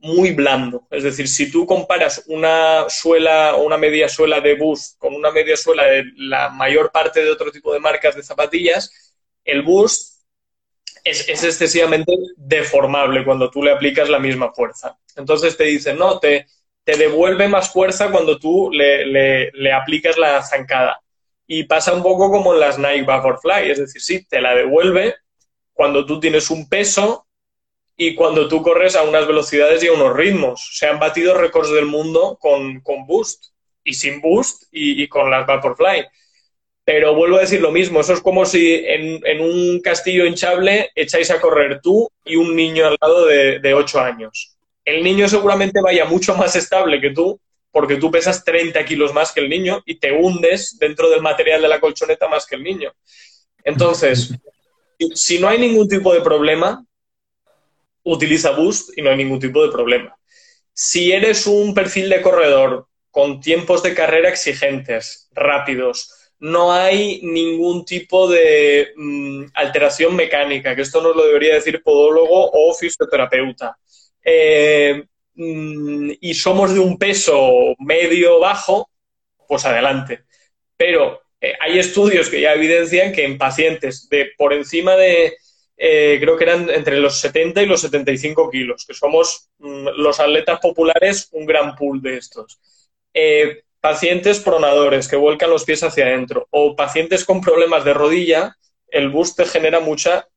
muy 0.00 0.32
blando. 0.32 0.86
Es 0.90 1.02
decir, 1.02 1.28
si 1.28 1.50
tú 1.50 1.66
comparas 1.66 2.24
una 2.26 2.88
suela 2.88 3.54
o 3.56 3.64
una 3.64 3.76
media 3.76 4.08
suela 4.08 4.40
de 4.40 4.54
boost 4.54 4.98
con 4.98 5.14
una 5.14 5.30
media 5.30 5.56
suela 5.56 5.84
de 5.84 6.04
la 6.16 6.48
mayor 6.50 6.90
parte 6.90 7.22
de 7.22 7.30
otro 7.30 7.50
tipo 7.50 7.72
de 7.72 7.80
marcas 7.80 8.16
de 8.16 8.22
zapatillas, 8.22 9.14
el 9.44 9.62
boost 9.62 10.20
es, 11.04 11.28
excesivamente 11.28 12.12
deformable 12.36 13.24
cuando 13.24 13.50
tú 13.50 13.62
le 13.62 13.72
aplicas 13.72 14.08
la 14.08 14.18
misma 14.18 14.52
fuerza. 14.52 14.98
Entonces 15.16 15.56
te 15.56 15.64
dicen, 15.64 15.98
no, 15.98 16.18
te, 16.18 16.46
te 16.84 16.96
devuelve 16.96 17.48
más 17.48 17.70
fuerza 17.70 18.10
cuando 18.10 18.38
tú 18.38 18.70
le, 18.70 19.04
le, 19.52 19.72
aplicas 19.72 20.16
la 20.18 20.42
zancada. 20.42 21.00
Y 21.46 21.64
pasa 21.64 21.92
un 21.92 22.02
poco 22.02 22.30
como 22.30 22.54
en 22.54 22.60
las 22.60 22.78
Nike 22.78 23.02
Vaporfly, 23.02 23.70
es 23.70 23.78
decir, 23.78 24.00
sí, 24.00 24.24
te 24.26 24.40
la 24.40 24.54
devuelve 24.54 25.16
cuando 25.72 26.06
tú 26.06 26.20
tienes 26.20 26.50
un 26.50 26.68
peso 26.68 27.26
y 28.00 28.14
cuando 28.14 28.48
tú 28.48 28.62
corres 28.62 28.96
a 28.96 29.02
unas 29.02 29.26
velocidades 29.26 29.84
y 29.84 29.88
a 29.88 29.92
unos 29.92 30.16
ritmos. 30.16 30.70
Se 30.72 30.86
han 30.86 30.98
batido 30.98 31.34
récords 31.34 31.70
del 31.70 31.84
mundo 31.84 32.38
con, 32.40 32.80
con 32.80 33.06
boost 33.06 33.48
y 33.84 33.92
sin 33.92 34.20
boost 34.20 34.62
y, 34.72 35.06
con 35.08 35.30
las 35.30 35.46
Vaporfly. 35.46 36.06
Pero 36.82 37.14
vuelvo 37.14 37.36
a 37.36 37.40
decir 37.40 37.60
lo 37.60 37.70
mismo, 37.70 38.00
eso 38.00 38.14
es 38.14 38.20
como 38.20 38.46
si 38.46 38.72
en, 38.74 39.20
en, 39.26 39.40
un 39.42 39.80
castillo 39.80 40.24
hinchable 40.24 40.90
echáis 40.94 41.30
a 41.30 41.40
correr 41.40 41.80
tú 41.82 42.10
y 42.24 42.36
un 42.36 42.56
niño 42.56 42.86
al 42.86 42.96
lado 43.00 43.26
de, 43.26 43.58
de 43.58 43.74
8 43.74 44.00
años 44.00 44.56
el 44.84 45.02
niño 45.02 45.28
seguramente 45.28 45.80
vaya 45.80 46.04
mucho 46.04 46.34
más 46.34 46.56
estable 46.56 47.00
que 47.00 47.10
tú, 47.10 47.40
porque 47.70 47.96
tú 47.96 48.10
pesas 48.10 48.44
30 48.44 48.84
kilos 48.84 49.14
más 49.14 49.32
que 49.32 49.40
el 49.40 49.48
niño 49.48 49.82
y 49.86 49.96
te 49.96 50.12
hundes 50.12 50.78
dentro 50.78 51.08
del 51.10 51.22
material 51.22 51.62
de 51.62 51.68
la 51.68 51.80
colchoneta 51.80 52.28
más 52.28 52.46
que 52.46 52.56
el 52.56 52.64
niño. 52.64 52.92
Entonces, 53.62 54.34
si 55.14 55.38
no 55.38 55.48
hay 55.48 55.58
ningún 55.58 55.88
tipo 55.88 56.12
de 56.12 56.20
problema, 56.20 56.84
utiliza 58.02 58.50
Boost 58.50 58.96
y 58.96 59.02
no 59.02 59.10
hay 59.10 59.16
ningún 59.16 59.40
tipo 59.40 59.64
de 59.64 59.72
problema. 59.72 60.16
Si 60.72 61.12
eres 61.12 61.46
un 61.46 61.74
perfil 61.74 62.08
de 62.08 62.22
corredor 62.22 62.86
con 63.10 63.40
tiempos 63.40 63.82
de 63.82 63.94
carrera 63.94 64.28
exigentes, 64.28 65.28
rápidos, 65.32 66.10
no 66.38 66.72
hay 66.72 67.20
ningún 67.22 67.84
tipo 67.84 68.28
de 68.28 68.92
mm, 68.96 69.44
alteración 69.54 70.16
mecánica, 70.16 70.74
que 70.74 70.82
esto 70.82 71.02
nos 71.02 71.14
lo 71.14 71.26
debería 71.26 71.54
decir 71.54 71.82
podólogo 71.82 72.50
o 72.50 72.74
fisioterapeuta. 72.74 73.76
Eh, 74.24 75.04
mm, 75.34 76.12
y 76.20 76.34
somos 76.34 76.72
de 76.72 76.80
un 76.80 76.98
peso 76.98 77.74
medio 77.78 78.40
bajo, 78.40 78.90
pues 79.46 79.66
adelante. 79.66 80.24
Pero 80.76 81.20
eh, 81.40 81.54
hay 81.60 81.78
estudios 81.78 82.30
que 82.30 82.40
ya 82.40 82.54
evidencian 82.54 83.12
que 83.12 83.24
en 83.24 83.36
pacientes 83.36 84.08
de 84.08 84.30
por 84.38 84.54
encima 84.54 84.96
de, 84.96 85.36
eh, 85.82 86.18
creo 86.20 86.36
que 86.36 86.44
eran 86.44 86.68
entre 86.68 86.98
los 86.98 87.18
70 87.20 87.62
y 87.62 87.66
los 87.66 87.80
75 87.80 88.50
kilos, 88.50 88.84
que 88.84 88.92
somos 88.92 89.48
mm, 89.60 89.88
los 89.96 90.20
atletas 90.20 90.60
populares 90.60 91.30
un 91.32 91.46
gran 91.46 91.74
pool 91.74 92.02
de 92.02 92.18
estos. 92.18 92.60
Eh, 93.14 93.62
pacientes 93.80 94.40
pronadores 94.40 95.08
que 95.08 95.16
vuelcan 95.16 95.48
los 95.48 95.64
pies 95.64 95.82
hacia 95.82 96.04
adentro 96.04 96.46
o 96.50 96.76
pacientes 96.76 97.24
con 97.24 97.40
problemas 97.40 97.82
de 97.86 97.94
rodilla, 97.94 98.58
el 98.88 99.08
boost 99.08 99.38
te 99.38 99.46
genera 99.46 99.80
mucha 99.80 100.28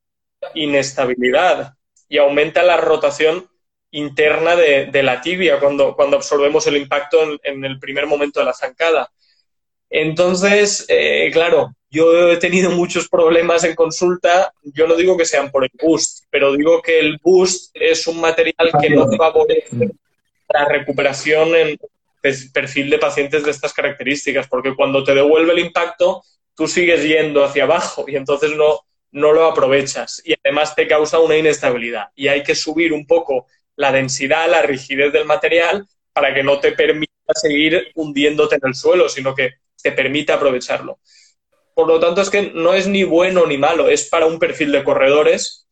inestabilidad 0.54 1.74
y 2.08 2.20
aumenta 2.20 2.64
la 2.64 2.78
rotación 2.78 3.50
interna 3.91 4.56
de, 4.56 5.04
la 5.04 5.20
tibia 5.20 5.60
cuando, 5.60 5.94
cuando 5.94 6.16
absorbemos 6.16 6.66
el 6.68 6.78
impacto 6.78 7.38
en, 7.44 7.66
el 7.66 7.80
primer 7.80 8.08
momento 8.08 8.39
de 8.39 8.46
la 8.46 8.54
zancada. 8.54 9.12
Entonces, 9.89 10.86
eh, 10.88 11.30
claro, 11.34 11.76
yo 11.94 12.32
he 12.32 12.38
tenido 12.38 12.72
muchos 12.72 13.08
problemas 13.08 13.64
en 13.64 13.76
consulta. 13.76 14.52
Yo 14.64 14.88
no 14.88 14.96
digo 14.96 15.16
que 15.16 15.26
sean 15.26 15.52
por 15.52 15.64
el 15.64 15.70
boost, 15.80 16.26
pero 16.32 16.54
digo 16.54 16.82
que 16.82 17.00
el 17.00 17.20
boost 17.22 17.70
es 17.76 18.08
un 18.08 18.20
material 18.20 18.72
que 18.82 18.89
no 18.89 19.08
favorece 19.16 19.91
la 20.50 20.66
recuperación 20.66 21.56
en 21.56 21.78
perfil 22.52 22.89
de 22.89 22.98
pacientes 22.98 23.44
de 23.44 23.52
estas 23.52 23.74
características, 23.74 24.48
porque 24.48 24.76
cuando 24.76 25.04
te 25.04 25.14
devuelve 25.14 25.52
el 25.52 25.60
impacto, 25.60 26.24
tú 26.56 26.68
sigues 26.68 27.04
yendo 27.04 27.44
hacia 27.44 27.66
abajo 27.66 28.06
y 28.08 28.16
entonces 28.16 28.56
no, 28.56 28.80
no 29.12 29.32
lo 29.32 29.46
aprovechas 29.46 30.20
y 30.26 30.34
además 30.44 30.76
te 30.76 30.88
causa 30.88 31.20
una 31.20 31.38
inestabilidad. 31.38 32.08
Y 32.16 32.28
hay 32.28 32.41
que 32.41 32.56
subir 32.56 32.91
un 32.91 33.06
poco 33.06 33.46
la 33.76 33.91
densidad, 33.91 34.50
la 34.50 34.64
rigidez 34.64 35.14
del 35.14 35.26
material 35.26 35.86
para 36.12 36.34
que 36.34 36.41
no 36.41 36.60
te 36.60 36.72
permita 36.72 37.12
seguir 37.36 37.91
hundiéndote 37.94 38.56
en 38.56 38.62
el 38.66 38.74
suelo, 38.74 39.08
sino 39.10 39.36
que 39.36 39.52
te 39.82 39.91
permita 39.91 40.34
aprovecharlo. 40.34 40.98
Por 41.74 41.88
lo 41.88 42.00
tanto, 42.00 42.22
es 42.22 42.30
que 42.30 42.52
no 42.54 42.74
es 42.74 42.88
ni 42.88 43.04
bueno 43.04 43.46
ni 43.46 43.58
malo, 43.58 43.90
es 43.90 44.08
para 44.10 44.26
un 44.26 44.40
perfil 44.40 44.72
de 44.72 44.84
corredores 44.84 45.68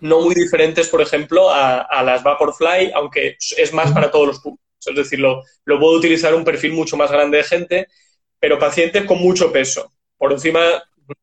no 0.00 0.20
muy 0.20 0.34
diferentes, 0.34 0.88
por 0.88 1.02
ejemplo, 1.02 1.50
a, 1.50 2.02
las 2.02 2.22
Vaporfly, 2.22 2.92
aunque 2.94 3.36
es 3.56 3.72
más 3.72 3.92
para 3.92 4.10
todos 4.10 4.26
los 4.26 4.40
públicos. 4.40 4.64
Es 4.86 4.94
decir, 4.94 5.18
lo, 5.18 5.42
lo 5.64 5.78
puedo 5.78 5.98
utilizar 5.98 6.34
un 6.34 6.44
perfil 6.44 6.72
mucho 6.72 6.96
más 6.96 7.10
grande 7.10 7.38
de 7.38 7.44
gente, 7.44 7.88
pero 8.38 8.58
pacientes 8.58 9.04
con 9.04 9.18
mucho 9.18 9.52
peso. 9.52 9.92
Por 10.16 10.32
encima, 10.32 10.60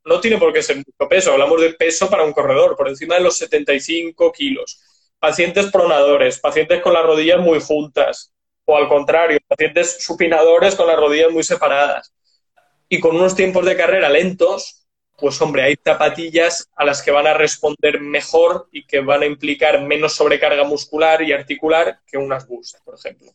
no 0.05 0.19
tiene 0.19 0.37
por 0.37 0.53
qué 0.53 0.61
ser 0.61 0.77
mucho 0.77 1.09
peso, 1.09 1.31
hablamos 1.31 1.59
de 1.61 1.73
peso 1.73 2.09
para 2.09 2.23
un 2.23 2.33
corredor, 2.33 2.75
por 2.75 2.87
encima 2.87 3.15
de 3.15 3.21
los 3.21 3.37
75 3.37 4.31
kilos 4.31 4.79
pacientes 5.21 5.71
pronadores, 5.71 6.39
pacientes 6.39 6.81
con 6.81 6.93
las 6.93 7.05
rodillas 7.05 7.39
muy 7.39 7.61
juntas, 7.61 8.33
o 8.65 8.75
al 8.75 8.89
contrario, 8.89 9.37
pacientes 9.47 10.03
supinadores 10.03 10.73
con 10.73 10.87
las 10.87 10.97
rodillas 10.97 11.31
muy 11.31 11.43
separadas. 11.43 12.11
Y 12.93 12.99
con 12.99 13.15
unos 13.15 13.35
tiempos 13.35 13.65
de 13.65 13.77
carrera 13.77 14.09
lentos, 14.09 14.85
pues 15.17 15.41
hombre, 15.41 15.63
hay 15.63 15.75
zapatillas 15.81 16.69
a 16.75 16.83
las 16.83 17.01
que 17.01 17.09
van 17.09 17.25
a 17.25 17.33
responder 17.33 18.01
mejor 18.01 18.67
y 18.69 18.85
que 18.85 18.99
van 18.99 19.21
a 19.21 19.25
implicar 19.25 19.81
menos 19.81 20.13
sobrecarga 20.13 20.65
muscular 20.65 21.21
y 21.21 21.31
articular 21.31 21.99
que 22.05 22.17
unas 22.17 22.45
Boost, 22.45 22.83
por 22.83 22.95
ejemplo. 22.95 23.29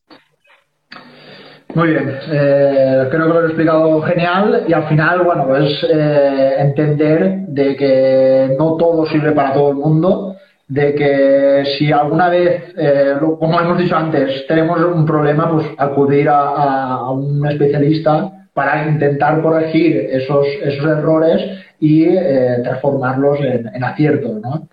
Muy 1.75 1.89
bien, 1.89 2.19
eh, 2.31 3.09
creo 3.11 3.27
que 3.29 3.33
lo 3.33 3.43
he 3.43 3.47
explicado 3.47 4.03
genial 4.03 4.67
y 4.69 4.75
al 4.75 4.89
final, 4.89 5.23
bueno, 5.23 5.57
es 5.57 5.87
eh, 5.91 6.57
entender 6.59 7.47
de 7.49 7.77
que 7.77 8.57
no 8.59 8.77
todo 8.77 9.07
sirve 9.07 9.33
para 9.33 9.55
todo 9.55 9.71
el 9.71 9.77
mundo 9.77 10.37
de 10.69 10.95
que 10.95 11.65
si 11.79 11.91
alguna 11.93 12.29
vez, 12.29 12.75
eh, 12.77 13.15
como 13.21 13.59
hemos 13.59 13.79
dicho 13.79 13.97
antes, 13.97 14.47
tenemos 14.49 14.81
un 14.81 15.07
problema, 15.07 15.51
pues 15.51 15.67
acudir 15.79 16.29
a, 16.29 17.11
un 17.11 17.47
especialista 17.47 18.36
para 18.57 18.89
intentar 18.89 19.43
corregir 19.43 20.09
esos, 20.11 20.47
esos 20.63 20.87
errores 20.87 21.43
y 21.79 22.05
eh, 22.05 22.57
transformarlos 22.65 23.39
en, 23.41 23.85
aciertos, 23.85 24.41
¿no? 24.41 24.67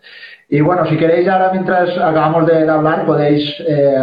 Y 0.48 0.62
bueno, 0.62 0.86
si 0.88 0.96
queréis 0.96 1.28
ahora 1.28 1.52
mientras 1.52 1.90
acabamos 1.98 2.48
de 2.48 2.70
hablar 2.70 3.06
podéis 3.06 3.44
eh, 3.68 3.94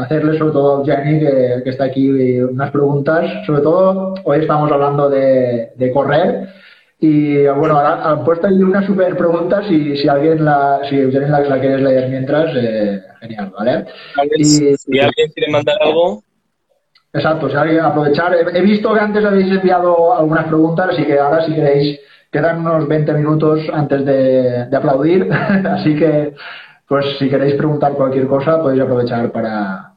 hacerle 0.00 0.36
sobre 0.36 0.52
todo 0.52 0.82
a 0.82 0.84
Jenny 0.84 1.20
que, 1.20 1.62
está 1.64 1.84
aquí 1.84 2.42
unas 2.42 2.70
preguntas. 2.70 3.24
Sobre 3.46 3.62
todo 3.62 4.14
hoy 4.24 4.40
estamos 4.40 4.70
hablando 4.70 5.08
de, 5.08 5.70
de 5.76 5.92
correr 5.92 6.48
y 7.00 7.46
bueno, 7.46 7.78
ahora 7.78 8.10
han 8.10 8.24
puesto 8.24 8.46
ahí 8.46 8.62
una 8.62 8.86
super 8.86 9.16
pregunta, 9.16 9.66
si, 9.66 9.96
si 9.96 10.08
alguien 10.08 10.44
la, 10.44 10.82
si 10.90 10.96
la, 10.96 11.40
la 11.40 11.60
quieres 11.60 11.80
leer 11.80 12.10
mientras, 12.10 12.54
eh, 12.54 13.00
genial, 13.18 13.50
¿vale? 13.58 13.86
si 14.42 15.00
alguien 15.00 15.32
quiere 15.34 15.50
mandar 15.50 15.76
algo. 15.80 16.22
Exacto, 17.12 17.50
si 17.50 17.56
alguien 17.56 17.80
aprovechar. 17.80 18.34
He, 18.34 18.60
visto 18.62 18.92
que 18.94 19.00
antes 19.00 19.24
habéis 19.24 19.52
enviado 19.52 20.14
algunas 20.14 20.46
preguntas, 20.46 20.90
así 20.92 21.04
que 21.04 21.18
ahora 21.18 21.44
si 21.44 21.54
queréis, 21.54 22.00
quedan 22.30 22.60
unos 22.60 22.88
20 22.88 23.12
minutos 23.12 23.60
antes 23.72 24.04
de, 24.04 24.66
de 24.66 24.76
aplaudir, 24.76 25.30
así 25.32 25.94
que 25.94 26.34
pues 26.86 27.06
si 27.18 27.28
queréis 27.28 27.54
preguntar 27.54 27.92
cualquier 27.92 28.26
cosa 28.26 28.60
podéis 28.60 28.82
aprovechar 28.82 29.30
para... 29.32 29.94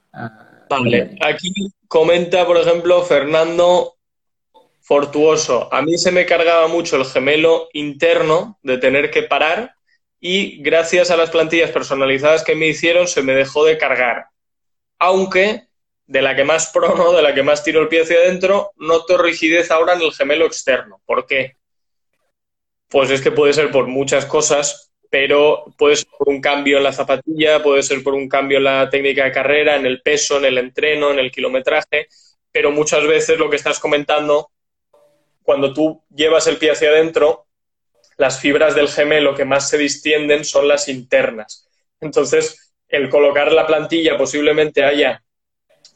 vale, 0.69 1.17
aquí 1.21 1.51
comenta, 1.87 2.45
por 2.45 2.57
ejemplo, 2.57 3.01
Fernando 3.03 3.95
Fortuoso. 4.79 5.73
A 5.73 5.81
mí 5.81 5.97
se 5.97 6.11
me 6.11 6.25
cargaba 6.25 6.67
mucho 6.67 6.95
el 6.97 7.05
gemelo 7.05 7.69
interno 7.73 8.59
de 8.61 8.77
tener 8.77 9.09
que 9.09 9.23
parar 9.23 9.75
y 10.19 10.61
gracias 10.61 11.11
a 11.11 11.17
las 11.17 11.31
plantillas 11.31 11.71
personalizadas 11.71 12.43
que 12.43 12.55
me 12.55 12.67
hicieron 12.67 13.07
se 13.07 13.23
me 13.23 13.33
dejó 13.33 13.65
de 13.65 13.77
cargar. 13.77 14.27
Aunque 14.99 15.64
de 16.07 16.21
la 16.21 16.35
que 16.35 16.43
más 16.43 16.71
prono, 16.71 17.13
de 17.13 17.21
la 17.21 17.33
que 17.33 17.43
más 17.43 17.63
tiro 17.63 17.81
el 17.81 17.87
pie 17.87 18.03
hacia 18.03 18.17
adentro, 18.17 18.71
noto 18.77 19.17
rigidez 19.17 19.71
ahora 19.71 19.93
en 19.93 20.01
el 20.01 20.13
gemelo 20.13 20.45
externo. 20.45 21.01
¿Por 21.05 21.25
qué? 21.25 21.57
Pues 22.89 23.09
es 23.09 23.21
que 23.21 23.31
puede 23.31 23.53
ser 23.53 23.71
por 23.71 23.87
muchas 23.87 24.25
cosas, 24.25 24.91
pero 25.09 25.65
puede 25.77 25.95
ser 25.95 26.07
por 26.17 26.29
un 26.29 26.41
cambio 26.41 26.77
en 26.77 26.83
la 26.83 26.93
zapatilla, 26.93 27.63
puede 27.63 27.81
ser 27.83 28.03
por 28.03 28.13
un 28.13 28.29
cambio 28.29 28.59
en 28.59 28.65
la 28.65 28.89
técnica 28.89 29.23
de 29.23 29.31
carrera, 29.31 29.75
en 29.75 29.85
el 29.85 30.01
peso, 30.01 30.37
en 30.37 30.45
el 30.45 30.57
entreno, 30.57 31.11
en 31.11 31.19
el 31.19 31.31
kilometraje, 31.31 32.07
pero 32.51 32.71
muchas 32.71 33.05
veces 33.07 33.37
lo 33.39 33.49
que 33.49 33.55
estás 33.55 33.79
comentando 33.79 34.51
cuando 35.41 35.73
tú 35.73 36.03
llevas 36.13 36.47
el 36.47 36.57
pie 36.57 36.71
hacia 36.71 36.89
adentro, 36.89 37.47
las 38.17 38.39
fibras 38.39 38.75
del 38.75 38.87
gemelo 38.87 39.35
que 39.35 39.45
más 39.45 39.69
se 39.69 39.77
distienden 39.77 40.45
son 40.45 40.67
las 40.67 40.87
internas. 40.87 41.67
Entonces, 41.99 42.73
el 42.87 43.09
colocar 43.09 43.51
la 43.51 43.67
plantilla 43.67 44.17
posiblemente 44.17 44.83
haya 44.83 45.23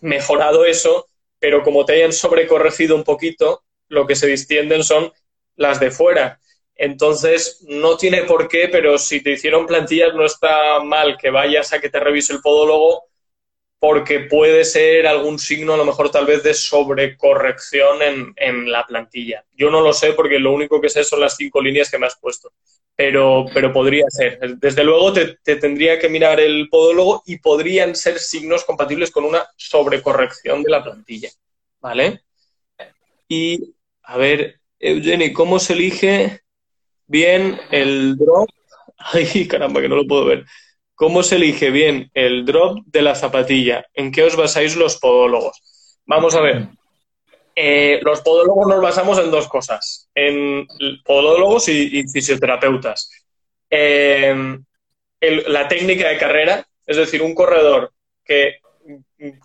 mejorado 0.02 0.66
eso, 0.66 1.08
pero 1.40 1.64
como 1.64 1.86
te 1.86 1.94
hayan 1.94 2.14
sobrecorregido 2.14 2.96
un 2.96 3.04
poquito, 3.04 3.64
lo 3.88 4.06
que 4.08 4.16
se 4.16 4.28
distienden 4.28 4.84
son 4.84 5.12
las 5.56 5.80
de 5.80 5.92
fuera. 5.92 6.40
Entonces, 6.76 7.66
no 7.68 7.98
tiene 7.98 8.24
por 8.24 8.48
qué, 8.48 8.70
pero 8.70 8.98
si 8.98 9.22
te 9.22 9.32
hicieron 9.32 9.66
plantillas, 9.66 10.14
no 10.14 10.26
está 10.26 10.80
mal 10.82 11.18
que 11.18 11.30
vayas 11.30 11.74
a 11.74 11.82
que 11.82 11.90
te 11.90 12.00
revise 12.00 12.34
el 12.34 12.42
podólogo 12.42 13.04
porque 13.80 14.20
puede 14.22 14.66
ser 14.66 15.08
algún 15.08 15.40
signo, 15.40 15.74
a 15.74 15.78
lo 15.78 15.86
mejor 15.86 16.12
tal 16.12 16.26
vez 16.26 16.44
de 16.44 16.54
sobrecorrección 16.54 18.02
en, 18.02 18.34
en, 18.36 18.70
la 18.72 18.86
plantilla. 18.86 19.46
Yo 19.54 19.70
no 19.72 19.82
lo 19.82 19.94
sé 19.94 20.14
porque 20.14 20.38
lo 20.38 20.52
único 20.52 20.82
que 20.82 20.90
sé 20.90 21.04
son 21.06 21.22
las 21.22 21.38
cinco 21.38 21.62
líneas 21.62 21.90
que 21.90 21.98
me 21.98 22.06
has 22.06 22.18
puesto, 22.18 22.52
pero, 23.00 23.46
pero 23.54 23.72
podría 23.72 24.04
ser. 24.10 24.58
Desde 24.58 24.84
luego 24.84 25.14
te, 25.14 25.56
tendría 25.56 25.98
que 25.98 26.10
mirar 26.10 26.42
el 26.42 26.68
podólogo 26.68 27.24
y 27.26 27.38
podrían 27.38 27.96
ser 27.96 28.20
signos 28.20 28.66
compatibles 28.66 29.10
con 29.10 29.24
una 29.24 29.48
sobrecorrección 29.56 30.62
de 30.64 30.70
la 30.70 30.84
plantilla. 30.84 31.30
¿Vale? 31.80 32.24
Y, 33.30 33.74
a 34.04 34.18
ver, 34.18 34.60
Eugeni, 34.78 35.32
¿cómo 35.32 35.60
se 35.60 35.72
elige 35.72 36.42
bien 37.08 37.58
el 37.72 38.18
drop? 38.18 38.50
Ay, 38.98 39.48
caramba, 39.48 39.80
que 39.80 39.88
no 39.88 39.96
lo 39.96 40.06
puedo 40.06 40.26
ver. 40.26 40.44
¿Cómo 40.94 41.24
se 41.24 41.38
elige 41.38 41.70
bien 41.70 42.12
el 42.14 42.44
drop 42.44 42.80
de 42.86 43.02
la 43.02 43.16
zapatilla? 43.16 43.86
¿En 43.94 44.12
qué 44.12 44.24
os 44.24 44.36
basáis 44.36 44.76
los 44.76 44.98
podólogos? 44.98 45.98
Vamos 46.06 46.36
a 46.36 46.42
ver. 46.42 46.68
Eh, 47.62 48.00
los 48.04 48.22
podólogos 48.22 48.68
nos 48.70 48.82
basamos 48.82 49.20
en 49.20 49.30
dos 49.30 49.50
cosas, 49.50 50.08
en 50.16 50.66
podólogos 51.04 51.68
y, 51.68 52.08
fisioterapeutas. 52.08 53.12
Eh, 53.70 54.34
la 55.20 55.68
técnica 55.68 56.08
de 56.08 56.18
carrera, 56.18 56.66
es 56.88 56.96
decir, 56.96 57.22
un 57.22 57.36
corredor 57.36 57.92
que 58.24 58.60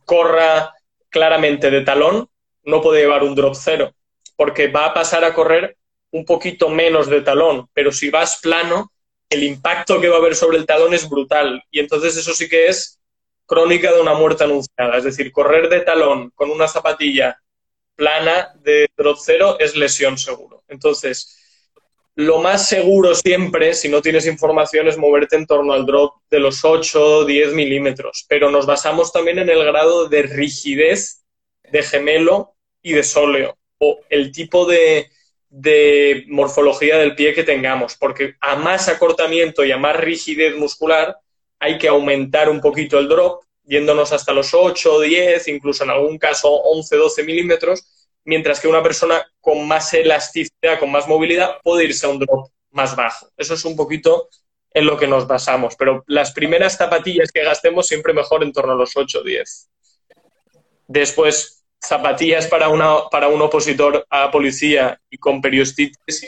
corra 0.04 0.72
claramente 1.08 1.72
de 1.72 1.80
talón 1.80 2.28
no 2.62 2.80
puede 2.80 3.00
llevar 3.00 3.24
un 3.24 3.34
drop 3.34 3.56
cero, 3.58 3.92
porque 4.36 4.68
va 4.68 4.86
a 4.86 4.94
pasar 4.94 5.24
a 5.24 5.34
correr 5.34 5.76
un 6.12 6.24
poquito 6.24 6.68
menos 6.68 7.10
de 7.10 7.20
talón, 7.20 7.68
pero 7.72 7.90
si 7.90 8.10
vas 8.10 8.38
plano, 8.40 8.92
el 9.28 9.42
impacto 9.42 10.00
que 10.00 10.08
va 10.08 10.18
a 10.18 10.20
haber 10.20 10.36
sobre 10.36 10.58
el 10.58 10.66
talón 10.66 10.94
es 10.94 11.08
brutal. 11.10 11.64
Y 11.68 11.80
entonces 11.80 12.16
eso 12.16 12.32
sí 12.32 12.48
que 12.48 12.68
es 12.68 13.00
crónica 13.44 13.92
de 13.92 14.00
una 14.00 14.14
muerte 14.14 14.44
anunciada. 14.44 14.98
Es 14.98 15.02
decir, 15.02 15.32
correr 15.32 15.68
de 15.68 15.80
talón 15.80 16.30
con 16.36 16.52
una 16.52 16.68
zapatilla 16.68 17.40
plana 17.96 18.54
de 18.62 18.88
drop 18.96 19.18
cero 19.20 19.56
es 19.58 19.76
lesión 19.76 20.18
seguro. 20.18 20.64
Entonces, 20.68 21.38
lo 22.16 22.38
más 22.38 22.68
seguro 22.68 23.14
siempre, 23.14 23.74
si 23.74 23.88
no 23.88 24.00
tienes 24.00 24.26
información, 24.26 24.88
es 24.88 24.96
moverte 24.96 25.36
en 25.36 25.46
torno 25.46 25.72
al 25.72 25.86
drop 25.86 26.14
de 26.30 26.38
los 26.38 26.64
8 26.64 27.18
o 27.18 27.24
10 27.24 27.54
milímetros. 27.54 28.24
Pero 28.28 28.50
nos 28.50 28.66
basamos 28.66 29.12
también 29.12 29.38
en 29.38 29.48
el 29.48 29.64
grado 29.64 30.08
de 30.08 30.22
rigidez 30.22 31.24
de 31.70 31.82
gemelo 31.82 32.54
y 32.82 32.92
de 32.92 33.02
sóleo 33.02 33.56
o 33.78 34.00
el 34.10 34.30
tipo 34.30 34.66
de 34.66 35.08
de 35.56 36.24
morfología 36.26 36.98
del 36.98 37.14
pie 37.14 37.32
que 37.32 37.44
tengamos, 37.44 37.96
porque 37.96 38.34
a 38.40 38.56
más 38.56 38.88
acortamiento 38.88 39.64
y 39.64 39.70
a 39.70 39.76
más 39.78 39.96
rigidez 39.96 40.56
muscular 40.56 41.16
hay 41.60 41.78
que 41.78 41.86
aumentar 41.86 42.50
un 42.50 42.60
poquito 42.60 42.98
el 42.98 43.08
drop, 43.08 43.44
yéndonos 43.64 44.12
hasta 44.12 44.32
los 44.32 44.54
8, 44.54 45.00
10, 45.00 45.48
incluso 45.48 45.84
en 45.84 45.90
algún 45.90 46.18
caso 46.18 46.50
11, 46.50 46.96
12 46.96 47.22
milímetros, 47.24 48.10
mientras 48.24 48.60
que 48.60 48.68
una 48.68 48.82
persona 48.82 49.26
con 49.40 49.66
más 49.66 49.92
elasticidad, 49.94 50.78
con 50.78 50.90
más 50.90 51.08
movilidad, 51.08 51.56
puede 51.62 51.84
irse 51.84 52.06
a 52.06 52.10
un 52.10 52.18
drop 52.18 52.50
más 52.70 52.96
bajo. 52.96 53.28
Eso 53.36 53.54
es 53.54 53.64
un 53.64 53.76
poquito 53.76 54.28
en 54.72 54.86
lo 54.86 54.96
que 54.96 55.06
nos 55.06 55.26
basamos, 55.26 55.76
pero 55.76 56.02
las 56.08 56.32
primeras 56.32 56.76
zapatillas 56.76 57.30
que 57.30 57.44
gastemos 57.44 57.86
siempre 57.86 58.12
mejor 58.12 58.42
en 58.42 58.52
torno 58.52 58.72
a 58.72 58.76
los 58.76 58.96
8 58.96 59.20
o 59.20 59.22
10. 59.22 59.70
Después, 60.88 61.64
zapatillas 61.80 62.46
para, 62.48 62.68
una, 62.68 63.08
para 63.10 63.28
un 63.28 63.40
opositor 63.40 64.04
a 64.10 64.30
policía 64.30 65.00
y 65.08 65.18
con 65.18 65.40
periostitis, 65.40 66.26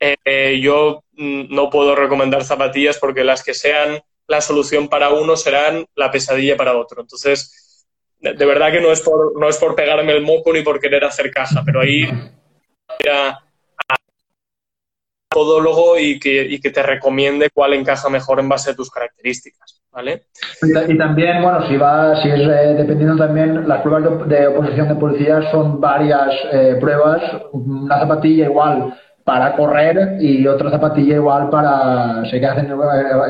eh, 0.00 0.58
yo 0.60 1.04
mm, 1.12 1.54
no 1.54 1.70
puedo 1.70 1.94
recomendar 1.94 2.44
zapatillas 2.44 2.98
porque 2.98 3.24
las 3.24 3.42
que 3.42 3.54
sean 3.54 4.02
la 4.26 4.40
solución 4.40 4.88
para 4.88 5.10
uno 5.10 5.36
serán 5.36 5.84
la 5.94 6.10
pesadilla 6.10 6.56
para 6.56 6.76
otro. 6.76 7.02
Entonces, 7.02 7.86
de, 8.20 8.46
verdad 8.46 8.72
que 8.72 8.80
no 8.80 8.90
es, 8.90 9.00
por, 9.00 9.38
no 9.38 9.48
es 9.48 9.58
por 9.58 9.74
pegarme 9.74 10.12
el 10.12 10.22
moco 10.22 10.52
ni 10.52 10.62
por 10.62 10.80
querer 10.80 11.04
hacer 11.04 11.30
caja, 11.30 11.62
pero 11.64 11.80
ahí 11.80 12.08
era 12.98 13.40
podólogo 15.28 15.98
y 15.98 16.20
que, 16.20 16.44
y 16.44 16.60
que 16.60 16.70
te 16.70 16.82
recomiende 16.82 17.50
cuál 17.52 17.74
encaja 17.74 18.08
mejor 18.08 18.38
en 18.38 18.48
base 18.48 18.70
a 18.70 18.74
tus 18.74 18.90
características. 18.90 19.82
¿Vale? 19.90 20.24
Y, 20.88 20.98
también, 20.98 21.40
bueno, 21.40 21.68
si 21.68 21.76
va, 21.76 22.20
si 22.20 22.28
es 22.28 22.40
eh, 22.40 22.74
dependiendo 22.76 23.16
también, 23.16 23.68
las 23.68 23.80
pruebas 23.80 24.28
de, 24.28 24.48
oposición 24.48 24.88
de 24.88 24.94
policía 24.96 25.50
son 25.52 25.80
varias 25.80 26.34
eh, 26.52 26.76
pruebas, 26.80 27.22
una 27.52 28.00
zapatilla 28.00 28.46
igual 28.46 28.92
para 29.24 29.56
correr 29.56 30.18
y 30.20 30.46
otra 30.46 30.70
zapatilla 30.70 31.16
igual 31.16 31.48
para, 31.48 32.24
sé 32.26 32.38
que 32.38 32.46
hacen 32.46 32.70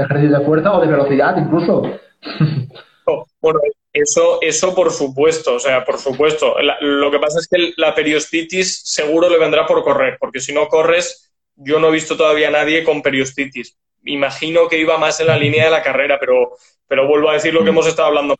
ejercicios 0.01 0.39
de 0.39 0.45
fuerza 0.45 0.73
o 0.73 0.81
de 0.81 0.89
velocidad 0.89 1.37
incluso. 1.37 1.83
Oh, 3.07 3.27
bueno, 3.39 3.61
eso, 3.93 4.39
eso 4.41 4.75
por 4.75 4.91
supuesto, 4.91 5.57
o 5.57 5.59
sea, 5.59 5.85
por 5.85 5.99
supuesto. 5.99 6.57
lo 6.81 7.11
que 7.11 7.19
pasa 7.19 7.39
es 7.39 7.47
que 7.47 7.75
la 7.77 7.95
periostitis 7.95 8.81
seguro 8.83 9.29
le 9.29 9.39
vendrá 9.39 9.67
por 9.67 9.85
correr, 9.85 10.17
porque 10.19 10.41
si 10.41 10.55
no 10.55 10.69
corres, 10.69 11.31
yo 11.55 11.79
no 11.79 11.89
he 11.89 11.93
visto 11.93 12.17
todavía 12.17 12.49
a 12.49 12.53
nadie 12.53 12.83
con 12.83 13.03
periostitis. 13.03 13.77
Imagino 14.07 14.69
que 14.69 14.79
iba 14.79 14.97
más 14.97 15.21
en 15.21 15.27
la 15.27 15.37
línea 15.37 15.67
de 15.67 15.71
la 15.71 15.83
carrera, 15.83 16.17
pero, 16.19 16.57
pero 16.89 17.07
vuelvo 17.07 17.29
a 17.29 17.35
decir 17.35 17.53
lo 17.53 17.63
que 17.63 17.69
hemos 17.69 17.87
estado 17.87 18.09
hablando 18.09 18.37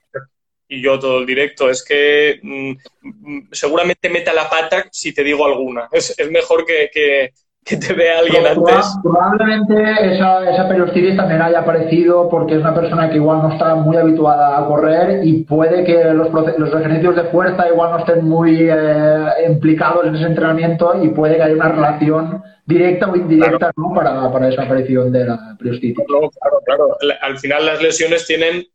y 0.69 0.83
yo 0.83 0.99
todo 0.99 1.21
el 1.21 1.27
directo, 1.27 1.71
es 1.71 1.85
que 1.85 2.41
mm, 2.43 3.53
seguramente 3.53 4.09
meta 4.09 4.33
la 4.33 4.49
pata 4.49 4.87
si 4.91 5.15
te 5.15 5.23
digo 5.23 5.45
alguna. 5.47 5.89
Es, 5.93 6.19
es 6.19 6.31
mejor 6.31 6.65
que, 6.65 6.91
que, 6.93 7.33
que 7.65 7.77
te 7.77 7.95
vea 7.95 8.19
alguien 8.19 8.47
antes. 8.47 8.87
Probablemente 9.03 9.75
esa, 10.15 10.51
esa 10.51 10.69
periostitis 10.69 11.17
también 11.17 11.41
haya 11.41 11.61
aparecido 11.61 12.29
porque 12.29 12.55
es 12.55 12.61
una 12.61 12.75
persona 12.75 13.09
que 13.09 13.17
igual 13.17 13.43
no 13.43 13.53
está 13.53 13.75
muy 13.75 13.97
habituada 13.97 14.59
a 14.59 14.67
correr 14.67 15.25
y 15.25 15.45
puede 15.45 15.85
que 15.85 16.05
los, 16.13 16.29
los 16.59 16.75
ejercicios 16.75 17.17
de 17.17 17.25
fuerza 17.25 17.69
igual 17.69 17.93
no 17.93 17.99
estén 17.99 18.25
muy 18.25 18.69
eh, 18.71 19.27
implicados 19.49 20.07
en 20.07 20.17
ese 20.17 20.27
entrenamiento 20.27 21.03
y 21.03 21.09
puede 21.09 21.37
que 21.37 21.43
haya 21.43 21.55
una 21.55 21.71
relación 21.71 22.43
directa 22.67 23.11
o 23.11 23.17
indirecta 23.17 23.71
¿no? 23.77 23.95
para, 23.95 24.31
para, 24.31 24.49
esa 24.49 24.63
aparición 24.63 25.13
de 25.13 25.25
la 25.25 25.57
periostitis. 25.59 26.05
claro, 26.07 26.31
claro. 26.65 26.97
Al 27.23 27.39
final 27.39 27.67
las 27.67 27.83
lesiones 27.83 28.27
tienen 28.27 28.67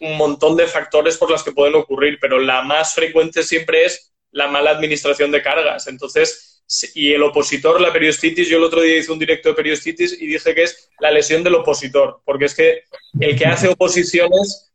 un 0.00 0.16
montón 0.16 0.56
de 0.56 0.66
factores 0.66 1.16
por 1.16 1.30
los 1.30 1.42
que 1.42 1.52
pueden 1.52 1.74
ocurrir, 1.74 2.18
pero 2.20 2.38
la 2.38 2.62
más 2.62 2.94
frecuente 2.94 3.42
siempre 3.42 3.84
es 3.84 4.12
la 4.30 4.46
mala 4.48 4.70
administración 4.70 5.30
de 5.30 5.42
cargas. 5.42 5.86
Entonces, 5.86 6.62
y 6.94 7.12
el 7.12 7.22
opositor, 7.22 7.80
la 7.80 7.92
periostitis, 7.92 8.48
yo 8.48 8.58
el 8.58 8.64
otro 8.64 8.82
día 8.82 8.98
hice 8.98 9.12
un 9.12 9.18
directo 9.18 9.48
de 9.48 9.54
periostitis 9.54 10.20
y 10.20 10.26
dije 10.26 10.54
que 10.54 10.64
es 10.64 10.90
la 11.00 11.10
lesión 11.10 11.42
del 11.42 11.54
opositor, 11.54 12.20
porque 12.24 12.44
es 12.44 12.54
que 12.54 12.82
el 13.20 13.38
que 13.38 13.46
hace 13.46 13.68
oposiciones, 13.68 14.70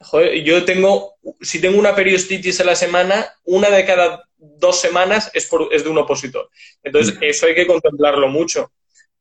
joder, 0.00 0.42
yo 0.42 0.64
tengo, 0.64 1.14
si 1.40 1.60
tengo 1.60 1.78
una 1.78 1.94
periostitis 1.94 2.60
a 2.60 2.64
la 2.64 2.74
semana, 2.74 3.32
una 3.44 3.70
de 3.70 3.84
cada 3.84 4.24
dos 4.36 4.80
semanas 4.80 5.30
es, 5.34 5.46
por, 5.46 5.68
es 5.72 5.84
de 5.84 5.90
un 5.90 5.98
opositor. 5.98 6.50
Entonces, 6.82 7.16
eso 7.20 7.46
hay 7.46 7.54
que 7.54 7.66
contemplarlo 7.66 8.26
mucho. 8.28 8.72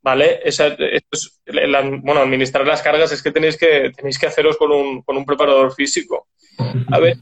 ¿Vale? 0.01 0.39
Esa, 0.43 0.67
es, 0.67 1.41
bueno, 1.45 2.21
administrar 2.21 2.65
las 2.65 2.81
cargas 2.81 3.11
es 3.11 3.21
que 3.21 3.31
tenéis 3.31 3.57
que, 3.57 3.91
tenéis 3.95 4.17
que 4.17 4.27
haceros 4.27 4.55
con 4.57 4.71
un, 4.71 5.01
con 5.01 5.17
un 5.17 5.25
preparador 5.25 5.73
físico. 5.73 6.27
A 6.91 6.99
ver, 6.99 7.17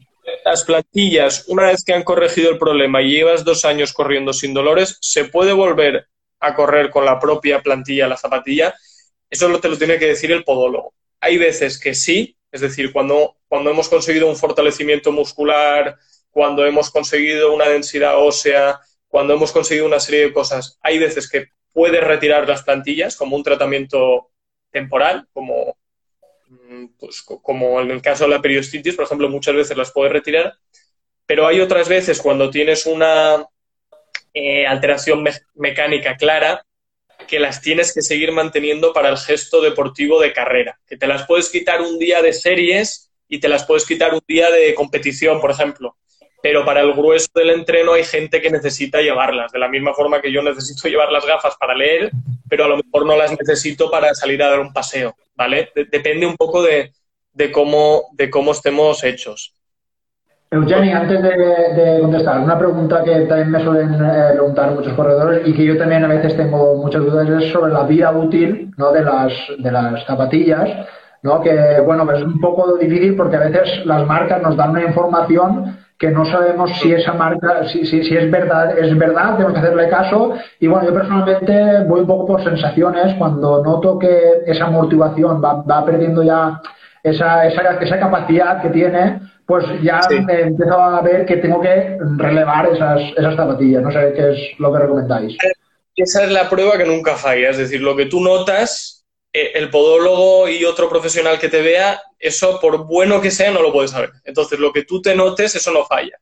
las 0.45 0.63
plantillas, 0.63 1.45
una 1.47 1.67
vez 1.67 1.83
que 1.83 1.93
han 1.93 2.03
corregido 2.03 2.51
el 2.51 2.57
problema 2.57 3.01
y 3.01 3.11
llevas 3.11 3.43
dos 3.43 3.65
años 3.65 3.93
corriendo 3.93 4.33
sin 4.33 4.53
dolores, 4.53 4.97
¿se 5.01 5.25
puede 5.25 5.53
volver 5.53 6.07
a 6.39 6.53
correr 6.53 6.89
con 6.89 7.05
la 7.05 7.19
propia 7.19 7.61
plantilla, 7.61 8.07
la 8.07 8.17
zapatilla? 8.17 8.75
Eso 9.29 9.59
te 9.59 9.69
lo 9.69 9.77
tiene 9.77 9.97
que 9.97 10.07
decir 10.07 10.31
el 10.31 10.43
podólogo. 10.43 10.93
Hay 11.19 11.37
veces 11.37 11.79
que 11.79 11.93
sí, 11.93 12.37
es 12.51 12.61
decir, 12.61 12.93
cuando, 12.93 13.37
cuando 13.47 13.71
hemos 13.71 13.89
conseguido 13.89 14.29
un 14.29 14.35
fortalecimiento 14.35 15.11
muscular, 15.11 15.97
cuando 16.29 16.65
hemos 16.65 16.91
conseguido 16.91 17.53
una 17.53 17.67
densidad 17.67 18.17
ósea, 18.17 18.79
cuando 19.07 19.33
hemos 19.33 19.51
conseguido 19.51 19.85
una 19.85 19.99
serie 19.99 20.21
de 20.21 20.33
cosas, 20.33 20.77
hay 20.81 20.99
veces 20.99 21.29
que 21.29 21.47
puedes 21.77 22.03
retirar 22.03 22.47
las 22.47 22.63
plantillas 22.63 23.15
como 23.15 23.35
un 23.35 23.43
tratamiento 23.43 24.31
temporal, 24.71 25.27
como 25.31 25.77
Mm, 26.49 26.87
pues 26.97 27.21
como 27.21 27.81
en 27.81 27.91
el 27.91 28.01
caso 28.01 28.23
de 28.23 28.29
la 28.31 28.41
periostitis, 28.41 28.95
por 28.95 29.05
ejemplo, 29.05 29.29
muchas 29.29 29.55
veces 29.55 29.75
las 29.75 29.91
puedes 29.91 30.13
retirar, 30.13 30.55
pero 31.25 31.45
hay 31.45 31.59
otras 31.59 31.89
veces 31.89 32.21
cuando 32.21 32.49
tienes 32.49 32.85
una 32.85 33.45
eh, 34.33 34.65
alteración 34.65 35.25
mecánica 35.55 36.15
clara 36.15 36.65
que 37.27 37.39
las 37.39 37.61
tienes 37.61 37.93
que 37.93 38.01
seguir 38.01 38.31
manteniendo 38.31 38.93
para 38.93 39.09
el 39.09 39.17
gesto 39.17 39.61
deportivo 39.61 40.21
de 40.21 40.31
carrera, 40.31 40.79
que 40.87 40.97
te 40.97 41.07
las 41.07 41.25
puedes 41.27 41.49
quitar 41.49 41.81
un 41.81 41.99
día 41.99 42.21
de 42.21 42.31
series 42.31 43.11
y 43.27 43.39
te 43.39 43.49
las 43.49 43.65
puedes 43.65 43.85
quitar 43.85 44.13
un 44.13 44.21
día 44.25 44.49
de 44.49 44.73
competición, 44.73 45.41
por 45.41 45.51
ejemplo. 45.51 45.97
Pero 46.41 46.63
para 46.65 46.81
el 46.81 46.93
grueso 46.93 47.27
del 47.35 47.49
entreno 47.49 47.93
hay 47.93 48.03
gente 48.03 48.41
que 48.41 48.49
necesita 48.49 49.01
llevarlas, 49.01 49.51
de 49.51 49.59
la 49.59 49.67
misma 49.67 49.93
forma 49.93 50.21
que 50.21 50.31
yo 50.31 50.41
necesito 50.41 50.87
llevar 50.89 51.11
las 51.11 51.25
gafas 51.25 51.55
para 51.57 51.75
leer, 51.75 52.11
pero 52.49 52.65
a 52.65 52.67
lo 52.67 52.77
mejor 52.77 53.05
no 53.05 53.17
las 53.17 53.31
necesito 53.31 53.89
para 53.89 54.13
salir 54.13 54.41
a 54.43 54.49
dar 54.49 54.59
un 54.59 54.73
paseo. 54.73 55.15
¿vale? 55.37 55.69
depende 55.91 56.25
un 56.25 56.35
poco 56.35 56.63
de, 56.63 56.91
cómo, 57.51 58.05
de 58.13 58.29
cómo 58.29 58.51
estemos 58.51 59.03
hechos. 59.03 59.53
Eugeni, 60.49 60.93
antes 60.93 61.21
de, 61.21 61.99
contestar, 62.01 62.39
una 62.39 62.57
pregunta 62.57 63.03
que 63.03 63.25
también 63.25 63.51
me 63.51 63.63
suelen 63.63 63.93
eh, 63.95 64.29
preguntar 64.31 64.71
muchos 64.71 64.93
corredores 64.93 65.45
y 65.45 65.53
que 65.53 65.65
yo 65.65 65.77
también 65.77 66.05
a 66.05 66.07
veces 66.07 66.37
tengo 66.37 66.75
muchas 66.75 67.03
dudas 67.03 67.29
es 67.29 67.51
sobre 67.51 67.73
la 67.73 67.83
vida 67.83 68.11
útil 68.11 68.71
¿no? 68.77 68.93
de, 68.93 69.03
las, 69.03 69.33
de 69.57 69.71
las 69.71 70.05
zapatillas, 70.05 70.87
¿no? 71.21 71.41
que 71.41 71.81
bueno, 71.85 72.09
es 72.13 72.23
un 72.23 72.39
poco 72.39 72.77
difícil 72.77 73.17
porque 73.17 73.35
a 73.35 73.41
veces 73.41 73.85
las 73.85 74.07
marcas 74.07 74.41
nos 74.41 74.55
dan 74.55 74.69
una 74.69 74.83
información 74.83 75.77
que 75.99 76.11
no 76.11 76.25
sabemos 76.25 76.71
si 76.79 76.93
esa 76.93 77.13
marca, 77.13 77.67
si, 77.67 77.85
si, 77.85 78.03
si, 78.03 78.15
es 78.15 78.29
verdad, 78.29 78.77
es 78.77 78.95
verdad, 78.97 79.33
tenemos 79.33 79.53
que 79.53 79.59
hacerle 79.59 79.89
caso. 79.89 80.33
Y 80.59 80.67
bueno, 80.67 80.87
yo 80.87 80.93
personalmente 80.93 81.83
voy 81.85 82.01
un 82.01 82.07
poco 82.07 82.27
por 82.27 82.43
sensaciones, 82.43 83.15
cuando 83.15 83.63
noto 83.63 83.97
que 83.97 84.43
esa 84.45 84.67
motivación 84.67 85.41
va, 85.43 85.63
va 85.63 85.85
perdiendo 85.85 86.21
ya 86.21 86.61
esa, 87.01 87.47
esa, 87.47 87.79
esa, 87.79 87.99
capacidad 87.99 88.61
que 88.61 88.69
tiene, 88.69 89.21
pues 89.45 89.65
ya 89.81 89.99
empiezo 90.09 90.79
a 90.79 91.01
ver 91.01 91.25
que 91.25 91.37
tengo 91.37 91.61
que 91.61 91.97
relevar 92.17 92.67
esas, 92.67 93.01
esas 93.15 93.35
zapatillas. 93.35 93.81
No 93.81 93.91
sé 93.91 94.13
qué 94.15 94.31
es 94.31 94.59
lo 94.59 94.71
que 94.71 94.79
recomendáis. 94.79 95.37
Esa 95.95 96.25
es 96.25 96.31
la 96.31 96.47
prueba 96.47 96.77
que 96.77 96.85
nunca 96.85 97.15
falla, 97.15 97.49
es 97.49 97.57
decir, 97.57 97.81
lo 97.81 97.95
que 97.95 98.05
tú 98.05 98.19
notas 98.19 98.96
el 99.53 99.69
podólogo 99.69 100.47
y 100.47 100.65
otro 100.65 100.89
profesional 100.89 101.39
que 101.39 101.49
te 101.49 101.61
vea, 101.61 102.01
eso 102.19 102.59
por 102.59 102.85
bueno 102.85 103.21
que 103.21 103.31
sea 103.31 103.51
no 103.51 103.61
lo 103.61 103.73
puedes 103.73 103.91
saber. 103.91 104.11
Entonces, 104.23 104.59
lo 104.59 104.71
que 104.71 104.83
tú 104.83 105.01
te 105.01 105.15
notes, 105.15 105.55
eso 105.55 105.71
no 105.71 105.85
falla. 105.85 106.19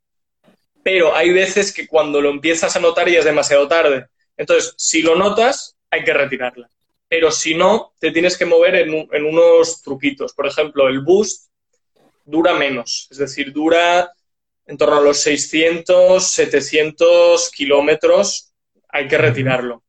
Pero 0.84 1.16
hay 1.16 1.32
veces 1.32 1.74
que 1.74 1.88
cuando 1.88 2.22
lo 2.22 2.30
empiezas 2.30 2.76
a 2.76 2.80
notar 2.80 3.10
ya 3.10 3.20
es 3.20 3.26
demasiado 3.26 3.68
tarde. 3.68 4.08
Entonces, 4.38 4.74
si 4.78 5.02
lo 5.02 5.16
notas, 5.16 5.76
hay 5.90 6.04
que 6.04 6.14
retirarla. 6.14 6.70
Pero 7.08 7.32
si 7.32 7.56
no, 7.56 7.94
te 8.00 8.12
tienes 8.12 8.38
que 8.38 8.46
mover 8.46 8.76
en, 8.76 9.08
en 9.12 9.26
unos 9.26 9.82
truquitos. 9.82 10.34
Por 10.34 10.48
ejemplo, 10.48 10.88
el 10.88 11.02
boost 11.02 11.50
dura 12.24 12.54
menos, 12.54 13.08
es 13.12 13.18
decir, 13.18 13.54
dura 13.54 14.12
en 14.66 14.78
torno 14.78 14.98
a 14.98 15.02
los 15.02 15.20
600, 15.20 16.24
700 16.24 17.52
kilómetros, 17.52 18.52
hay 18.90 19.08
que 19.08 19.18
retirarlo 19.18 19.85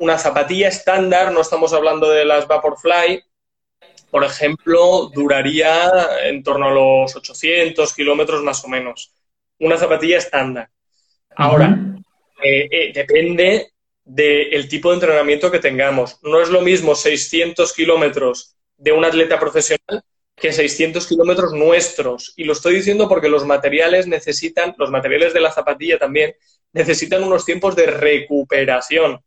una 0.00 0.18
zapatilla 0.18 0.68
estándar, 0.68 1.30
no 1.30 1.42
estamos 1.42 1.72
hablando 1.72 2.10
de 2.10 2.24
las 2.24 2.48
Vaporfly, 2.48 3.22
por 4.10 4.24
ejemplo, 4.24 5.10
duraría 5.14 5.90
en 6.24 6.42
torno 6.42 6.68
a 6.68 6.72
los 6.72 7.14
800 7.14 7.94
kilómetros 7.94 8.42
más 8.42 8.64
o 8.64 8.68
menos. 8.68 9.14
Una 9.60 9.76
zapatilla 9.76 10.18
estándar. 10.18 10.68
Ahora, 11.36 11.78
eh, 12.42 12.68
eh, 12.70 12.92
depende 12.92 13.72
del 14.02 14.68
tipo 14.68 14.88
de 14.88 14.94
entrenamiento 14.94 15.50
que 15.50 15.60
tengamos. 15.60 16.18
No 16.22 16.40
es 16.40 16.48
lo 16.48 16.62
mismo 16.62 16.94
600 16.94 17.72
kilómetros 17.72 18.56
de 18.76 18.92
un 18.92 19.04
atleta 19.04 19.38
profesional 19.38 20.02
que 20.34 20.52
600 20.52 21.06
kilómetros 21.06 21.52
nuestros. 21.52 22.32
Y 22.36 22.44
lo 22.44 22.54
estoy 22.54 22.76
diciendo 22.76 23.06
porque 23.06 23.28
los 23.28 23.44
materiales 23.44 24.06
necesitan, 24.06 24.74
los 24.78 24.90
materiales 24.90 25.34
de 25.34 25.40
la 25.40 25.52
zapatilla 25.52 25.98
también, 25.98 26.34
necesitan 26.72 27.22
unos 27.22 27.44
tiempos 27.44 27.76
de 27.76 27.86
recuperación. 27.86 29.20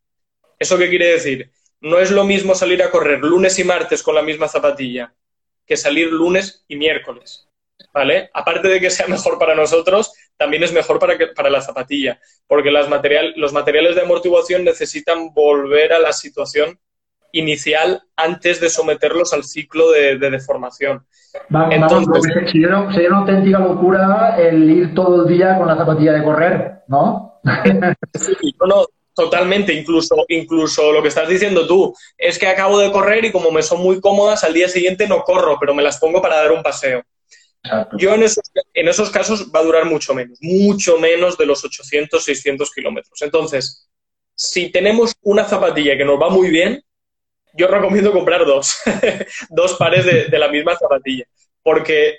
¿Eso 0.64 0.78
qué 0.78 0.88
quiere 0.88 1.08
decir? 1.08 1.52
No 1.82 2.00
es 2.00 2.10
lo 2.10 2.24
mismo 2.24 2.56
salir 2.56 2.82
a 2.84 2.90
correr 2.90 3.20
lunes 3.20 3.60
y 3.60 3.66
martes 3.66 4.02
con 4.02 4.16
la 4.16 4.22
misma 4.22 4.48
zapatilla 4.48 5.14
que 5.66 5.76
salir 5.76 6.10
lunes 6.10 6.64
y 6.70 6.78
miércoles. 6.78 7.50
¿Vale? 7.94 8.30
Aparte 8.34 8.70
de 8.70 8.80
que 8.80 8.90
sea 8.90 9.08
mejor 9.10 9.38
para 9.38 9.56
nosotros, 9.56 10.14
también 10.38 10.64
es 10.64 10.72
mejor 10.72 11.00
para, 11.00 11.18
que, 11.18 11.28
para 11.28 11.50
la 11.50 11.60
zapatilla, 11.60 12.18
porque 12.48 12.72
las 12.72 12.88
material, 12.88 13.34
los 13.36 13.52
materiales 13.52 13.96
de 13.96 14.04
amortiguación 14.04 14.64
necesitan 14.64 15.34
volver 15.34 15.92
a 15.92 16.00
la 16.00 16.14
situación 16.14 16.80
inicial 17.34 18.02
antes 18.16 18.62
de 18.62 18.70
someterlos 18.70 19.34
al 19.34 19.44
ciclo 19.44 19.92
de, 19.92 20.18
deformación. 20.18 21.06
Entonces, 21.72 22.24
sería, 22.50 23.10
una 23.10 23.18
auténtica 23.18 23.60
locura 23.60 24.38
el 24.38 24.70
ir 24.70 24.96
todo 24.96 25.24
el 25.24 25.28
día 25.28 25.58
con 25.58 25.68
la 25.68 25.76
zapatilla 25.76 26.14
de 26.14 26.24
correr, 26.24 26.84
¿no? 26.88 27.42
sí, 28.14 28.56
no, 28.66 28.86
totalmente. 29.16 29.74
Incluso, 29.74 30.26
incluso 30.30 30.92
lo 30.92 31.02
que 31.02 31.10
estás 31.10 31.28
diciendo 31.28 31.68
tú 31.68 31.96
es 32.18 32.38
que 32.38 32.48
acabo 32.48 32.80
de 32.80 32.92
correr 32.92 33.26
y 33.26 33.32
como 33.32 33.52
me 33.52 33.64
son 33.64 33.82
muy 33.82 34.00
cómodas, 34.00 34.44
al 34.44 34.54
día 34.54 34.68
siguiente 34.68 35.08
no 35.08 35.24
corro, 35.24 35.58
pero 35.60 35.74
me 35.74 35.84
las 35.84 36.00
pongo 36.00 36.22
para 36.22 36.38
dar 36.38 36.52
un 36.52 36.64
paseo. 36.64 37.04
Yo 37.98 38.14
en 38.14 38.24
esos, 38.24 38.44
en 38.74 38.90
esos 38.90 39.10
casos 39.10 39.50
va 39.54 39.60
a 39.60 39.64
durar 39.64 39.86
mucho 39.86 40.14
menos, 40.14 40.38
mucho 40.42 40.98
menos 40.98 41.38
de 41.38 41.46
los 41.46 41.64
800, 41.64 42.22
600 42.22 42.72
kilómetros. 42.72 43.22
Entonces, 43.22 43.88
si 44.36 44.70
tenemos 44.70 45.14
una 45.22 45.46
zapatilla 45.46 45.98
que 45.98 46.04
nos 46.04 46.22
va 46.22 46.30
muy 46.30 46.50
bien, 46.50 46.84
yo 47.54 47.68
recomiendo 47.68 48.12
comprar 48.12 48.46
dos, 48.46 48.76
dos 49.50 49.76
pares 49.76 50.06
de, 50.06 50.38
la 50.38 50.50
misma 50.50 50.76
zapatilla, 50.76 51.26
porque 51.62 52.18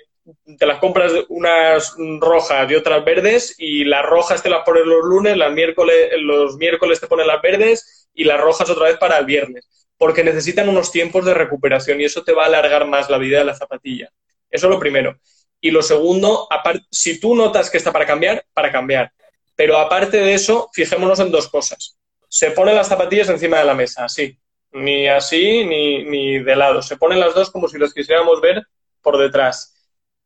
te 0.57 0.65
las 0.65 0.79
compras 0.79 1.11
unas 1.29 1.95
rojas 2.19 2.69
y 2.69 2.75
otras 2.75 3.05
verdes 3.05 3.55
y 3.57 3.83
las 3.83 4.05
rojas 4.05 4.41
te 4.41 4.49
las 4.49 4.63
pones 4.63 4.85
los 4.85 5.03
lunes, 5.03 5.37
las 5.37 5.51
miércoles, 5.51 6.09
los 6.19 6.57
miércoles 6.57 6.99
te 6.99 7.07
pones 7.07 7.27
las 7.27 7.41
verdes 7.41 8.09
y 8.13 8.23
las 8.23 8.39
rojas 8.39 8.69
otra 8.69 8.85
vez 8.85 8.97
para 8.97 9.17
el 9.17 9.25
viernes, 9.25 9.87
porque 9.97 10.23
necesitan 10.23 10.69
unos 10.69 10.91
tiempos 10.91 11.25
de 11.25 11.33
recuperación 11.33 12.01
y 12.01 12.05
eso 12.05 12.23
te 12.23 12.33
va 12.33 12.43
a 12.43 12.47
alargar 12.47 12.87
más 12.87 13.09
la 13.09 13.17
vida 13.17 13.39
de 13.39 13.45
la 13.45 13.55
zapatilla. 13.55 14.09
Eso 14.49 14.67
es 14.67 14.71
lo 14.71 14.79
primero. 14.79 15.19
Y 15.61 15.71
lo 15.71 15.81
segundo, 15.81 16.47
si 16.91 17.19
tú 17.19 17.35
notas 17.35 17.69
que 17.69 17.77
está 17.77 17.91
para 17.91 18.05
cambiar, 18.05 18.45
para 18.53 18.71
cambiar. 18.71 19.11
Pero 19.55 19.77
aparte 19.77 20.17
de 20.17 20.33
eso, 20.33 20.69
fijémonos 20.73 21.19
en 21.19 21.31
dos 21.31 21.47
cosas. 21.47 21.97
Se 22.27 22.51
ponen 22.51 22.75
las 22.75 22.87
zapatillas 22.87 23.29
encima 23.29 23.59
de 23.59 23.65
la 23.65 23.73
mesa, 23.73 24.05
así 24.05 24.37
ni 24.75 25.07
así 25.07 25.63
ni, 25.65 26.03
ni 26.03 26.39
de 26.39 26.55
lado. 26.55 26.81
Se 26.81 26.97
ponen 26.97 27.19
las 27.19 27.33
dos 27.33 27.49
como 27.49 27.67
si 27.67 27.77
las 27.77 27.93
quisiéramos 27.93 28.41
ver 28.41 28.63
por 29.01 29.17
detrás. 29.17 29.74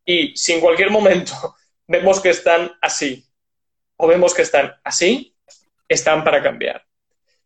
Y 0.10 0.36
si 0.36 0.53
en 0.53 0.60
cualquier 0.60 0.89
momento 0.89 1.36
vemos 1.88 2.20
que 2.20 2.32
están 2.32 2.72
así 2.82 3.24
o 3.95 4.07
vemos 4.07 4.34
que 4.34 4.41
están 4.41 4.74
así, 4.84 5.36
están 5.88 6.24
para 6.24 6.41
cambiar. 6.41 6.84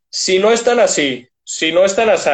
Si 0.10 0.40
no 0.40 0.50
están 0.50 0.80
así, 0.80 1.28
si 1.44 1.74
no 1.74 1.84
están 1.84 2.10
así, 2.10 2.32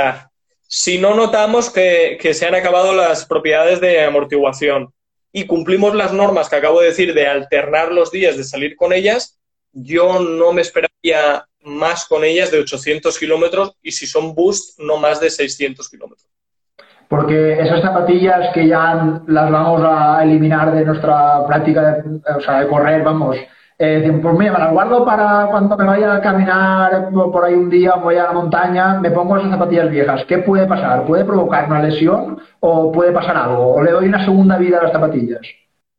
si 0.67 0.99
no 0.99 1.15
notamos 1.15 1.71
que, 1.71 2.19
que, 2.21 2.35
se 2.35 2.45
han 2.45 2.53
acabado 2.53 2.93
las 2.93 3.25
propiedades 3.25 3.81
de 3.81 4.03
amortiguación 4.03 4.93
y 5.31 5.47
cumplimos 5.47 5.95
las 5.95 6.13
normas 6.13 6.47
que 6.47 6.57
acabo 6.57 6.79
de 6.79 6.89
decir 6.89 7.15
de 7.15 7.25
alternar 7.25 7.91
los 7.91 8.11
días 8.11 8.37
de 8.37 8.43
salir 8.43 8.75
con 8.75 8.93
ellas, 8.93 9.39
yo 9.71 10.19
no 10.19 10.53
me 10.53 10.61
esperaría 10.61 11.47
más 11.61 12.05
con 12.05 12.23
ellas 12.23 12.51
de 12.51 12.59
800 12.59 13.17
kilómetros 13.17 13.71
y 13.81 13.93
si 13.93 14.05
son 14.05 14.35
boost, 14.35 14.77
no 14.77 14.97
más 14.97 15.19
de 15.19 15.31
600 15.31 15.89
kilómetros. 15.89 16.29
Porque 17.09 17.59
esas 17.59 17.81
zapatillas 17.81 18.53
que 18.53 18.67
ya 18.67 19.19
las 19.25 19.51
vamos 19.51 19.81
a 19.83 20.23
eliminar 20.23 20.71
de 20.73 20.85
nuestra 20.85 21.45
práctica 21.47 21.81
de, 21.81 22.21
o 22.37 22.39
sea, 22.39 22.61
de 22.61 22.67
correr, 22.67 23.01
vamos, 23.03 23.35
eh, 23.81 24.19
pues 24.21 24.37
mira, 24.37 24.51
me 24.51 24.59
las 24.59 24.73
guardo 24.73 25.05
para 25.05 25.47
cuando 25.49 25.75
me 25.75 25.85
vaya 25.85 26.15
a 26.15 26.21
caminar 26.21 27.09
por 27.11 27.45
ahí 27.45 27.53
un 27.53 27.69
día 27.69 27.95
voy 27.95 28.17
a 28.17 28.25
la 28.25 28.33
montaña, 28.33 28.99
me 28.99 29.09
pongo 29.09 29.37
esas 29.37 29.51
zapatillas 29.51 29.89
viejas. 29.89 30.25
¿Qué 30.27 30.39
puede 30.39 30.67
pasar? 30.67 31.05
¿Puede 31.05 31.25
provocar 31.25 31.65
una 31.67 31.81
lesión 31.81 32.39
o 32.59 32.91
puede 32.91 33.11
pasar 33.11 33.37
algo? 33.37 33.75
¿O 33.75 33.81
le 33.81 33.91
doy 33.91 34.07
una 34.07 34.23
segunda 34.23 34.57
vida 34.57 34.79
a 34.79 34.83
las 34.83 34.91
zapatillas? 34.91 35.41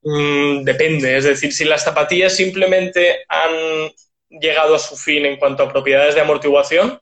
Mm, 0.03 0.63
depende, 0.63 1.17
es 1.17 1.25
decir, 1.25 1.53
si 1.53 1.65
las 1.65 1.83
zapatillas 1.83 2.37
simplemente 2.37 3.25
han 3.29 3.91
llegado 4.29 4.75
a 4.75 4.79
su 4.79 4.97
fin 4.97 5.27
en 5.27 5.39
cuanto 5.39 5.65
a 5.65 5.73
propiedades 5.73 6.15
de 6.15 6.21
amortiguación, 6.21 7.01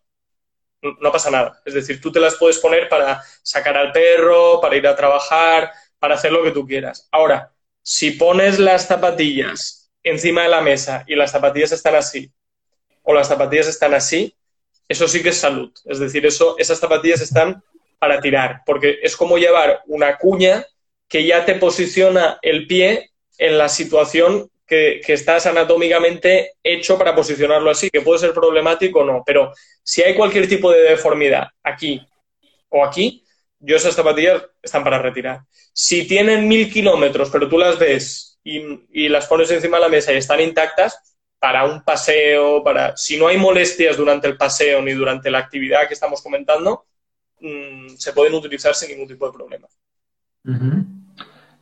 no 0.83 1.13
pasa 1.13 1.31
nada. 1.31 1.61
Es 1.65 1.75
decir, 1.75 2.01
tú 2.01 2.13
te 2.13 2.21
las 2.21 2.37
puedes 2.37 2.59
poner 2.59 2.89
para 2.89 3.23
sacar 3.43 3.77
al 3.77 3.93
perro, 3.93 4.61
para 4.61 4.77
ir 4.77 4.87
a 4.87 4.97
trabajar, 4.97 5.73
para 5.99 6.15
hacer 6.15 6.33
lo 6.33 6.43
que 6.43 6.53
tú 6.53 6.67
quieras. 6.67 7.09
Ahora, 7.11 7.53
si 7.83 8.13
pones 8.13 8.59
las 8.59 8.87
zapatillas 8.87 9.91
encima 10.03 10.43
de 10.43 10.49
la 10.49 10.61
mesa 10.61 11.05
y 11.07 11.15
las 11.17 11.33
zapatillas 11.33 11.73
están 11.73 11.97
así, 11.97 12.31
o 13.03 13.15
las 13.15 13.29
zapatillas 13.29 13.67
están 13.67 13.95
así, 13.95 14.35
eso 14.89 15.09
sí 15.09 15.23
que 15.23 15.31
es 15.31 15.39
salud. 15.39 15.73
Es 15.85 15.99
decir, 15.99 16.25
eso, 16.27 16.57
esas 16.59 16.79
zapatillas 16.79 17.21
están 17.21 17.63
para 17.99 18.21
tirar, 18.21 18.63
porque 18.65 18.99
es 19.03 19.17
como 19.17 19.39
llevar 19.39 19.83
una 19.87 20.17
cuña 20.17 20.65
que 21.09 21.27
ya 21.27 21.45
te 21.45 21.55
posiciona 21.55 22.39
el 22.43 22.67
pie 22.67 23.11
en 23.39 23.59
la 23.59 23.69
situación 23.69 24.51
que, 24.69 25.01
estás 25.09 25.47
anatómicamente 25.47 26.57
hecho 26.63 26.99
para 26.99 27.15
posicionarlo 27.15 27.71
así, 27.71 27.91
que 27.91 28.03
puede 28.03 28.21
ser 28.21 28.35
problemático 28.35 29.01
o 29.01 29.05
no, 29.05 29.23
pero 29.25 29.53
si 29.83 30.03
hay 30.03 30.15
cualquier 30.15 30.47
tipo 30.47 30.71
de 30.71 30.83
deformidad 30.83 31.49
aquí 31.63 32.07
o 32.69 32.85
aquí, 32.85 33.25
yo 33.59 33.77
esas 33.77 33.95
zapatillas 33.95 34.43
están 34.63 34.85
para 34.85 34.99
retirar. 34.99 35.41
Si 35.73 36.07
tienen 36.07 36.47
mil 36.47 36.71
kilómetros, 36.71 37.31
pero 37.31 37.49
tú 37.49 37.59
las 37.59 37.79
ves 37.79 38.39
y, 38.45 39.09
las 39.09 39.27
pones 39.27 39.51
encima 39.51 39.79
de 39.79 39.85
la 39.85 39.89
mesa 39.89 40.13
y 40.13 40.17
están 40.17 40.41
intactas, 40.41 41.17
para 41.41 41.65
un 41.65 41.83
paseo, 41.85 42.65
para 42.65 42.97
si 42.97 43.17
no 43.17 43.29
hay 43.29 43.39
molestias 43.39 43.97
durante 43.97 44.27
el 44.27 44.37
paseo 44.37 44.83
ni 44.83 44.93
durante 44.93 45.31
la 45.31 45.39
actividad 45.39 45.87
que 45.87 45.95
estamos 45.95 46.21
comentando, 46.21 46.85
mm, 47.41 47.91
se 47.97 48.13
pueden 48.13 48.35
utilizar 48.35 48.75
sin 48.75 48.91
ningún 48.91 49.07
tipo 49.07 49.27
de 49.27 49.33
problema. 49.33 49.69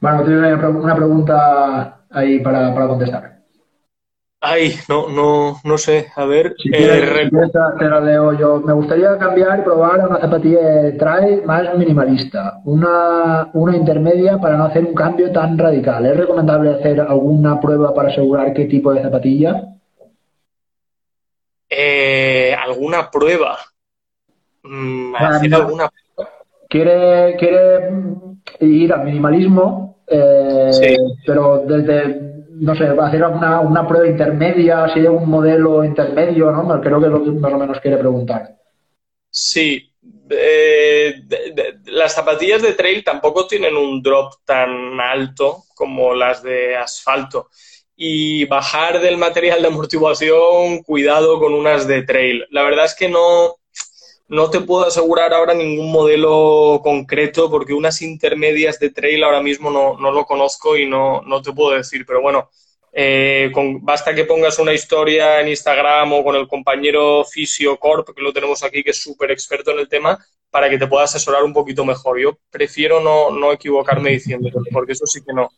Bueno, 0.00 0.24
tengo 0.24 0.80
una 0.80 0.96
pregunta 0.96 2.05
ahí 2.16 2.40
para, 2.40 2.74
contestar. 2.74 3.36
Ay, 4.40 4.74
no, 4.88 5.08
no, 5.08 5.60
no 5.64 5.78
sé. 5.78 6.08
A 6.14 6.24
ver. 6.24 6.54
Eh, 6.72 7.28
te 7.78 7.88
la 7.88 8.00
leo 8.00 8.32
yo. 8.38 8.60
Me 8.60 8.72
gustaría 8.72 9.16
cambiar 9.18 9.60
y 9.60 9.62
probar 9.62 10.08
una 10.08 10.20
zapatilla 10.20 10.60
de 10.60 10.92
trail 10.92 11.42
más 11.44 11.76
minimalista, 11.76 12.60
una, 12.64 13.50
una 13.54 13.76
intermedia 13.76 14.38
para 14.38 14.56
no 14.56 14.64
hacer 14.64 14.84
un 14.84 14.94
cambio 14.94 15.32
tan 15.32 15.58
radical. 15.58 16.06
¿Es 16.06 16.16
recomendable 16.16 16.74
hacer 16.74 17.00
alguna 17.00 17.60
prueba 17.60 17.94
para 17.94 18.10
asegurar 18.10 18.52
qué 18.52 18.66
tipo 18.66 18.92
de 18.92 19.02
zapatilla? 19.02 19.68
Eh, 21.68 22.54
¿Alguna 22.54 23.10
prueba? 23.10 23.58
Mm, 24.62 25.14
alguna 25.14 25.90
Quiere, 26.68 27.36
quiere 27.36 27.90
ir 28.60 28.92
al 28.92 29.04
minimalismo 29.04 29.95
eh, 30.06 30.96
pero 31.24 31.64
desde, 31.66 32.44
no 32.50 32.74
sé, 32.74 32.84
hacer 32.84 33.24
una, 33.24 33.60
una 33.60 33.86
prueba 33.86 34.06
intermedia, 34.06 34.88
si 34.92 35.00
hay 35.00 35.06
un 35.06 35.28
modelo 35.28 35.84
intermedio, 35.84 36.50
¿no? 36.50 36.80
Creo 36.80 37.00
que 37.00 37.06
es 37.06 37.12
lo 37.12 37.24
que 37.24 37.30
más 37.32 37.52
o 37.52 37.58
menos 37.58 37.80
quiere 37.80 37.98
preguntar. 37.98 38.56
Sí. 39.30 39.92
Eh, 40.28 41.22
las 41.86 42.14
zapatillas 42.14 42.62
de 42.62 42.72
trail 42.72 43.04
tampoco 43.04 43.46
tienen 43.46 43.76
un 43.76 44.02
drop 44.02 44.32
tan 44.44 45.00
alto 45.00 45.64
como 45.74 46.14
las 46.14 46.42
de 46.42 46.76
asfalto. 46.76 47.48
Y 47.94 48.44
bajar 48.44 49.00
del 49.00 49.16
material 49.16 49.62
de 49.62 49.68
amortiguación, 49.68 50.82
cuidado 50.82 51.38
con 51.38 51.54
unas 51.54 51.86
de 51.86 52.02
trail. 52.02 52.46
La 52.50 52.62
verdad 52.62 52.84
es 52.84 52.94
que 52.94 53.08
no, 53.08 53.56
no 54.28 54.50
te 54.50 54.60
puedo 54.60 54.86
asegurar 54.86 55.32
ahora 55.32 55.54
ningún 55.54 55.90
modelo 55.92 56.80
concreto 56.82 57.50
porque 57.50 57.72
unas 57.72 58.02
intermedias 58.02 58.78
de 58.78 58.90
trail 58.90 59.22
ahora 59.22 59.40
mismo 59.40 59.70
no, 59.70 59.96
no 59.98 60.10
lo 60.10 60.24
conozco 60.24 60.76
y 60.76 60.86
no, 60.86 61.22
no, 61.22 61.42
te 61.42 61.52
puedo 61.52 61.76
decir, 61.76 62.04
pero 62.04 62.20
bueno, 62.20 62.50
eh, 62.92 63.52
basta 63.82 64.14
que 64.14 64.24
pongas 64.24 64.58
una 64.58 64.72
historia 64.72 65.40
en 65.40 65.48
Instagram 65.48 66.12
o 66.14 66.24
con 66.24 66.34
el 66.34 66.48
compañero 66.48 67.24
Fisio 67.24 67.76
Corp, 67.76 68.08
que 68.14 68.22
lo 68.22 68.32
tenemos 68.32 68.62
aquí, 68.62 68.82
que 68.82 68.90
es 68.90 69.02
súper 69.02 69.30
experto 69.30 69.70
en 69.70 69.80
el 69.80 69.88
tema, 69.88 70.18
para 70.50 70.70
que 70.70 70.78
te 70.78 70.86
pueda 70.86 71.04
asesorar 71.04 71.44
un 71.44 71.52
poquito 71.52 71.84
mejor. 71.84 72.18
Yo 72.18 72.38
prefiero 72.50 73.00
no, 73.00 73.30
no 73.30 73.52
equivocarme 73.52 74.10
diciendo, 74.10 74.48
porque 74.72 74.92
eso 74.92 75.06
sí 75.06 75.20
que 75.24 75.34
no. 75.34 75.50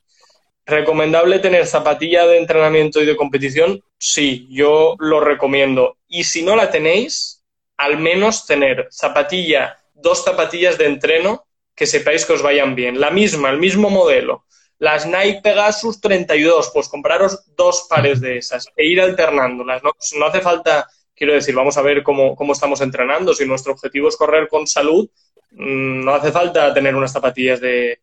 ¿Recomendable 0.66 1.38
tener 1.38 1.66
zapatilla 1.66 2.26
de 2.26 2.38
entrenamiento 2.38 3.00
y 3.00 3.06
de 3.06 3.16
competición? 3.16 3.82
Sí, 3.96 4.46
yo 4.50 4.96
lo 4.98 5.20
recomiendo. 5.20 5.96
Y 6.08 6.24
si 6.24 6.42
no 6.42 6.56
la 6.56 6.70
tenéis, 6.70 7.37
al 7.78 7.98
menos 7.98 8.44
tener 8.44 8.88
zapatilla, 8.90 9.78
dos 9.94 10.24
zapatillas 10.24 10.76
de 10.76 10.86
entreno 10.86 11.46
que 11.74 11.86
sepáis 11.86 12.26
que 12.26 12.32
os 12.32 12.42
vayan 12.42 12.74
bien. 12.74 13.00
La 13.00 13.10
misma, 13.10 13.50
el 13.50 13.58
mismo 13.58 13.88
modelo. 13.88 14.44
Las 14.78 15.06
Nike 15.06 15.40
Pegasus 15.42 16.00
32, 16.00 16.70
pues 16.74 16.88
compraros 16.88 17.44
dos 17.56 17.86
pares 17.88 18.20
de 18.20 18.38
esas 18.38 18.66
e 18.76 18.84
ir 18.84 19.00
alternándolas. 19.00 19.82
No, 19.82 20.26
hace 20.26 20.40
falta, 20.40 20.88
quiero 21.14 21.32
decir, 21.32 21.54
vamos 21.54 21.76
a 21.78 21.82
ver 21.82 22.02
cómo, 22.02 22.36
estamos 22.52 22.80
entrenando. 22.80 23.32
Si 23.32 23.46
nuestro 23.46 23.72
objetivo 23.72 24.08
es 24.08 24.16
correr 24.16 24.48
con 24.48 24.66
salud, 24.66 25.08
mm, 25.52 26.04
no 26.04 26.14
hace 26.14 26.32
falta 26.32 26.74
tener 26.74 26.94
unas 26.94 27.12
zapatillas 27.12 27.60
de, 27.60 28.00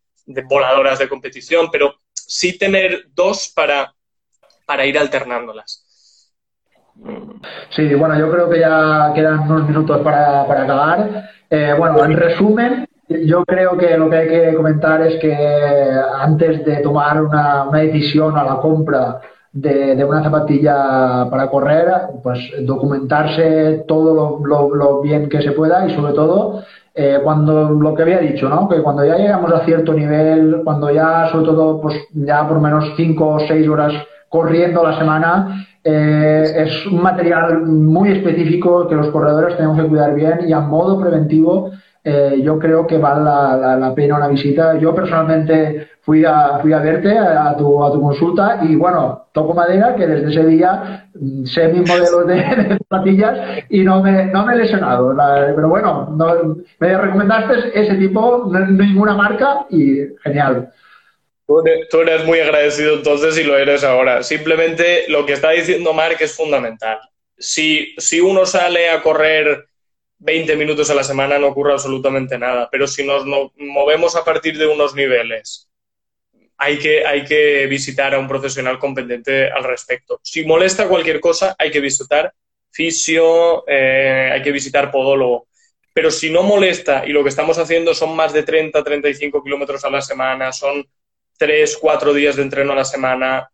voladoras 0.48 0.98
de 0.98 1.08
competición, 1.08 1.70
pero 1.70 2.00
sí 2.12 2.58
tener 2.58 3.08
dos 3.12 3.52
para, 3.54 3.94
para 4.64 4.86
ir 4.86 4.98
alternándolas. 4.98 5.85
Sí, 7.70 7.94
bueno, 7.94 8.18
yo 8.18 8.30
creo 8.30 8.48
que 8.48 8.60
ya 8.60 9.12
quedan 9.14 9.40
unos 9.40 9.68
minutos 9.68 10.00
para, 10.00 10.42
acabar. 10.42 11.28
Eh, 11.50 11.74
bueno, 11.78 12.04
en 12.04 12.16
resumen, 12.16 12.86
yo 13.08 13.44
creo 13.44 13.76
que 13.76 13.96
lo 13.96 14.10
que 14.10 14.16
hay 14.16 14.28
que 14.28 14.54
comentar 14.54 15.02
es 15.02 15.20
que 15.20 15.34
antes 16.18 16.64
de 16.64 16.78
tomar 16.78 17.22
una, 17.22 17.64
una 17.64 17.78
decisión 17.78 18.36
a 18.36 18.44
la 18.44 18.56
compra 18.56 19.20
de, 19.56 20.04
una 20.04 20.22
zapatilla 20.22 21.28
para 21.30 21.48
correr, 21.48 21.86
pues 22.22 22.38
documentarse 22.60 23.84
todo 23.88 24.40
lo, 24.44 25.00
bien 25.00 25.28
que 25.28 25.40
se 25.40 25.52
pueda 25.52 25.86
y 25.86 25.94
sobre 25.94 26.12
todo 26.12 26.62
eh, 26.94 27.20
cuando 27.22 27.70
lo 27.70 27.94
que 27.94 28.02
había 28.02 28.18
dicho, 28.18 28.48
¿no? 28.48 28.68
Que 28.68 28.82
cuando 28.82 29.04
ya 29.04 29.16
llegamos 29.16 29.52
a 29.52 29.64
cierto 29.64 29.94
nivel, 29.94 30.60
cuando 30.62 30.90
ya 30.90 31.28
sobre 31.30 31.46
todo 31.46 31.80
pues 31.80 31.96
ya 32.12 32.46
por 32.46 32.60
menos 32.60 32.92
5 32.96 33.26
o 33.26 33.40
6 33.40 33.68
horas 33.68 33.92
corriendo 34.28 34.82
la 34.82 34.98
semana, 34.98 35.66
eh, 35.88 36.64
es 36.64 36.84
un 36.86 37.00
material 37.00 37.62
muy 37.64 38.10
específico 38.10 38.88
que 38.88 38.96
los 38.96 39.06
corredores 39.10 39.56
tenemos 39.56 39.80
que 39.80 39.86
cuidar 39.86 40.14
bien 40.16 40.40
y 40.44 40.52
a 40.52 40.58
modo 40.58 41.00
preventivo 41.00 41.70
eh, 42.02 42.40
yo 42.42 42.58
creo 42.58 42.86
que 42.88 42.98
vale 42.98 43.24
la, 43.24 43.92
pena 43.94 44.16
una 44.16 44.26
visita. 44.26 44.76
Yo 44.78 44.94
personalmente 44.94 45.88
fui 46.02 46.24
a, 46.24 46.58
verte 46.62 47.16
a, 47.16 47.56
tu, 47.56 47.84
a 47.84 47.92
tu 47.92 48.00
consulta 48.00 48.60
y 48.62 48.74
bueno, 48.74 49.26
toco 49.32 49.54
madera 49.54 49.94
que 49.94 50.06
desde 50.08 50.30
ese 50.30 50.46
día 50.46 51.08
mm, 51.14 51.44
sé 51.44 51.68
mis 51.68 51.88
modelos 51.88 52.26
de, 52.26 52.78
zapatillas 52.88 53.64
y 53.70 53.82
no 53.82 54.02
me, 54.02 54.26
no 54.26 54.44
me 54.44 54.54
he 54.54 54.56
lesionado. 54.56 55.14
pero 55.54 55.68
bueno, 55.68 56.16
me 56.80 56.98
recomendaste 56.98 57.80
ese 57.80 57.94
tipo, 57.94 58.50
ninguna 58.70 59.14
marca 59.14 59.66
y 59.70 59.98
genial. 60.24 60.70
Tú 61.46 62.00
eres 62.00 62.24
muy 62.24 62.40
agradecido 62.40 62.94
entonces 62.94 63.38
y 63.38 63.44
lo 63.44 63.56
eres 63.56 63.84
ahora. 63.84 64.22
Simplemente 64.22 65.08
lo 65.08 65.24
que 65.24 65.34
está 65.34 65.50
diciendo 65.50 65.92
Mark 65.92 66.16
es 66.20 66.34
fundamental. 66.34 66.98
Si, 67.38 67.94
si 67.98 68.20
uno 68.20 68.46
sale 68.46 68.90
a 68.90 69.00
correr 69.00 69.68
20 70.18 70.56
minutos 70.56 70.90
a 70.90 70.94
la 70.94 71.04
semana 71.04 71.38
no 71.38 71.48
ocurre 71.48 71.72
absolutamente 71.72 72.38
nada, 72.38 72.68
pero 72.70 72.86
si 72.86 73.06
nos 73.06 73.24
movemos 73.56 74.16
a 74.16 74.24
partir 74.24 74.58
de 74.58 74.66
unos 74.66 74.94
niveles, 74.94 75.70
hay 76.56 76.78
que, 76.78 77.06
hay 77.06 77.24
que 77.24 77.66
visitar 77.66 78.14
a 78.14 78.18
un 78.18 78.26
profesional 78.26 78.78
competente 78.78 79.50
al 79.50 79.64
respecto. 79.64 80.18
Si 80.22 80.44
molesta 80.44 80.88
cualquier 80.88 81.20
cosa, 81.20 81.54
hay 81.58 81.70
que 81.70 81.80
visitar 81.80 82.32
fisio, 82.70 83.64
eh, 83.68 84.30
hay 84.32 84.42
que 84.42 84.52
visitar 84.52 84.90
podólogo. 84.90 85.48
Pero 85.92 86.10
si 86.10 86.30
no 86.30 86.42
molesta 86.42 87.04
y 87.06 87.10
lo 87.10 87.22
que 87.22 87.28
estamos 87.28 87.58
haciendo 87.58 87.94
son 87.94 88.16
más 88.16 88.32
de 88.32 88.42
30, 88.42 88.82
35 88.82 89.42
kilómetros 89.42 89.84
a 89.84 89.90
la 89.90 90.00
semana, 90.00 90.52
son 90.52 90.86
3, 91.38 91.78
4 91.80 92.14
días 92.14 92.36
de 92.36 92.42
entreno 92.42 92.72
a 92.72 92.76
la 92.76 92.84
semana, 92.84 93.50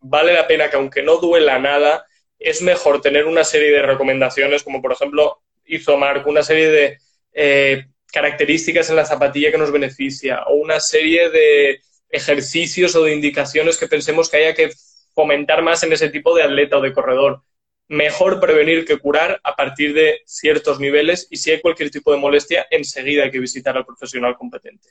vale 0.00 0.32
la 0.32 0.46
pena 0.46 0.70
que 0.70 0.76
aunque 0.76 1.02
no 1.02 1.16
duela 1.16 1.58
nada, 1.58 2.04
es 2.38 2.62
mejor 2.62 3.00
tener 3.00 3.26
una 3.26 3.44
serie 3.44 3.72
de 3.72 3.82
recomendaciones, 3.82 4.62
como 4.62 4.80
por 4.80 4.92
ejemplo 4.92 5.42
hizo 5.64 5.96
Marco, 5.96 6.30
una 6.30 6.42
serie 6.42 6.68
de 6.68 6.98
eh, 7.32 7.86
características 8.12 8.88
en 8.90 8.96
la 8.96 9.04
zapatilla 9.04 9.50
que 9.50 9.58
nos 9.58 9.72
beneficia 9.72 10.42
o 10.46 10.54
una 10.54 10.80
serie 10.80 11.30
de 11.30 11.80
ejercicios 12.08 12.94
o 12.96 13.04
de 13.04 13.14
indicaciones 13.14 13.76
que 13.76 13.88
pensemos 13.88 14.30
que 14.30 14.38
haya 14.38 14.54
que 14.54 14.70
fomentar 15.14 15.62
más 15.62 15.82
en 15.82 15.92
ese 15.92 16.08
tipo 16.08 16.34
de 16.34 16.42
atleta 16.42 16.78
o 16.78 16.80
de 16.80 16.92
corredor. 16.92 17.42
Mejor 17.88 18.40
prevenir 18.40 18.84
que 18.84 18.98
curar 18.98 19.40
a 19.42 19.56
partir 19.56 19.94
de 19.94 20.20
ciertos 20.26 20.78
niveles 20.78 21.26
y 21.30 21.36
si 21.38 21.50
hay 21.50 21.60
cualquier 21.60 21.90
tipo 21.90 22.12
de 22.12 22.18
molestia, 22.18 22.66
enseguida 22.70 23.24
hay 23.24 23.30
que 23.30 23.40
visitar 23.40 23.76
al 23.76 23.86
profesional 23.86 24.36
competente. 24.36 24.88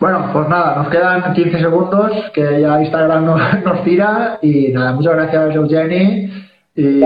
Bueno, 0.00 0.30
pues 0.32 0.48
nada, 0.48 0.76
nos 0.76 0.88
quedan 0.90 1.34
15 1.34 1.58
segundos, 1.58 2.12
que 2.32 2.60
ya 2.60 2.80
Instagram 2.80 3.24
nos, 3.24 3.40
nos 3.64 3.82
tira 3.84 4.38
y 4.42 4.68
nada, 4.68 4.92
muchas 4.92 5.14
gracias 5.14 5.56
Eugeni 5.56 6.32
y 6.76 7.00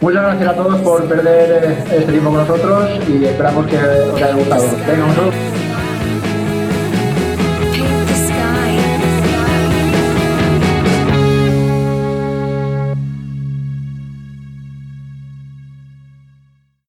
muchas 0.00 0.22
gracias 0.22 0.48
a 0.48 0.54
todos 0.54 0.80
por 0.80 1.04
perder 1.04 1.76
este 1.92 2.10
tiempo 2.12 2.30
con 2.30 2.38
nosotros 2.38 2.88
y 3.06 3.26
esperamos 3.26 3.66
que 3.66 3.76
os 3.76 4.22
haya 4.22 4.34
gustado. 4.34 4.64
Venga, 4.88 5.04
un 5.04 5.65